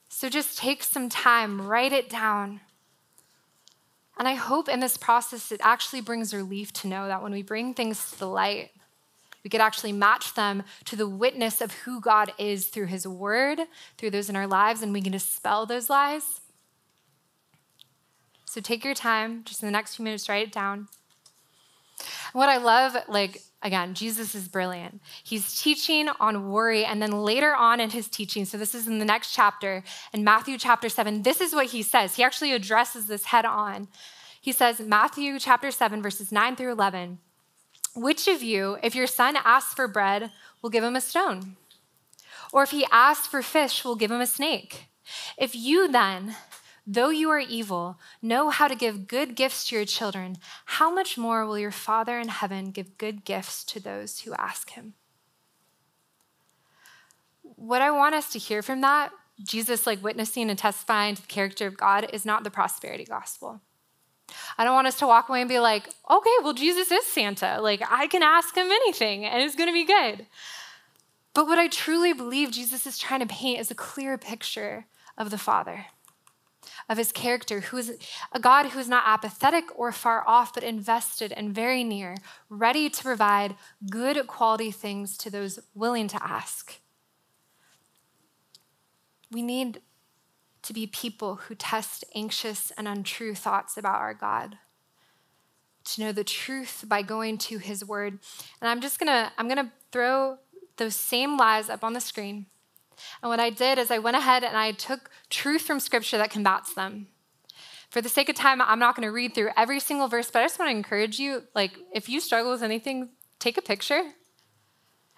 So 0.08 0.28
just 0.28 0.58
take 0.58 0.82
some 0.82 1.08
time, 1.08 1.66
write 1.66 1.92
it 1.92 2.08
down. 2.08 2.60
And 4.18 4.28
I 4.28 4.34
hope 4.34 4.68
in 4.68 4.80
this 4.80 4.96
process 4.96 5.50
it 5.50 5.60
actually 5.64 6.00
brings 6.00 6.34
relief 6.34 6.72
to 6.74 6.86
know 6.86 7.08
that 7.08 7.22
when 7.22 7.32
we 7.32 7.42
bring 7.42 7.74
things 7.74 8.12
to 8.12 8.18
the 8.18 8.28
light, 8.28 8.70
we 9.42 9.50
could 9.50 9.60
actually 9.60 9.92
match 9.92 10.34
them 10.34 10.62
to 10.84 10.94
the 10.94 11.08
witness 11.08 11.60
of 11.60 11.72
who 11.72 12.00
God 12.00 12.32
is 12.38 12.68
through 12.68 12.86
his 12.86 13.08
word, 13.08 13.62
through 13.98 14.10
those 14.10 14.28
in 14.28 14.36
our 14.36 14.46
lives, 14.46 14.82
and 14.82 14.92
we 14.92 15.02
can 15.02 15.12
dispel 15.12 15.66
those 15.66 15.90
lies. 15.90 16.40
So 18.44 18.60
take 18.60 18.84
your 18.84 18.94
time, 18.94 19.42
just 19.44 19.62
in 19.62 19.66
the 19.66 19.72
next 19.72 19.96
few 19.96 20.04
minutes, 20.04 20.28
write 20.28 20.46
it 20.46 20.52
down. 20.52 20.88
What 22.32 22.48
I 22.48 22.56
love, 22.56 22.96
like, 23.08 23.42
again, 23.62 23.94
Jesus 23.94 24.34
is 24.34 24.48
brilliant. 24.48 25.00
He's 25.22 25.60
teaching 25.60 26.08
on 26.20 26.50
worry, 26.50 26.84
and 26.84 27.00
then 27.00 27.22
later 27.22 27.54
on 27.54 27.80
in 27.80 27.90
his 27.90 28.08
teaching, 28.08 28.44
so 28.44 28.56
this 28.56 28.74
is 28.74 28.86
in 28.86 28.98
the 28.98 29.04
next 29.04 29.32
chapter, 29.32 29.84
in 30.12 30.24
Matthew 30.24 30.58
chapter 30.58 30.88
7, 30.88 31.22
this 31.22 31.40
is 31.40 31.54
what 31.54 31.66
he 31.66 31.82
says. 31.82 32.16
He 32.16 32.22
actually 32.22 32.52
addresses 32.52 33.06
this 33.06 33.26
head 33.26 33.44
on. 33.44 33.88
He 34.40 34.52
says, 34.52 34.80
Matthew 34.80 35.38
chapter 35.38 35.70
7, 35.70 36.02
verses 36.02 36.32
9 36.32 36.56
through 36.56 36.72
11, 36.72 37.18
which 37.94 38.26
of 38.26 38.42
you, 38.42 38.78
if 38.82 38.94
your 38.94 39.06
son 39.06 39.36
asks 39.44 39.74
for 39.74 39.86
bread, 39.86 40.32
will 40.62 40.70
give 40.70 40.82
him 40.82 40.96
a 40.96 41.00
stone? 41.00 41.56
Or 42.52 42.62
if 42.62 42.70
he 42.70 42.86
asks 42.90 43.26
for 43.26 43.42
fish, 43.42 43.84
will 43.84 43.96
give 43.96 44.10
him 44.10 44.20
a 44.20 44.26
snake? 44.26 44.88
If 45.38 45.54
you 45.54 45.88
then, 45.88 46.36
Though 46.86 47.10
you 47.10 47.30
are 47.30 47.38
evil, 47.38 47.98
know 48.20 48.50
how 48.50 48.66
to 48.66 48.74
give 48.74 49.06
good 49.06 49.36
gifts 49.36 49.68
to 49.68 49.76
your 49.76 49.84
children, 49.84 50.38
how 50.64 50.92
much 50.92 51.16
more 51.16 51.46
will 51.46 51.58
your 51.58 51.70
Father 51.70 52.18
in 52.18 52.28
heaven 52.28 52.72
give 52.72 52.98
good 52.98 53.24
gifts 53.24 53.62
to 53.64 53.80
those 53.80 54.20
who 54.20 54.34
ask 54.34 54.70
him? 54.70 54.94
What 57.42 57.82
I 57.82 57.92
want 57.92 58.16
us 58.16 58.32
to 58.32 58.38
hear 58.40 58.62
from 58.62 58.80
that, 58.80 59.12
Jesus 59.44 59.86
like 59.86 60.02
witnessing 60.02 60.50
and 60.50 60.58
testifying 60.58 61.14
to 61.14 61.22
the 61.22 61.28
character 61.28 61.68
of 61.68 61.76
God, 61.76 62.08
is 62.12 62.24
not 62.24 62.42
the 62.42 62.50
prosperity 62.50 63.04
gospel. 63.04 63.60
I 64.58 64.64
don't 64.64 64.74
want 64.74 64.88
us 64.88 64.98
to 64.98 65.06
walk 65.06 65.28
away 65.28 65.40
and 65.40 65.48
be 65.48 65.60
like, 65.60 65.88
okay, 66.10 66.36
well, 66.42 66.54
Jesus 66.54 66.90
is 66.90 67.06
Santa. 67.06 67.60
Like, 67.60 67.82
I 67.88 68.08
can 68.08 68.22
ask 68.22 68.56
him 68.56 68.70
anything 68.70 69.24
and 69.24 69.42
it's 69.42 69.54
going 69.54 69.68
to 69.68 69.72
be 69.72 69.84
good. 69.84 70.26
But 71.34 71.46
what 71.46 71.58
I 71.58 71.68
truly 71.68 72.12
believe 72.12 72.50
Jesus 72.50 72.86
is 72.86 72.98
trying 72.98 73.20
to 73.20 73.26
paint 73.26 73.60
is 73.60 73.70
a 73.70 73.74
clear 73.74 74.18
picture 74.18 74.86
of 75.16 75.30
the 75.30 75.38
Father 75.38 75.86
of 76.88 76.98
his 76.98 77.12
character, 77.12 77.60
who 77.60 77.76
is 77.76 77.98
a 78.32 78.40
God 78.40 78.66
who 78.66 78.78
is 78.78 78.88
not 78.88 79.04
apathetic 79.06 79.64
or 79.74 79.92
far 79.92 80.26
off, 80.26 80.54
but 80.54 80.62
invested 80.62 81.32
and 81.32 81.54
very 81.54 81.84
near, 81.84 82.16
ready 82.48 82.88
to 82.88 83.02
provide 83.02 83.56
good 83.90 84.26
quality 84.26 84.70
things 84.70 85.16
to 85.18 85.30
those 85.30 85.58
willing 85.74 86.08
to 86.08 86.22
ask. 86.22 86.80
We 89.30 89.42
need 89.42 89.80
to 90.62 90.72
be 90.72 90.86
people 90.86 91.36
who 91.36 91.54
test 91.54 92.04
anxious 92.14 92.70
and 92.76 92.86
untrue 92.86 93.34
thoughts 93.34 93.76
about 93.76 94.00
our 94.00 94.14
God. 94.14 94.58
To 95.84 96.00
know 96.00 96.12
the 96.12 96.22
truth 96.22 96.84
by 96.86 97.02
going 97.02 97.38
to 97.38 97.58
his 97.58 97.84
word. 97.84 98.18
And 98.60 98.70
I'm 98.70 98.80
just 98.80 99.00
gonna, 99.00 99.32
I'm 99.36 99.48
gonna 99.48 99.72
throw 99.90 100.38
those 100.76 100.94
same 100.94 101.36
lies 101.36 101.68
up 101.68 101.82
on 101.82 101.92
the 101.92 102.00
screen. 102.00 102.46
And 103.22 103.30
what 103.30 103.40
I 103.40 103.50
did 103.50 103.78
is 103.78 103.90
I 103.90 103.98
went 103.98 104.16
ahead 104.16 104.44
and 104.44 104.56
I 104.56 104.72
took 104.72 105.10
truth 105.30 105.62
from 105.62 105.80
scripture 105.80 106.18
that 106.18 106.30
combats 106.30 106.74
them. 106.74 107.08
For 107.90 108.00
the 108.00 108.08
sake 108.08 108.28
of 108.28 108.36
time, 108.36 108.62
I'm 108.62 108.78
not 108.78 108.96
going 108.96 109.06
to 109.06 109.12
read 109.12 109.34
through 109.34 109.50
every 109.56 109.78
single 109.78 110.08
verse, 110.08 110.30
but 110.30 110.40
I 110.40 110.44
just 110.44 110.58
want 110.58 110.70
to 110.70 110.76
encourage 110.76 111.18
you 111.18 111.42
like, 111.54 111.72
if 111.92 112.08
you 112.08 112.20
struggle 112.20 112.50
with 112.50 112.62
anything, 112.62 113.10
take 113.38 113.58
a 113.58 113.62
picture. 113.62 114.02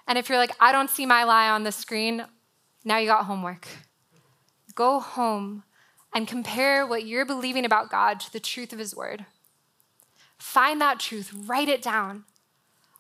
And 0.09 0.19
if 0.19 0.29
you're 0.29 0.39
like, 0.39 0.57
I 0.59 0.73
don't 0.73 0.91
see 0.91 1.07
my 1.07 1.25
lie 1.25 1.49
on 1.49 1.63
the 1.63 1.73
screen, 1.73 2.25
now 2.85 2.99
you 2.99 3.07
got 3.07 3.27
homework. 3.27 3.69
Go 4.75 4.99
home 4.99 5.63
and 6.13 6.29
compare 6.29 6.87
what 6.87 7.07
you're 7.07 7.25
believing 7.25 7.65
about 7.65 7.91
God 7.91 8.21
to 8.21 8.33
the 8.33 8.41
truth 8.41 8.73
of 8.73 8.79
His 8.79 8.95
Word. 8.95 9.25
Find 10.39 10.81
that 10.81 11.01
truth, 11.01 11.33
write 11.47 11.69
it 11.69 11.81
down. 11.81 12.25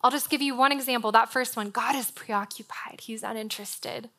I'll 0.02 0.10
just 0.10 0.30
give 0.30 0.42
you 0.42 0.54
one 0.54 0.72
example. 0.72 1.10
That 1.12 1.32
first 1.32 1.56
one 1.56 1.70
God 1.70 1.96
is 1.96 2.10
preoccupied, 2.10 3.00
He's 3.02 3.22
uninterested. 3.22 4.10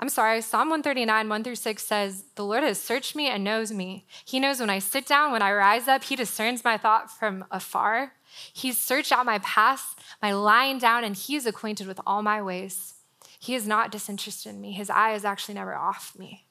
I'm 0.00 0.08
sorry, 0.08 0.40
Psalm 0.40 0.70
139, 0.70 1.28
1 1.28 1.44
through 1.44 1.54
6 1.54 1.82
says, 1.82 2.24
The 2.34 2.44
Lord 2.44 2.64
has 2.64 2.80
searched 2.80 3.14
me 3.14 3.28
and 3.28 3.44
knows 3.44 3.72
me. 3.72 4.06
He 4.24 4.40
knows 4.40 4.58
when 4.58 4.70
I 4.70 4.80
sit 4.80 5.06
down, 5.06 5.30
when 5.30 5.42
I 5.42 5.52
rise 5.52 5.86
up, 5.86 6.04
He 6.04 6.16
discerns 6.16 6.64
my 6.64 6.76
thought 6.76 7.16
from 7.16 7.44
afar. 7.50 8.12
He's 8.52 8.78
searched 8.78 9.12
out 9.12 9.24
my 9.24 9.38
past, 9.38 10.00
my 10.20 10.32
lying 10.32 10.78
down, 10.78 11.04
and 11.04 11.14
He 11.14 11.36
is 11.36 11.46
acquainted 11.46 11.86
with 11.86 12.00
all 12.06 12.22
my 12.22 12.42
ways. 12.42 12.94
He 13.38 13.54
is 13.54 13.68
not 13.68 13.92
disinterested 13.92 14.54
in 14.54 14.60
me. 14.60 14.72
His 14.72 14.90
eye 14.90 15.14
is 15.14 15.24
actually 15.24 15.54
never 15.54 15.74
off 15.74 16.18
me. 16.18 16.46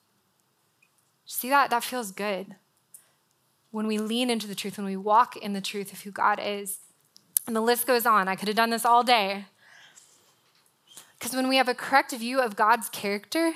See 1.26 1.50
that? 1.50 1.70
That 1.70 1.84
feels 1.84 2.12
good. 2.12 2.56
When 3.72 3.88
we 3.88 3.98
lean 3.98 4.30
into 4.30 4.48
the 4.48 4.56
truth, 4.56 4.78
when 4.78 4.86
we 4.86 4.96
walk 4.96 5.36
in 5.36 5.54
the 5.54 5.62
truth 5.62 5.92
of 5.92 6.02
who 6.02 6.12
God 6.12 6.40
is. 6.42 6.80
And 7.46 7.56
the 7.56 7.62
list 7.62 7.88
goes 7.88 8.06
on. 8.06 8.28
I 8.28 8.36
could 8.36 8.48
have 8.48 8.56
done 8.56 8.70
this 8.70 8.86
all 8.86 9.04
day. 9.04 9.46
Because 11.24 11.38
when 11.38 11.48
we 11.48 11.56
have 11.56 11.70
a 11.70 11.74
correct 11.74 12.12
view 12.12 12.42
of 12.42 12.58
God's 12.58 12.90
character, 12.90 13.54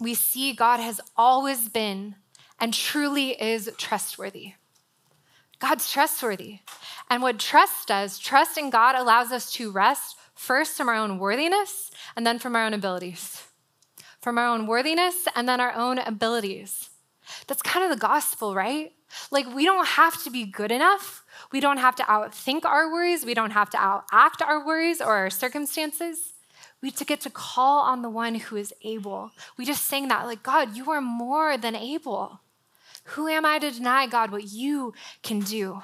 we 0.00 0.12
see 0.12 0.52
God 0.52 0.80
has 0.80 1.00
always 1.16 1.68
been 1.68 2.16
and 2.58 2.74
truly 2.74 3.40
is 3.40 3.70
trustworthy. 3.78 4.54
God's 5.60 5.88
trustworthy. 5.88 6.58
And 7.08 7.22
what 7.22 7.38
trust 7.38 7.86
does, 7.86 8.18
trust 8.18 8.58
in 8.58 8.70
God 8.70 8.96
allows 8.96 9.30
us 9.30 9.52
to 9.52 9.70
rest 9.70 10.16
first 10.34 10.76
from 10.76 10.88
our 10.88 10.96
own 10.96 11.20
worthiness 11.20 11.92
and 12.16 12.26
then 12.26 12.40
from 12.40 12.56
our 12.56 12.66
own 12.66 12.74
abilities. 12.74 13.44
From 14.20 14.36
our 14.36 14.48
own 14.48 14.66
worthiness 14.66 15.28
and 15.36 15.48
then 15.48 15.60
our 15.60 15.74
own 15.74 15.98
abilities. 15.98 16.90
That's 17.46 17.62
kind 17.62 17.84
of 17.84 17.96
the 17.96 18.04
gospel, 18.04 18.52
right? 18.52 18.92
Like, 19.30 19.46
we 19.54 19.64
don't 19.64 19.86
have 19.86 20.20
to 20.24 20.30
be 20.30 20.44
good 20.44 20.72
enough. 20.72 21.24
We 21.52 21.60
don't 21.60 21.78
have 21.78 21.94
to 21.96 22.02
outthink 22.02 22.64
our 22.64 22.90
worries. 22.90 23.24
We 23.24 23.34
don't 23.34 23.52
have 23.52 23.70
to 23.70 23.76
outact 23.76 24.44
our 24.44 24.66
worries 24.66 25.00
or 25.00 25.12
our 25.14 25.30
circumstances. 25.30 26.33
We 26.84 26.90
get 26.90 27.22
to 27.22 27.30
call 27.30 27.80
on 27.80 28.02
the 28.02 28.10
one 28.10 28.34
who 28.34 28.56
is 28.56 28.74
able. 28.82 29.30
We 29.56 29.64
just 29.64 29.86
sang 29.86 30.08
that, 30.08 30.26
like, 30.26 30.42
God, 30.42 30.76
you 30.76 30.90
are 30.90 31.00
more 31.00 31.56
than 31.56 31.74
able. 31.74 32.40
Who 33.04 33.26
am 33.26 33.46
I 33.46 33.58
to 33.58 33.70
deny, 33.70 34.06
God, 34.06 34.30
what 34.30 34.52
you 34.52 34.92
can 35.22 35.40
do? 35.40 35.80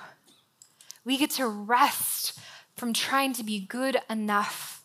We 1.02 1.16
get 1.16 1.30
to 1.30 1.46
rest 1.46 2.38
from 2.76 2.92
trying 2.92 3.32
to 3.32 3.42
be 3.42 3.60
good 3.60 3.96
enough, 4.10 4.84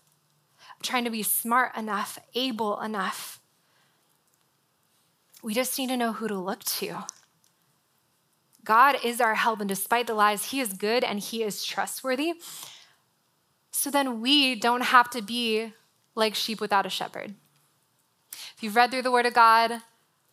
trying 0.82 1.04
to 1.04 1.10
be 1.10 1.22
smart 1.22 1.76
enough, 1.76 2.18
able 2.34 2.80
enough. 2.80 3.42
We 5.44 5.54
just 5.54 5.78
need 5.78 5.90
to 5.90 5.98
know 5.98 6.14
who 6.14 6.30
to 6.30 6.40
look 6.40 6.64
to. 6.64 7.04
God 8.64 8.96
is 9.04 9.20
our 9.20 9.36
help, 9.36 9.60
and 9.60 9.68
despite 9.68 10.08
the 10.08 10.14
lies, 10.14 10.52
He 10.52 10.62
is 10.62 10.72
good 10.72 11.04
and 11.04 11.20
He 11.20 11.44
is 11.44 11.66
trustworthy. 11.66 12.36
So 13.72 13.92
then 13.92 14.22
we 14.22 14.56
don't 14.56 14.86
have 14.86 15.10
to 15.10 15.22
be 15.22 15.74
like 16.16 16.36
sheep 16.36 16.60
without 16.60 16.86
a 16.86 16.90
shepherd. 16.90 17.36
If 18.56 18.64
you've 18.64 18.76
read 18.76 18.92
through 18.92 19.04
the 19.04 19.12
Word 19.12 19.26
of 19.26 19.34
God, 19.34 19.82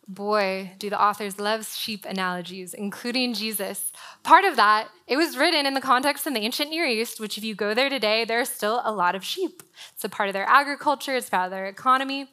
boy, 0.07 0.71
do 0.79 0.89
the 0.89 1.01
authors 1.01 1.39
love 1.39 1.67
sheep 1.67 2.05
analogies, 2.05 2.73
including 2.73 3.33
Jesus. 3.33 3.91
Part 4.23 4.45
of 4.45 4.55
that, 4.55 4.89
it 5.07 5.17
was 5.17 5.37
written 5.37 5.65
in 5.65 5.73
the 5.73 5.81
context 5.81 6.27
in 6.27 6.33
the 6.33 6.41
ancient 6.41 6.69
Near 6.69 6.85
East, 6.85 7.19
which 7.19 7.37
if 7.37 7.43
you 7.43 7.55
go 7.55 7.73
there 7.73 7.89
today, 7.89 8.25
there 8.25 8.39
are 8.39 8.45
still 8.45 8.81
a 8.83 8.91
lot 8.91 9.15
of 9.15 9.23
sheep. 9.23 9.63
It's 9.93 10.03
a 10.03 10.09
part 10.09 10.29
of 10.29 10.33
their 10.33 10.47
agriculture, 10.47 11.15
it's 11.15 11.29
part 11.29 11.45
of 11.45 11.51
their 11.51 11.65
economy. 11.65 12.29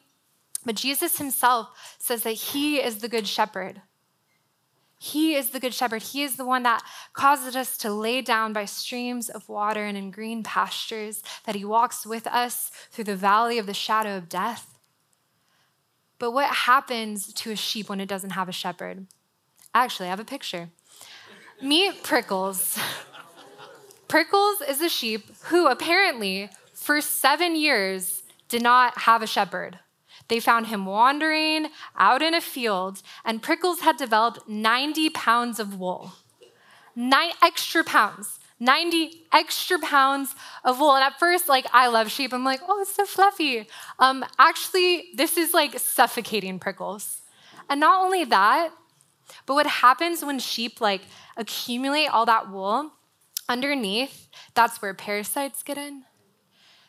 But 0.65 0.75
Jesus 0.75 1.17
himself 1.17 1.69
says 1.97 2.23
that 2.23 2.31
he 2.33 2.77
is 2.77 2.99
the 2.99 3.09
good 3.09 3.27
shepherd. 3.27 3.81
He 5.03 5.33
is 5.33 5.49
the 5.49 5.59
good 5.59 5.73
shepherd. 5.73 6.03
He 6.03 6.21
is 6.21 6.35
the 6.35 6.45
one 6.45 6.61
that 6.61 6.83
causes 7.13 7.55
us 7.55 7.75
to 7.77 7.91
lay 7.91 8.21
down 8.21 8.53
by 8.53 8.65
streams 8.65 9.29
of 9.29 9.49
water 9.49 9.83
and 9.83 9.97
in 9.97 10.11
green 10.11 10.43
pastures, 10.43 11.23
that 11.45 11.55
he 11.55 11.65
walks 11.65 12.05
with 12.05 12.27
us 12.27 12.69
through 12.91 13.05
the 13.05 13.15
valley 13.15 13.57
of 13.57 13.65
the 13.65 13.73
shadow 13.73 14.15
of 14.15 14.29
death. 14.29 14.77
But 16.19 16.33
what 16.33 16.53
happens 16.53 17.33
to 17.33 17.49
a 17.49 17.55
sheep 17.55 17.89
when 17.89 17.99
it 17.99 18.05
doesn't 18.05 18.29
have 18.29 18.47
a 18.47 18.51
shepherd? 18.51 19.07
Actually, 19.73 20.05
I 20.05 20.11
have 20.11 20.19
a 20.19 20.23
picture. 20.23 20.69
Meet 21.63 22.03
Prickles. 22.03 22.77
Prickles 24.07 24.61
is 24.61 24.81
a 24.81 24.89
sheep 24.89 25.35
who 25.45 25.67
apparently, 25.67 26.51
for 26.75 27.01
seven 27.01 27.55
years, 27.55 28.21
did 28.49 28.61
not 28.61 28.99
have 28.99 29.23
a 29.23 29.27
shepherd. 29.27 29.79
They 30.31 30.39
found 30.39 30.67
him 30.67 30.85
wandering 30.85 31.67
out 31.97 32.21
in 32.21 32.33
a 32.33 32.39
field, 32.39 33.01
and 33.25 33.41
Prickles 33.41 33.81
had 33.81 33.97
developed 33.97 34.47
90 34.47 35.09
pounds 35.09 35.59
of 35.59 35.77
wool. 35.77 36.13
Nine 36.95 37.31
extra 37.43 37.83
pounds. 37.83 38.39
90 38.57 39.25
extra 39.33 39.77
pounds 39.79 40.33
of 40.63 40.79
wool. 40.79 40.95
And 40.95 41.03
at 41.03 41.19
first, 41.19 41.49
like, 41.49 41.65
I 41.73 41.87
love 41.87 42.09
sheep. 42.09 42.31
I'm 42.31 42.45
like, 42.45 42.61
oh, 42.65 42.79
it's 42.79 42.95
so 42.95 43.05
fluffy. 43.05 43.67
Um, 43.99 44.23
actually, 44.39 45.09
this 45.15 45.35
is 45.35 45.53
like 45.53 45.77
suffocating 45.77 46.59
prickles. 46.59 47.23
And 47.69 47.81
not 47.81 48.01
only 48.01 48.23
that, 48.23 48.69
but 49.45 49.55
what 49.55 49.67
happens 49.67 50.23
when 50.23 50.39
sheep 50.39 50.79
like 50.79 51.01
accumulate 51.35 52.07
all 52.07 52.25
that 52.27 52.49
wool 52.49 52.93
underneath, 53.49 54.29
that's 54.53 54.81
where 54.81 54.93
parasites 54.93 55.61
get 55.61 55.77
in. 55.77 56.03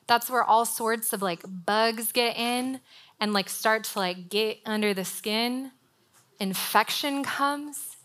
That's 0.06 0.30
where 0.30 0.44
all 0.44 0.64
sorts 0.64 1.12
of 1.12 1.22
like 1.22 1.42
bugs 1.44 2.12
get 2.12 2.36
in 2.36 2.80
and 3.22 3.32
like 3.32 3.48
start 3.48 3.84
to 3.84 4.00
like 4.00 4.28
get 4.28 4.58
under 4.66 4.92
the 4.92 5.04
skin, 5.04 5.70
infection 6.40 7.22
comes 7.22 7.96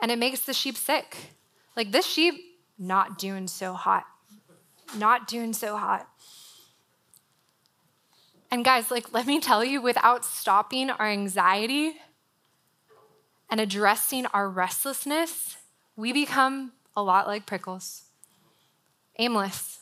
and 0.00 0.10
it 0.10 0.18
makes 0.18 0.40
the 0.40 0.52
sheep 0.52 0.76
sick. 0.76 1.16
Like 1.76 1.92
this 1.92 2.04
sheep, 2.04 2.34
not 2.76 3.18
doing 3.18 3.46
so 3.46 3.72
hot. 3.72 4.04
Not 4.96 5.28
doing 5.28 5.52
so 5.52 5.76
hot. 5.76 6.08
And 8.50 8.64
guys, 8.64 8.90
like, 8.90 9.12
let 9.12 9.26
me 9.26 9.38
tell 9.38 9.64
you, 9.64 9.80
without 9.80 10.24
stopping 10.24 10.90
our 10.90 11.06
anxiety 11.06 11.94
and 13.48 13.60
addressing 13.60 14.26
our 14.26 14.50
restlessness, 14.50 15.58
we 15.94 16.12
become 16.12 16.72
a 16.96 17.02
lot 17.02 17.28
like 17.28 17.46
prickles 17.46 18.06
aimless, 19.20 19.80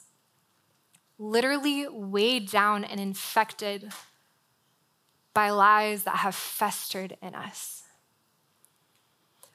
literally 1.19 1.87
weighed 1.89 2.51
down 2.51 2.85
and 2.85 3.01
infected 3.01 3.91
by 5.37 5.51
lies 5.51 6.05
that 6.05 6.17
have 6.17 6.35
festered 6.35 7.19
in 7.21 7.35
us. 7.35 7.83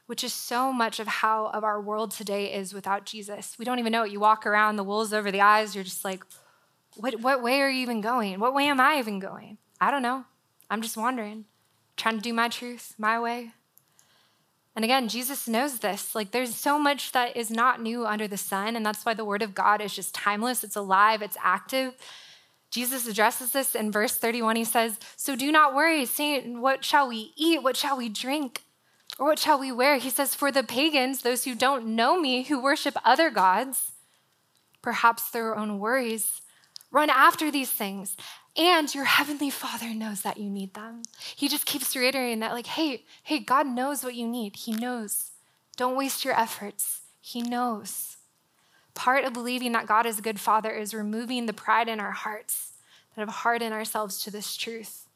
Which 0.05 0.23
is 0.23 0.31
so 0.31 0.71
much 0.71 0.99
of 0.99 1.07
how 1.07 1.47
of 1.47 1.63
our 1.63 1.81
world 1.81 2.11
today 2.11 2.53
is 2.53 2.71
without 2.71 3.03
Jesus. 3.03 3.55
We 3.57 3.65
don't 3.65 3.79
even 3.79 3.91
know 3.91 4.03
it. 4.03 4.11
You 4.11 4.19
walk 4.19 4.45
around, 4.45 4.75
the 4.75 4.83
wool's 4.83 5.11
over 5.11 5.31
the 5.31 5.41
eyes, 5.41 5.73
you're 5.73 5.83
just 5.83 6.05
like, 6.05 6.23
what, 6.97 7.19
what 7.21 7.41
way 7.41 7.61
are 7.61 7.69
you 7.69 7.81
even 7.81 7.99
going? 7.99 8.39
What 8.39 8.53
way 8.53 8.67
am 8.67 8.79
I 8.79 8.99
even 8.99 9.17
going? 9.17 9.57
I 9.79 9.89
don't 9.89 10.03
know. 10.03 10.25
I'm 10.69 10.83
just 10.83 10.97
wandering, 10.97 11.45
trying 11.97 12.17
to 12.17 12.21
do 12.21 12.31
my 12.31 12.47
truth, 12.47 12.93
my 12.99 13.19
way. 13.19 13.53
And 14.75 14.85
again, 14.85 15.09
Jesus 15.09 15.47
knows 15.47 15.79
this. 15.79 16.13
Like, 16.13 16.29
there's 16.29 16.53
so 16.53 16.77
much 16.77 17.11
that 17.13 17.35
is 17.35 17.49
not 17.49 17.81
new 17.81 18.05
under 18.05 18.27
the 18.27 18.37
sun, 18.37 18.75
and 18.75 18.85
that's 18.85 19.03
why 19.03 19.15
the 19.15 19.25
word 19.25 19.41
of 19.41 19.55
God 19.55 19.81
is 19.81 19.95
just 19.95 20.13
timeless, 20.13 20.63
it's 20.63 20.75
alive, 20.75 21.23
it's 21.23 21.37
active. 21.41 21.95
Jesus 22.71 23.05
addresses 23.05 23.51
this 23.51 23.75
in 23.75 23.91
verse 23.91 24.15
31. 24.15 24.55
He 24.55 24.63
says, 24.63 24.97
So 25.17 25.35
do 25.35 25.51
not 25.51 25.75
worry, 25.75 26.05
saying, 26.05 26.61
What 26.61 26.83
shall 26.85 27.07
we 27.07 27.33
eat? 27.35 27.61
What 27.61 27.75
shall 27.75 27.97
we 27.97 28.07
drink? 28.07 28.63
Or 29.19 29.27
what 29.27 29.39
shall 29.39 29.59
we 29.59 29.71
wear? 29.71 29.97
He 29.97 30.09
says, 30.09 30.33
For 30.33 30.51
the 30.51 30.63
pagans, 30.63 31.21
those 31.21 31.43
who 31.43 31.53
don't 31.53 31.95
know 31.95 32.19
me, 32.19 32.43
who 32.43 32.63
worship 32.63 32.95
other 33.03 33.29
gods, 33.29 33.91
perhaps 34.81 35.29
their 35.29 35.55
own 35.55 35.79
worries, 35.79 36.41
run 36.91 37.09
after 37.09 37.51
these 37.51 37.69
things. 37.69 38.15
And 38.57 38.93
your 38.93 39.05
heavenly 39.05 39.49
Father 39.49 39.93
knows 39.93 40.21
that 40.21 40.37
you 40.37 40.49
need 40.49 40.73
them. 40.73 41.03
He 41.35 41.47
just 41.47 41.65
keeps 41.65 41.95
reiterating 41.95 42.39
that, 42.39 42.53
like, 42.53 42.67
hey, 42.67 43.03
hey, 43.23 43.39
God 43.39 43.67
knows 43.67 44.03
what 44.03 44.15
you 44.15 44.27
need. 44.27 44.55
He 44.55 44.73
knows. 44.73 45.31
Don't 45.77 45.97
waste 45.97 46.25
your 46.25 46.37
efforts. 46.37 47.01
He 47.21 47.41
knows. 47.41 48.17
Part 48.93 49.23
of 49.23 49.33
believing 49.33 49.71
that 49.71 49.87
God 49.87 50.05
is 50.05 50.19
a 50.19 50.21
good 50.21 50.39
father 50.39 50.71
is 50.71 50.93
removing 50.93 51.45
the 51.45 51.53
pride 51.53 51.87
in 51.87 51.99
our 51.99 52.11
hearts 52.11 52.73
that 53.15 53.21
have 53.21 53.29
hardened 53.29 53.73
ourselves 53.73 54.23
to 54.23 54.31
this 54.31 54.55
truth. 54.55 55.07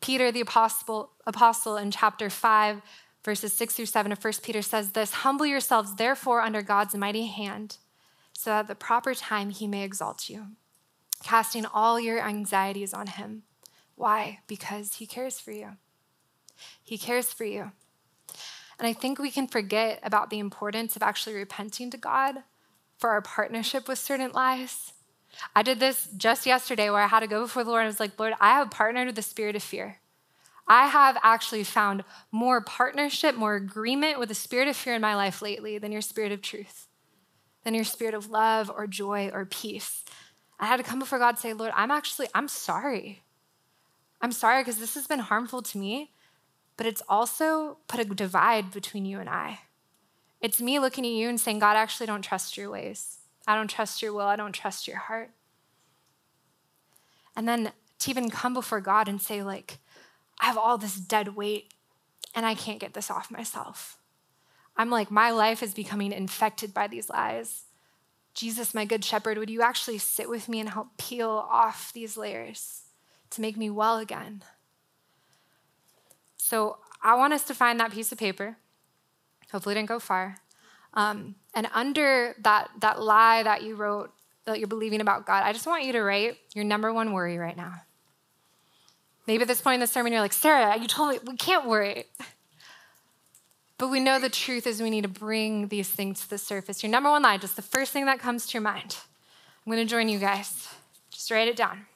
Peter, 0.00 0.32
the 0.32 0.40
apostle, 0.40 1.10
apostle 1.26 1.76
in 1.76 1.90
chapter 1.90 2.30
5, 2.30 2.80
verses 3.24 3.52
6 3.52 3.74
through 3.74 3.86
7 3.86 4.12
of 4.12 4.22
1 4.22 4.32
Peter 4.42 4.62
says 4.62 4.92
this 4.92 5.12
Humble 5.12 5.46
yourselves, 5.46 5.96
therefore, 5.96 6.40
under 6.40 6.62
God's 6.62 6.94
mighty 6.94 7.26
hand, 7.26 7.76
so 8.32 8.50
that 8.50 8.60
at 8.60 8.68
the 8.68 8.74
proper 8.74 9.14
time 9.14 9.50
he 9.50 9.66
may 9.66 9.84
exalt 9.84 10.28
you, 10.28 10.48
casting 11.22 11.66
all 11.66 12.00
your 12.00 12.20
anxieties 12.20 12.94
on 12.94 13.06
Him. 13.08 13.42
Why? 13.94 14.40
Because 14.46 14.94
He 14.94 15.06
cares 15.06 15.38
for 15.38 15.52
you. 15.52 15.72
He 16.82 16.96
cares 16.96 17.32
for 17.32 17.44
you. 17.44 17.72
And 18.80 18.88
I 18.88 18.94
think 18.94 19.18
we 19.18 19.30
can 19.30 19.46
forget 19.46 20.00
about 20.02 20.30
the 20.30 20.38
importance 20.38 20.96
of 20.96 21.02
actually 21.02 21.36
repenting 21.36 21.90
to 21.90 21.98
God 21.98 22.36
for 22.96 23.10
our 23.10 23.20
partnership 23.20 23.86
with 23.86 23.98
certain 23.98 24.32
lies. 24.32 24.94
I 25.54 25.62
did 25.62 25.80
this 25.80 26.08
just 26.16 26.46
yesterday 26.46 26.88
where 26.88 27.02
I 27.02 27.06
had 27.06 27.20
to 27.20 27.26
go 27.26 27.42
before 27.42 27.62
the 27.62 27.70
Lord 27.70 27.82
and 27.82 27.88
I 27.88 27.90
was 27.90 28.00
like, 28.00 28.18
Lord, 28.18 28.32
I 28.40 28.54
have 28.54 28.70
partnered 28.70 29.06
with 29.06 29.16
the 29.16 29.22
spirit 29.22 29.54
of 29.54 29.62
fear. 29.62 29.98
I 30.66 30.86
have 30.86 31.18
actually 31.22 31.64
found 31.64 32.04
more 32.32 32.62
partnership, 32.62 33.34
more 33.36 33.54
agreement 33.54 34.18
with 34.18 34.30
the 34.30 34.34
spirit 34.34 34.66
of 34.66 34.76
fear 34.76 34.94
in 34.94 35.02
my 35.02 35.14
life 35.14 35.42
lately 35.42 35.76
than 35.76 35.92
your 35.92 36.00
spirit 36.00 36.32
of 36.32 36.40
truth, 36.40 36.88
than 37.64 37.74
your 37.74 37.84
spirit 37.84 38.14
of 38.14 38.30
love 38.30 38.70
or 38.74 38.86
joy 38.86 39.30
or 39.32 39.44
peace. 39.44 40.04
I 40.58 40.66
had 40.66 40.78
to 40.78 40.82
come 40.82 41.00
before 41.00 41.18
God 41.18 41.30
and 41.30 41.38
say, 41.38 41.52
Lord, 41.52 41.72
I'm 41.74 41.90
actually, 41.90 42.28
I'm 42.34 42.48
sorry. 42.48 43.22
I'm 44.22 44.32
sorry 44.32 44.62
because 44.62 44.78
this 44.78 44.94
has 44.94 45.06
been 45.06 45.18
harmful 45.18 45.60
to 45.60 45.78
me 45.78 46.12
but 46.80 46.86
it's 46.86 47.02
also 47.10 47.76
put 47.88 48.00
a 48.00 48.04
divide 48.06 48.70
between 48.70 49.04
you 49.04 49.20
and 49.20 49.28
I. 49.28 49.60
It's 50.40 50.62
me 50.62 50.78
looking 50.78 51.04
at 51.04 51.12
you 51.12 51.28
and 51.28 51.38
saying, 51.38 51.58
God, 51.58 51.76
I 51.76 51.82
actually 51.82 52.06
don't 52.06 52.22
trust 52.22 52.56
your 52.56 52.70
ways. 52.70 53.18
I 53.46 53.54
don't 53.54 53.68
trust 53.68 54.00
your 54.00 54.14
will. 54.14 54.22
I 54.22 54.36
don't 54.36 54.54
trust 54.54 54.88
your 54.88 54.96
heart. 54.96 55.28
And 57.36 57.46
then 57.46 57.72
to 57.98 58.10
even 58.10 58.30
come 58.30 58.54
before 58.54 58.80
God 58.80 59.08
and 59.08 59.20
say, 59.20 59.42
like, 59.42 59.76
I 60.40 60.46
have 60.46 60.56
all 60.56 60.78
this 60.78 60.96
dead 60.96 61.36
weight 61.36 61.74
and 62.34 62.46
I 62.46 62.54
can't 62.54 62.80
get 62.80 62.94
this 62.94 63.10
off 63.10 63.30
myself. 63.30 63.98
I'm 64.74 64.88
like, 64.88 65.10
my 65.10 65.30
life 65.32 65.62
is 65.62 65.74
becoming 65.74 66.12
infected 66.12 66.72
by 66.72 66.86
these 66.86 67.10
lies. 67.10 67.64
Jesus, 68.32 68.72
my 68.72 68.86
good 68.86 69.04
shepherd, 69.04 69.36
would 69.36 69.50
you 69.50 69.60
actually 69.60 69.98
sit 69.98 70.30
with 70.30 70.48
me 70.48 70.60
and 70.60 70.70
help 70.70 70.96
peel 70.96 71.28
off 71.28 71.92
these 71.92 72.16
layers 72.16 72.84
to 73.28 73.42
make 73.42 73.58
me 73.58 73.68
well 73.68 73.98
again? 73.98 74.42
So 76.50 76.78
I 77.00 77.14
want 77.14 77.32
us 77.32 77.44
to 77.44 77.54
find 77.54 77.78
that 77.78 77.92
piece 77.92 78.10
of 78.10 78.18
paper. 78.18 78.56
Hopefully, 79.52 79.74
it 79.74 79.76
didn't 79.76 79.88
go 79.88 80.00
far. 80.00 80.38
Um, 80.94 81.36
and 81.54 81.68
under 81.72 82.34
that, 82.40 82.68
that 82.80 83.00
lie 83.00 83.44
that 83.44 83.62
you 83.62 83.76
wrote, 83.76 84.10
that 84.46 84.58
you're 84.58 84.66
believing 84.66 85.00
about 85.00 85.26
God, 85.26 85.44
I 85.44 85.52
just 85.52 85.68
want 85.68 85.84
you 85.84 85.92
to 85.92 86.02
write 86.02 86.38
your 86.52 86.64
number 86.64 86.92
one 86.92 87.12
worry 87.12 87.38
right 87.38 87.56
now. 87.56 87.74
Maybe 89.28 89.42
at 89.42 89.48
this 89.48 89.60
point 89.60 89.74
in 89.74 89.80
the 89.80 89.86
sermon, 89.86 90.12
you're 90.12 90.20
like, 90.20 90.32
Sarah, 90.32 90.76
you 90.76 90.88
told 90.88 91.12
me 91.12 91.18
we 91.24 91.36
can't 91.36 91.66
worry. 91.66 92.04
But 93.78 93.88
we 93.88 93.98
know 93.98 94.20
the 94.20 94.28
truth 94.28 94.66
is 94.66 94.82
we 94.82 94.90
need 94.90 95.04
to 95.04 95.08
bring 95.08 95.68
these 95.68 95.88
things 95.88 96.20
to 96.20 96.28
the 96.28 96.36
surface. 96.36 96.82
Your 96.82 96.92
number 96.92 97.08
one 97.08 97.22
lie, 97.22 97.38
just 97.38 97.56
the 97.56 97.62
first 97.62 97.92
thing 97.92 98.04
that 98.04 98.18
comes 98.18 98.46
to 98.48 98.52
your 98.52 98.60
mind. 98.60 98.98
I'm 99.64 99.72
going 99.72 99.82
to 99.82 99.90
join 99.90 100.10
you 100.10 100.18
guys. 100.18 100.68
Just 101.10 101.30
write 101.30 101.48
it 101.48 101.56
down. 101.56 101.86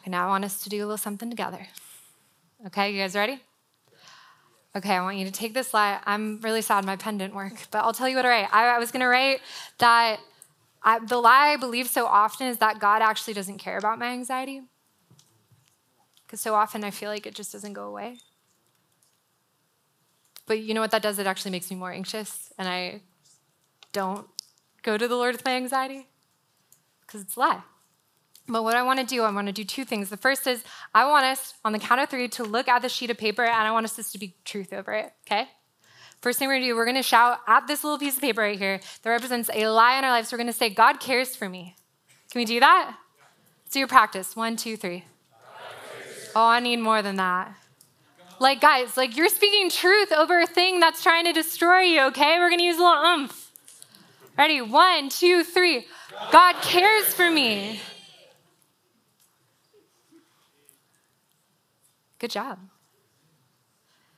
Okay, 0.00 0.10
now 0.10 0.26
I 0.26 0.28
want 0.28 0.46
us 0.46 0.62
to 0.62 0.70
do 0.70 0.78
a 0.78 0.84
little 0.84 0.96
something 0.96 1.28
together. 1.28 1.66
Okay, 2.66 2.90
you 2.90 2.98
guys 2.98 3.14
ready? 3.14 3.40
Okay, 4.74 4.94
I 4.94 5.02
want 5.02 5.18
you 5.18 5.26
to 5.26 5.30
take 5.30 5.52
this 5.52 5.74
lie. 5.74 6.00
I'm 6.06 6.40
really 6.40 6.62
sad 6.62 6.86
my 6.86 6.96
pen 6.96 7.18
didn't 7.18 7.34
work, 7.34 7.66
but 7.70 7.80
I'll 7.80 7.92
tell 7.92 8.08
you 8.08 8.16
what 8.16 8.24
I 8.24 8.28
write. 8.28 8.48
I, 8.50 8.68
I 8.68 8.78
was 8.78 8.90
to 8.92 9.06
write 9.06 9.40
that 9.78 10.20
I, 10.82 11.00
the 11.00 11.18
lie 11.18 11.48
I 11.48 11.56
believe 11.56 11.88
so 11.88 12.06
often 12.06 12.46
is 12.46 12.58
that 12.58 12.78
God 12.78 13.02
actually 13.02 13.34
doesn't 13.34 13.58
care 13.58 13.76
about 13.76 13.98
my 13.98 14.06
anxiety. 14.06 14.62
Because 16.24 16.40
so 16.40 16.54
often 16.54 16.82
I 16.82 16.90
feel 16.90 17.10
like 17.10 17.26
it 17.26 17.34
just 17.34 17.52
doesn't 17.52 17.74
go 17.74 17.84
away. 17.84 18.18
But 20.46 20.60
you 20.60 20.72
know 20.72 20.80
what 20.80 20.92
that 20.92 21.02
does? 21.02 21.18
It 21.18 21.26
actually 21.26 21.50
makes 21.50 21.70
me 21.70 21.76
more 21.76 21.92
anxious, 21.92 22.52
and 22.58 22.66
I 22.66 23.02
don't 23.92 24.26
go 24.82 24.96
to 24.96 25.06
the 25.06 25.14
Lord 25.14 25.34
with 25.34 25.44
my 25.44 25.52
anxiety 25.52 26.06
because 27.02 27.20
it's 27.20 27.36
a 27.36 27.40
lie. 27.40 27.62
But 28.50 28.64
what 28.64 28.74
I 28.74 28.82
want 28.82 28.98
to 28.98 29.06
do, 29.06 29.22
I 29.22 29.30
want 29.30 29.46
to 29.46 29.52
do 29.52 29.62
two 29.62 29.84
things. 29.84 30.10
The 30.10 30.16
first 30.16 30.46
is 30.46 30.64
I 30.92 31.06
want 31.06 31.24
us 31.24 31.54
on 31.64 31.72
the 31.72 31.78
count 31.78 32.00
of 32.00 32.08
three 32.08 32.26
to 32.28 32.42
look 32.42 32.66
at 32.66 32.82
the 32.82 32.88
sheet 32.88 33.10
of 33.10 33.16
paper 33.16 33.44
and 33.44 33.54
I 33.54 33.70
want 33.70 33.84
us 33.84 33.94
to 33.96 34.02
speak 34.02 34.42
truth 34.44 34.72
over 34.72 34.92
it, 34.92 35.12
okay? 35.26 35.48
First 36.20 36.38
thing 36.38 36.48
we're 36.48 36.56
gonna 36.56 36.66
do, 36.66 36.76
we're 36.76 36.84
gonna 36.84 37.02
shout 37.02 37.38
at 37.46 37.66
this 37.68 37.84
little 37.84 37.98
piece 37.98 38.16
of 38.16 38.20
paper 38.20 38.40
right 38.40 38.58
here 38.58 38.80
that 39.02 39.10
represents 39.10 39.48
a 39.54 39.68
lie 39.68 39.98
in 39.98 40.04
our 40.04 40.10
lives. 40.10 40.28
So 40.28 40.34
we're 40.34 40.42
gonna 40.42 40.52
say, 40.52 40.68
God 40.68 40.98
cares 40.98 41.36
for 41.36 41.48
me. 41.48 41.76
Can 42.30 42.40
we 42.40 42.44
do 42.44 42.60
that? 42.60 42.96
Let's 43.64 43.72
do 43.74 43.78
your 43.78 43.88
practice. 43.88 44.34
One, 44.34 44.56
two, 44.56 44.76
three. 44.76 45.04
Oh, 46.34 46.46
I 46.46 46.60
need 46.60 46.78
more 46.78 47.02
than 47.02 47.16
that. 47.16 47.54
Like, 48.40 48.60
guys, 48.60 48.96
like 48.96 49.16
you're 49.16 49.28
speaking 49.28 49.70
truth 49.70 50.12
over 50.12 50.40
a 50.40 50.46
thing 50.46 50.80
that's 50.80 51.02
trying 51.02 51.24
to 51.24 51.32
destroy 51.32 51.80
you, 51.80 52.02
okay? 52.06 52.38
We're 52.38 52.50
gonna 52.50 52.64
use 52.64 52.78
a 52.78 52.82
little 52.82 53.04
oomph. 53.04 53.50
Ready? 54.36 54.60
One, 54.60 55.08
two, 55.08 55.44
three. 55.44 55.86
God 56.32 56.56
cares 56.62 57.14
for 57.14 57.30
me. 57.30 57.80
Good 62.20 62.30
job. 62.30 62.58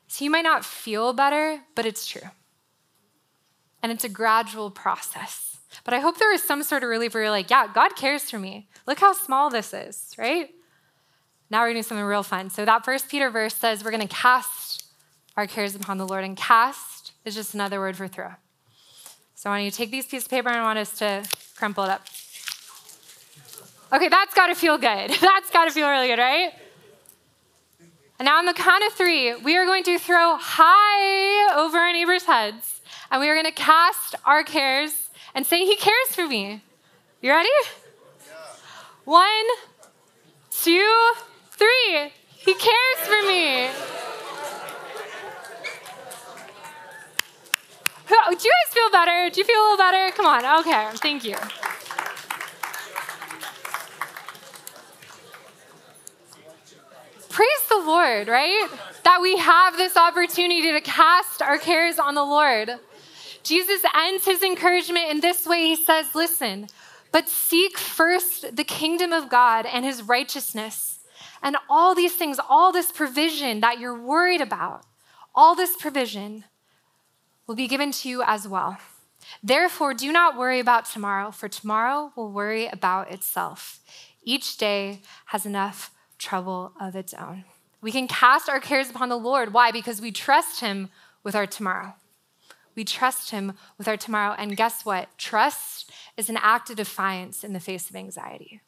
So 0.09 0.25
you 0.25 0.31
might 0.31 0.43
not 0.43 0.63
feel 0.63 1.15
better, 1.15 1.61
but 1.75 1.87
it's 1.87 2.07
true. 2.07 2.29
And 3.83 3.91
it's 3.91 4.05
a 4.05 4.11
gradual 4.11 4.71
process. 4.71 5.57
But 5.85 5.95
I 5.95 6.01
hope 6.01 6.19
there 6.19 6.35
is 6.35 6.43
some 6.43 6.63
sort 6.63 6.83
of 6.83 6.91
relief 6.91 7.15
where 7.15 7.23
you're 7.23 7.33
like, 7.33 7.49
yeah, 7.49 7.67
God 7.73 7.97
cares 7.97 8.29
for 8.31 8.39
me. 8.39 8.69
Look 8.87 8.99
how 8.99 9.15
small 9.15 9.49
this 9.49 9.73
is, 9.73 10.15
right? 10.19 10.51
Now 11.49 11.63
we're 11.63 11.69
gonna 11.69 11.79
do 11.79 11.85
something 11.85 12.05
real 12.05 12.23
fun. 12.23 12.51
So 12.51 12.65
that 12.65 12.85
first 12.85 13.09
Peter 13.09 13.31
verse 13.31 13.55
says 13.55 13.83
we're 13.83 13.91
gonna 13.91 14.07
cast 14.07 14.85
our 15.37 15.47
cares 15.47 15.75
upon 15.75 15.97
the 15.97 16.07
Lord, 16.07 16.25
and 16.25 16.37
cast 16.37 17.13
is 17.25 17.35
just 17.35 17.55
another 17.55 17.81
word 17.81 17.97
for 17.97 18.07
throw. 18.07 18.33
So 19.35 19.49
I 19.49 19.55
want 19.55 19.65
you 19.65 19.71
to 19.71 19.77
take 19.77 19.91
these 19.91 20.07
pieces 20.07 20.27
of 20.27 20.31
paper 20.31 20.51
and 20.51 20.59
I 20.59 20.63
want 20.63 20.79
us 20.79 20.99
to 20.99 21.27
crumple 21.57 21.85
it 21.85 21.91
up. 21.91 22.07
Okay, 23.93 24.09
that's 24.09 24.35
gotta 24.35 24.55
feel 24.55 24.79
good. 24.79 25.11
That's 25.21 25.51
gotta 25.51 25.71
feel 25.71 25.89
really 25.89 26.09
good, 26.09 26.19
right? 26.19 26.53
And 28.23 28.27
now 28.27 28.39
on 28.39 28.47
the 28.47 28.55
count 28.55 28.85
of 28.87 28.93
three, 28.93 29.35
we 29.35 29.57
are 29.57 29.65
going 29.65 29.83
to 29.83 29.99
throw 29.99 30.37
high 30.37 31.59
over 31.59 31.77
our 31.77 31.93
neighbors' 31.93 32.23
heads 32.23 32.81
and 33.11 33.21
we 33.21 33.29
are 33.29 33.35
going 33.35 33.47
to 33.47 33.51
cast 33.51 34.15
our 34.25 34.45
cares 34.45 35.09
and 35.35 35.45
say, 35.45 35.67
He 35.67 35.75
cares 35.75 36.07
for 36.13 36.29
me. 36.29 36.63
You 37.21 37.33
ready? 37.33 37.49
Yeah. 37.59 38.35
One, 39.07 39.27
two, 40.53 41.13
three. 41.51 42.13
He 42.29 42.55
cares 42.55 42.99
for 43.01 43.27
me. 43.27 43.71
Do 48.07 48.15
you 48.15 48.53
guys 48.53 48.73
feel 48.73 48.91
better? 48.93 49.31
Do 49.35 49.41
you 49.41 49.45
feel 49.45 49.59
a 49.59 49.63
little 49.63 49.79
better? 49.79 50.13
Come 50.15 50.27
on. 50.27 50.61
Okay. 50.61 50.91
Thank 50.99 51.25
you. 51.25 51.35
Praise 57.33 57.49
the 57.69 57.83
Lord, 57.85 58.29
right? 58.29 58.69
That 59.05 59.21
we 59.23 59.39
have 59.39 59.77
this 59.77 59.97
opportunity 59.97 60.71
to 60.71 60.81
cast 60.83 61.41
our 61.41 61.59
cares 61.59 61.99
on 61.99 62.15
the 62.15 62.25
Lord. 62.25 62.71
Jesus 63.43 63.83
ends 63.97 64.27
his 64.27 64.43
encouragement 64.43 65.11
in 65.11 65.21
this 65.21 65.47
way 65.47 65.63
He 65.63 65.77
says, 65.77 66.15
Listen, 66.15 66.69
but 67.11 67.29
seek 67.29 67.79
first 67.79 68.55
the 68.55 68.65
kingdom 68.65 69.13
of 69.13 69.29
God 69.29 69.67
and 69.67 69.85
his 69.85 70.03
righteousness, 70.03 71.01
and 71.43 71.57
all 71.69 71.95
these 71.95 72.15
things, 72.15 72.39
all 72.49 72.71
this 72.71 72.93
provision 72.93 73.61
that 73.61 73.81
you're 73.81 73.99
worried 73.99 74.41
about, 74.41 74.85
all 75.35 75.55
this 75.55 75.75
provision 75.77 76.45
will 77.47 77.55
be 77.55 77.67
given 77.67 77.91
to 77.93 78.09
you 78.09 78.23
as 78.25 78.47
well. 78.47 78.79
Therefore, 79.43 79.95
do 79.95 80.13
not 80.13 80.37
worry 80.37 80.61
about 80.61 80.85
tomorrow, 80.85 81.31
for 81.31 81.49
tomorrow 81.49 82.13
will 82.15 82.31
worry 82.31 82.67
about 82.67 83.11
itself. 83.11 83.81
Each 84.23 84.57
day 84.57 85.01
has 85.27 85.47
enough 85.47 85.91
trouble 86.23 86.73
of 86.81 86.97
its 86.97 87.13
own. 87.13 87.45
We 87.83 87.93
can 87.93 88.07
cast 88.07 88.49
our 88.49 88.61
cares 88.61 88.89
upon 88.89 89.09
the 89.09 89.19
Lord. 89.19 89.53
Why? 89.53 89.73
Because 89.73 90.01
we 90.01 90.13
trust 90.13 90.61
Him 90.61 90.89
with 91.25 91.35
our 91.35 91.47
tomorrow. 91.47 91.95
We 92.75 92.85
trust 92.85 93.33
Him 93.33 93.55
with 93.77 93.89
our 93.89 93.97
tomorrow. 93.97 94.35
And 94.39 94.57
guess 94.57 94.85
what? 94.85 95.09
Trust 95.19 95.91
is 96.17 96.31
an 96.31 96.39
act 96.41 96.71
of 96.71 96.77
defiance 96.77 97.43
in 97.43 97.53
the 97.53 97.61
face 97.61 97.91
of 97.91 97.97
anxiety. 97.97 98.61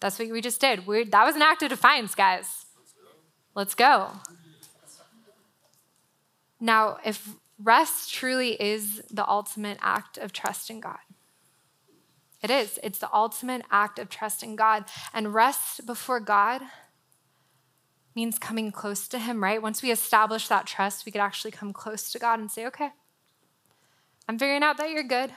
That's 0.00 0.18
what 0.18 0.30
we 0.30 0.40
just 0.40 0.60
did. 0.60 0.86
We're, 0.86 1.04
that 1.04 1.24
was 1.24 1.36
an 1.36 1.42
act 1.42 1.62
of 1.62 1.68
defiance, 1.68 2.14
guys. 2.14 2.66
Let's 3.54 3.74
go. 3.74 4.12
Now, 6.60 6.98
if 7.04 7.28
rest 7.62 8.12
truly 8.12 8.60
is 8.60 9.02
the 9.10 9.28
ultimate 9.28 9.78
act 9.80 10.18
of 10.18 10.32
trust 10.32 10.70
in 10.70 10.80
God, 10.80 10.98
it 12.42 12.50
is. 12.50 12.78
It's 12.82 12.98
the 12.98 13.12
ultimate 13.12 13.62
act 13.70 13.98
of 13.98 14.08
trust 14.08 14.42
in 14.42 14.56
God. 14.56 14.84
And 15.12 15.34
rest 15.34 15.86
before 15.86 16.20
God 16.20 16.62
means 18.16 18.38
coming 18.38 18.72
close 18.72 19.06
to 19.08 19.18
Him, 19.18 19.44
right? 19.44 19.60
Once 19.62 19.82
we 19.82 19.90
establish 19.92 20.48
that 20.48 20.66
trust, 20.66 21.04
we 21.04 21.12
could 21.12 21.20
actually 21.20 21.50
come 21.50 21.72
close 21.72 22.10
to 22.10 22.18
God 22.18 22.40
and 22.40 22.50
say, 22.50 22.66
okay, 22.66 22.88
I'm 24.26 24.38
figuring 24.38 24.62
out 24.62 24.78
that 24.78 24.90
you're 24.90 25.04
good. 25.04 25.30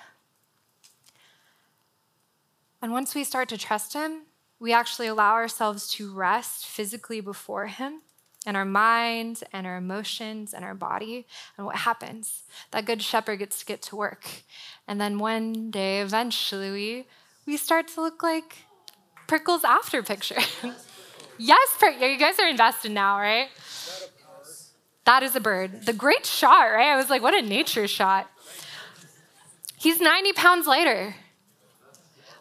And 2.81 2.93
once 2.93 3.13
we 3.13 3.25
start 3.25 3.49
to 3.49 3.57
trust 3.57 3.93
Him, 3.93 4.21
we 4.59 4.71
actually 4.71 5.07
allow 5.07 5.33
ourselves 5.33 5.89
to 5.89 6.11
rest 6.11 6.65
physically 6.65 7.19
before 7.19 7.67
Him 7.67 8.01
and 8.45 8.55
our 8.55 8.65
minds 8.65 9.43
and 9.51 9.67
our 9.67 9.77
emotions 9.77 10.53
and 10.53 10.63
our 10.63 10.73
body. 10.73 11.27
And 11.57 11.65
what 11.65 11.75
happens? 11.75 12.43
That 12.71 12.85
good 12.85 13.01
shepherd 13.01 13.39
gets 13.39 13.59
to 13.59 13.65
get 13.65 13.81
to 13.83 13.97
work. 13.97 14.25
And 14.87 14.99
then 14.99 15.19
one 15.19 15.69
day, 15.69 15.99
eventually, 15.99 16.71
we, 16.71 17.05
we 17.45 17.57
start 17.57 17.89
to 17.89 18.01
look 18.01 18.23
like 18.23 18.63
Prickle's 19.27 19.65
after 19.65 20.01
picture. 20.01 20.39
yes, 21.39 21.69
you 21.99 22.17
guys 22.17 22.37
are 22.39 22.47
invested 22.47 22.91
now, 22.91 23.17
right? 23.17 23.49
That 25.05 25.23
is 25.23 25.35
a 25.35 25.39
bird. 25.39 25.85
The 25.85 25.93
great 25.93 26.25
shot, 26.25 26.65
right? 26.65 26.89
I 26.89 26.95
was 26.95 27.09
like, 27.09 27.23
what 27.23 27.33
a 27.33 27.41
nature 27.41 27.87
shot. 27.87 28.29
He's 29.77 29.99
90 29.99 30.33
pounds 30.33 30.67
lighter. 30.67 31.15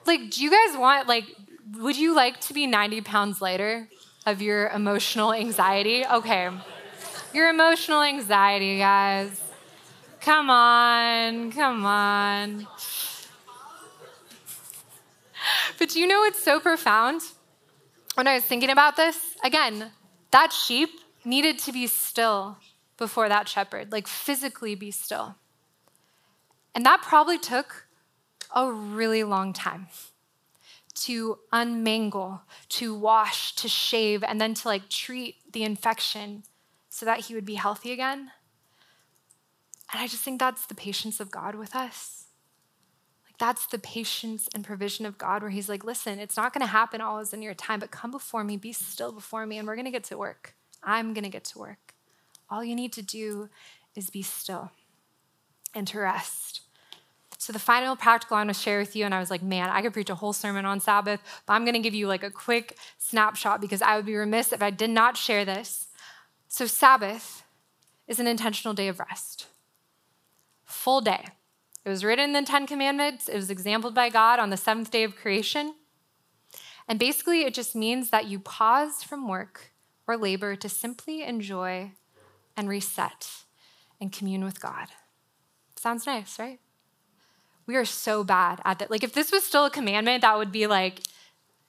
Like, 0.05 0.31
do 0.31 0.43
you 0.43 0.51
guys 0.51 0.77
want, 0.77 1.09
like, 1.09 1.25
would 1.77 1.97
you 1.97 2.15
like 2.15 2.41
to 2.43 2.55
be 2.55 2.67
90 2.67 3.01
pounds 3.03 3.41
lighter 3.41 3.89
of 4.27 4.43
your 4.43 4.69
emotional 4.69 5.33
anxiety? 5.33 6.05
Okay. 6.05 6.51
Your 7.33 7.49
emotional 7.49 8.03
anxiety, 8.03 8.79
guys. 8.79 9.41
Come 10.21 10.51
on, 10.51 11.53
come 11.53 11.85
on. 11.87 12.67
But 15.79 15.91
do 15.91 16.01
you 16.01 16.07
know 16.07 16.21
what's 16.21 16.43
so 16.43 16.59
profound? 16.59 17.23
When 18.19 18.27
I 18.27 18.35
was 18.35 18.43
thinking 18.43 18.71
about 18.71 18.97
this, 18.97 19.37
again, 19.45 19.93
that 20.33 20.53
sheep 20.53 20.91
needed 21.25 21.57
to 21.61 21.73
be 21.73 21.87
still 21.87 22.59
before 22.97 23.29
that 23.29 23.49
shepherd, 23.49 23.93
like 23.93 24.09
physically 24.09 24.75
be 24.75 24.91
still. 24.91 25.37
And 26.75 26.85
that 26.85 27.01
probably 27.01 27.39
took 27.39 27.87
a 28.53 28.73
really 28.73 29.23
long 29.23 29.53
time 29.53 29.87
to 31.03 31.39
unmangle, 31.53 32.43
to 32.71 32.93
wash, 32.93 33.55
to 33.55 33.69
shave, 33.69 34.25
and 34.25 34.41
then 34.41 34.53
to 34.55 34.67
like 34.67 34.89
treat 34.89 35.37
the 35.53 35.63
infection 35.63 36.43
so 36.89 37.07
that 37.07 37.27
he 37.27 37.37
would 37.37 37.45
be 37.45 37.55
healthy 37.55 37.93
again. 37.93 38.33
And 39.93 40.03
I 40.03 40.09
just 40.09 40.25
think 40.25 40.41
that's 40.41 40.67
the 40.67 40.75
patience 40.75 41.21
of 41.21 41.31
God 41.31 41.55
with 41.55 41.77
us. 41.77 42.18
That's 43.39 43.67
the 43.67 43.79
patience 43.79 44.49
and 44.55 44.65
provision 44.65 45.07
of 45.07 45.17
God 45.17 45.43
where 45.43 45.51
he's 45.51 45.69
like, 45.69 45.85
listen, 45.85 46.19
it's 46.19 46.37
not 46.37 46.53
going 46.53 46.63
to 46.63 46.71
happen 46.71 47.01
always 47.01 47.33
in 47.33 47.41
your 47.41 47.55
time, 47.55 47.79
but 47.79 47.91
come 47.91 48.11
before 48.11 48.43
me, 48.43 48.57
be 48.57 48.73
still 48.73 49.13
before 49.13 49.47
me, 49.47 49.59
and 49.59 49.69
we're 49.69 49.77
going 49.77 49.85
to 49.85 49.93
get 49.93 50.05
to 50.05 50.19
work. 50.19 50.55
I'm 50.83 51.15
going 51.15 51.25
to 51.25 51.31
get 51.31 51.45
to 51.45 51.59
work. 51.59 51.95
All 52.51 52.65
you 52.65 52.75
need 52.75 52.93
to 52.95 53.03
do 53.03 53.49
is 53.95 54.11
be 54.11 54.23
still 54.23 54.73
and 55.75 55.87
to 55.89 56.01
rest. 56.01 56.63
So, 57.41 57.53
the 57.53 57.61
final 57.61 57.95
practical 57.95 58.37
I 58.37 58.41
want 58.41 58.51
to 58.51 58.61
share 58.61 58.81
with 58.81 58.97
you, 58.97 59.05
and 59.05 59.15
I 59.15 59.21
was 59.21 59.31
like, 59.31 59.43
man, 59.43 59.69
I 59.71 59.81
could 59.81 59.93
preach 59.93 60.11
a 60.11 60.17
whole 60.17 60.33
sermon 60.33 60.65
on 60.65 60.81
Sabbath, 60.81 61.21
but 61.47 61.53
I'm 61.53 61.65
going 61.65 61.75
to 61.75 61.81
give 61.81 61.95
you 61.95 62.09
like 62.09 62.25
a 62.25 62.31
quick 62.31 62.77
snapshot 62.99 63.61
because 63.61 63.81
I 63.81 63.95
would 63.97 64.07
be 64.07 64.17
remiss 64.17 64.53
if 64.53 64.61
I 64.61 64.71
did 64.71 64.91
not 64.91 65.17
share 65.17 65.45
this. 65.45 65.87
So, 66.49 66.67
Sabbath 66.67 67.45
is 68.09 68.19
an 68.19 68.27
intentional 68.27 68.75
day 68.75 68.89
of 68.89 68.99
rest, 68.99 69.47
full 70.65 71.01
day. 71.01 71.27
It 71.85 71.89
was 71.89 72.05
written 72.05 72.27
in 72.27 72.33
the 72.33 72.43
Ten 72.43 72.67
Commandments, 72.67 73.29
it 73.29 73.37
was 73.37 73.51
exampled 73.51 73.95
by 73.95 74.09
God 74.09 74.39
on 74.39 74.51
the 74.51 74.57
seventh 74.57 74.91
day 74.91 75.05
of 75.05 75.17
creation. 75.17 75.75
And 76.87 76.99
basically, 76.99 77.43
it 77.43 77.55
just 77.55 77.77
means 77.77 78.11
that 78.11 78.27
you 78.27 78.39
pause 78.39 79.03
from 79.03 79.29
work 79.29 79.73
or 80.07 80.17
labor 80.17 80.57
to 80.57 80.69
simply 80.69 81.23
enjoy 81.23 81.93
and 82.57 82.69
reset 82.69 83.29
and 84.01 84.11
commune 84.11 84.45
with 84.45 84.61
God. 84.61 84.89
Sounds 85.77 86.07
nice, 86.07 86.39
right? 86.39 86.59
We 87.67 87.77
are 87.77 87.85
so 87.85 88.25
bad 88.25 88.61
at 88.65 88.79
that. 88.79 88.91
Like, 88.91 89.05
if 89.05 89.13
this 89.13 89.31
was 89.31 89.45
still 89.45 89.67
a 89.67 89.71
commandment 89.71 90.23
that 90.23 90.39
would 90.39 90.51
be 90.51 90.67
like 90.67 91.01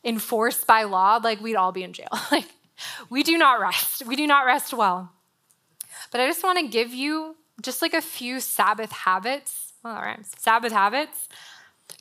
enforced 0.03 0.65
by 0.65 0.83
law, 0.83 1.19
like, 1.21 1.41
we'd 1.41 1.55
all 1.55 1.73
be 1.73 1.83
in 1.83 1.93
jail. 1.93 2.07
like, 2.31 2.47
we 3.09 3.23
do 3.23 3.37
not 3.37 3.59
rest. 3.59 4.05
We 4.05 4.15
do 4.15 4.25
not 4.25 4.45
rest 4.45 4.73
well. 4.73 5.11
But 6.11 6.21
I 6.21 6.27
just 6.27 6.43
want 6.43 6.59
to 6.59 6.67
give 6.67 6.93
you 6.93 7.35
just 7.61 7.81
like 7.81 7.93
a 7.93 8.01
few 8.01 8.39
Sabbath 8.39 8.91
habits, 8.91 9.68
all 9.85 9.93
right, 9.93 10.25
Sabbath 10.37 10.71
habits 10.73 11.29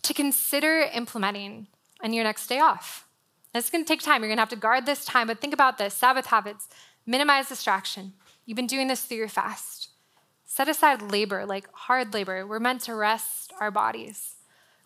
to 0.03 0.15
consider 0.15 0.89
implementing 0.93 1.69
on 2.03 2.13
your 2.13 2.25
next 2.25 2.47
day 2.47 2.59
off. 2.59 3.07
And 3.53 3.61
it's 3.61 3.71
going 3.71 3.85
to 3.85 3.89
take 3.89 4.03
time. 4.03 4.23
You're 4.23 4.29
going 4.29 4.37
to 4.37 4.43
have 4.43 4.49
to 4.51 4.57
guard 4.57 4.87
this 4.87 5.05
time, 5.05 5.27
but 5.27 5.41
think 5.41 5.55
about 5.55 5.79
this 5.79 5.95
Sabbath 5.95 6.27
habits 6.27 6.69
minimize 7.07 7.49
distraction. 7.49 8.13
You've 8.45 8.57
been 8.57 8.67
doing 8.67 8.89
this 8.89 9.03
through 9.03 9.17
your 9.17 9.29
fast. 9.29 9.91
Set 10.45 10.69
aside 10.69 11.03
labor, 11.03 11.47
like 11.47 11.71
hard 11.73 12.15
labor. 12.15 12.47
We're 12.47 12.61
meant 12.61 12.83
to 12.83 12.95
rest 12.95 13.53
our 13.61 13.71
bodies. 13.71 14.35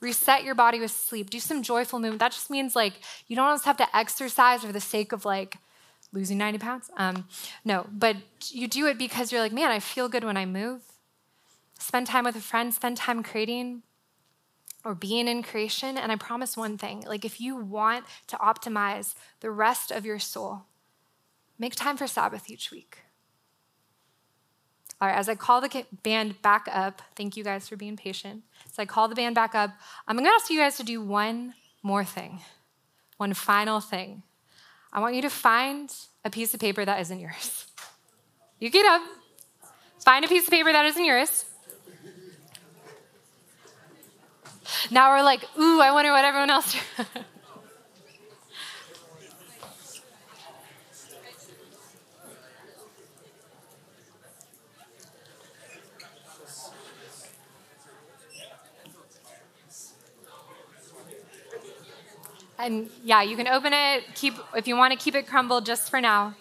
Reset 0.01 0.43
your 0.43 0.55
body 0.55 0.81
with 0.81 0.91
sleep. 0.91 1.31
Do 1.31 1.39
some 1.39 1.63
joyful 1.63 1.99
movement. 1.99 2.21
That 2.21 2.33
just 2.33 2.51
means 2.51 2.75
like 2.75 2.95
you 3.29 3.37
don't 3.37 3.47
always 3.47 3.65
have 3.65 3.77
to 3.77 3.97
exercise 3.97 4.63
for 4.63 4.73
the 4.73 4.81
sake 4.81 5.13
of 5.13 5.25
like 5.25 5.59
losing 6.13 6.39
90 6.39 6.59
pounds. 6.59 6.91
Um, 6.97 7.27
no, 7.65 7.87
but 7.93 8.17
you 8.51 8.69
do 8.69 8.87
it 8.87 8.99
because 8.99 9.31
you're 9.31 9.41
like, 9.41 9.53
man, 9.53 9.71
I 9.71 9.79
feel 9.79 10.09
good 10.09 10.25
when 10.25 10.37
I 10.37 10.45
move. 10.45 10.83
Spend 11.83 12.07
time 12.07 12.25
with 12.25 12.37
a 12.37 12.41
friend, 12.41 12.73
spend 12.73 12.97
time 12.97 13.25
creating 13.25 13.83
or 14.85 14.95
being 14.95 15.27
in 15.27 15.43
creation. 15.43 15.99
And 15.99 16.13
I 16.13 16.17
promise 16.17 16.57
one 16.57 16.79
thing 16.79 17.03
like, 17.07 17.25
if 17.25 17.41
you 17.41 17.57
want 17.57 18.05
to 18.29 18.37
optimize 18.37 19.15
the 19.41 19.51
rest 19.51 19.91
of 19.91 20.07
your 20.07 20.21
soul, 20.21 20.63
make 21.59 21.75
time 21.75 21.97
for 21.97 22.07
Sabbath 22.07 22.49
each 22.49 22.71
week. 22.71 22.99
All 25.01 25.09
right, 25.09 25.17
as 25.17 25.29
I 25.29 25.35
call 25.35 25.61
the 25.61 25.85
band 26.05 26.41
back 26.41 26.69
up, 26.71 27.03
thank 27.17 27.37
you 27.37 27.43
guys 27.43 27.69
for 27.69 27.77
being 27.77 27.97
patient. 27.97 28.45
As 28.71 28.79
I 28.79 28.85
call 28.85 29.09
the 29.09 29.17
band 29.17 29.35
back 29.35 29.57
up, 29.57 29.71
I'm 30.07 30.17
gonna 30.17 30.29
ask 30.29 30.51
you 30.51 30.61
guys 30.61 30.77
to 30.77 30.85
do 30.85 31.03
one 31.03 31.55
more 31.83 32.05
thing, 32.05 32.41
one 33.17 33.35
final 33.35 33.81
thing. 33.81 34.23
I 34.93 35.01
want 35.01 35.17
you 35.17 35.23
to 35.23 35.31
find 35.31 35.93
a 36.25 36.31
piece 36.31 36.55
of 36.55 36.61
paper 36.61 36.85
that 36.85 37.01
isn't 37.01 37.19
yours. 37.19 37.67
You 38.61 38.71
get 38.71 38.87
up, 38.87 39.03
find 39.99 40.25
a 40.25 40.29
piece 40.29 40.45
of 40.45 40.51
paper 40.51 40.71
that 40.71 40.87
isn't 40.87 41.05
yours. 41.05 41.47
Now 44.91 45.15
we're 45.15 45.23
like, 45.23 45.45
ooh, 45.59 45.81
I 45.81 45.93
wonder 45.93 46.13
what 46.13 46.25
everyone 46.25 46.51
else. 46.51 46.77
and 62.59 62.91
yeah, 63.05 63.23
you 63.23 63.37
can 63.37 63.49
open 63.49 63.73
it. 63.73 64.05
Keep 64.15 64.35
if 64.55 64.69
you 64.69 64.77
want 64.77 64.93
to 64.93 64.99
keep 64.99 65.15
it 65.15 65.27
crumbled 65.27 65.67
just 65.67 65.91
for 65.91 66.01
now. 66.01 66.35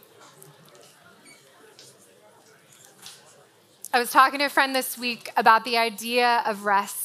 I 3.94 4.00
was 4.00 4.12
talking 4.12 4.40
to 4.40 4.46
a 4.46 4.50
friend 4.50 4.74
this 4.74 4.98
week 4.98 5.32
about 5.36 5.66
the 5.66 5.78
idea 5.78 6.44
of 6.46 6.64
rest 6.64 7.01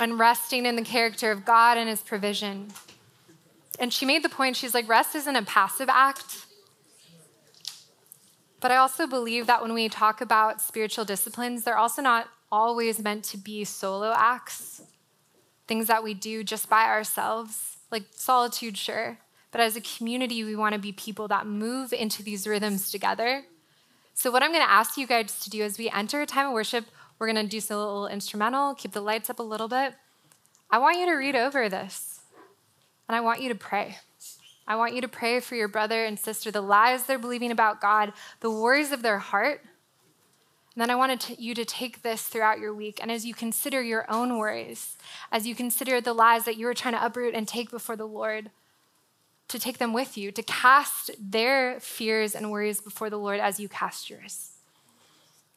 and 0.00 0.18
resting 0.18 0.66
in 0.66 0.76
the 0.76 0.82
character 0.82 1.30
of 1.30 1.44
God 1.44 1.76
and 1.76 1.88
his 1.88 2.00
provision. 2.00 2.68
And 3.78 3.92
she 3.92 4.06
made 4.06 4.24
the 4.24 4.28
point 4.28 4.56
she's 4.56 4.74
like, 4.74 4.88
rest 4.88 5.14
isn't 5.14 5.36
a 5.36 5.42
passive 5.42 5.88
act. 5.88 6.46
But 8.60 8.70
I 8.70 8.76
also 8.76 9.06
believe 9.06 9.46
that 9.46 9.62
when 9.62 9.72
we 9.72 9.88
talk 9.88 10.20
about 10.20 10.60
spiritual 10.60 11.04
disciplines, 11.04 11.64
they're 11.64 11.78
also 11.78 12.02
not 12.02 12.28
always 12.50 12.98
meant 12.98 13.24
to 13.24 13.38
be 13.38 13.64
solo 13.64 14.12
acts, 14.14 14.82
things 15.66 15.86
that 15.86 16.02
we 16.02 16.14
do 16.14 16.42
just 16.42 16.68
by 16.68 16.84
ourselves. 16.84 17.78
Like 17.90 18.04
solitude, 18.12 18.76
sure. 18.76 19.18
But 19.50 19.60
as 19.60 19.76
a 19.76 19.80
community, 19.80 20.44
we 20.44 20.56
want 20.56 20.74
to 20.74 20.80
be 20.80 20.92
people 20.92 21.26
that 21.28 21.46
move 21.46 21.92
into 21.92 22.22
these 22.22 22.46
rhythms 22.46 22.90
together. 22.90 23.44
So, 24.14 24.30
what 24.30 24.42
I'm 24.42 24.52
going 24.52 24.64
to 24.64 24.70
ask 24.70 24.96
you 24.96 25.06
guys 25.06 25.40
to 25.40 25.50
do 25.50 25.62
as 25.62 25.78
we 25.78 25.90
enter 25.90 26.20
a 26.20 26.26
time 26.26 26.48
of 26.48 26.52
worship, 26.52 26.84
we're 27.20 27.30
going 27.30 27.46
to 27.46 27.48
do 27.48 27.60
some 27.60 27.76
little 27.76 28.08
instrumental, 28.08 28.74
keep 28.74 28.92
the 28.92 29.00
lights 29.02 29.28
up 29.28 29.38
a 29.38 29.42
little 29.44 29.68
bit. 29.68 29.94
I 30.70 30.78
want 30.78 30.98
you 30.98 31.06
to 31.06 31.12
read 31.12 31.36
over 31.36 31.68
this, 31.68 32.20
and 33.08 33.14
I 33.14 33.20
want 33.20 33.42
you 33.42 33.50
to 33.50 33.54
pray. 33.54 33.98
I 34.66 34.76
want 34.76 34.94
you 34.94 35.02
to 35.02 35.08
pray 35.08 35.40
for 35.40 35.54
your 35.54 35.68
brother 35.68 36.04
and 36.04 36.18
sister, 36.18 36.50
the 36.50 36.62
lies 36.62 37.04
they're 37.04 37.18
believing 37.18 37.50
about 37.50 37.80
God, 37.80 38.14
the 38.40 38.50
worries 38.50 38.90
of 38.90 39.02
their 39.02 39.18
heart. 39.18 39.60
And 40.74 40.80
then 40.80 40.90
I 40.90 40.94
wanted 40.94 41.38
you 41.38 41.54
to 41.56 41.64
take 41.64 42.02
this 42.02 42.22
throughout 42.22 42.60
your 42.60 42.72
week. 42.72 43.00
And 43.02 43.10
as 43.10 43.26
you 43.26 43.34
consider 43.34 43.82
your 43.82 44.10
own 44.10 44.38
worries, 44.38 44.96
as 45.30 45.46
you 45.46 45.54
consider 45.54 46.00
the 46.00 46.14
lies 46.14 46.44
that 46.44 46.56
you 46.56 46.68
are 46.68 46.74
trying 46.74 46.94
to 46.94 47.04
uproot 47.04 47.34
and 47.34 47.46
take 47.46 47.70
before 47.70 47.96
the 47.96 48.06
Lord, 48.06 48.50
to 49.48 49.58
take 49.58 49.78
them 49.78 49.92
with 49.92 50.16
you, 50.16 50.30
to 50.30 50.42
cast 50.44 51.10
their 51.18 51.80
fears 51.80 52.36
and 52.36 52.50
worries 52.50 52.80
before 52.80 53.10
the 53.10 53.18
Lord 53.18 53.40
as 53.40 53.58
you 53.58 53.68
cast 53.68 54.08
yours. 54.08 54.52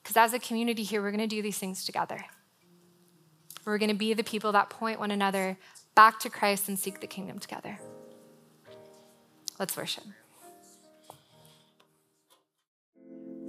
Because 0.04 0.18
as 0.18 0.34
a 0.34 0.40
community 0.40 0.84
here, 0.84 1.02
we're 1.02 1.12
going 1.12 1.22
to 1.22 1.28
do 1.28 1.42
these 1.42 1.58
things 1.58 1.86
together. 1.86 2.26
We're 3.66 3.78
going 3.78 3.90
to 3.92 3.96
be 3.96 4.14
the 4.14 4.24
people 4.24 4.52
that 4.52 4.70
point 4.70 5.00
one 5.00 5.12
another 5.12 5.58
back 5.96 6.20
to 6.20 6.30
Christ 6.30 6.68
and 6.68 6.78
seek 6.78 7.00
the 7.00 7.08
kingdom 7.08 7.40
together. 7.40 7.80
Let's 9.60 9.78
worship. 9.78 10.04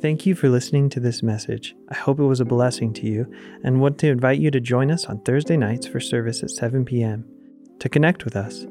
Thank 0.00 0.26
you 0.26 0.34
for 0.34 0.50
listening 0.50 0.90
to 0.90 1.00
this 1.00 1.22
message. 1.22 1.74
I 1.88 1.94
hope 1.94 2.18
it 2.20 2.24
was 2.24 2.40
a 2.40 2.44
blessing 2.44 2.92
to 2.94 3.06
you 3.06 3.32
and 3.64 3.80
want 3.80 3.98
to 4.00 4.08
invite 4.08 4.38
you 4.38 4.50
to 4.50 4.60
join 4.60 4.90
us 4.90 5.06
on 5.06 5.20
Thursday 5.20 5.56
nights 5.56 5.86
for 5.86 5.98
service 5.98 6.42
at 6.42 6.50
7 6.50 6.84
p.m. 6.84 7.24
To 7.80 7.88
connect 7.88 8.24
with 8.24 8.36
us, 8.36 8.66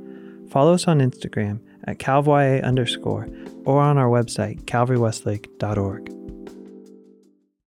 follow 0.49 0.75
us 0.75 0.88
on 0.88 0.99
Instagram 0.99 1.59
at 1.86 1.97
calvya 1.97 2.63
underscore 2.63 3.27
or 3.65 3.81
on 3.81 3.97
our 3.97 4.09
website, 4.09 4.65
calvarywestlake.org. 4.65 6.22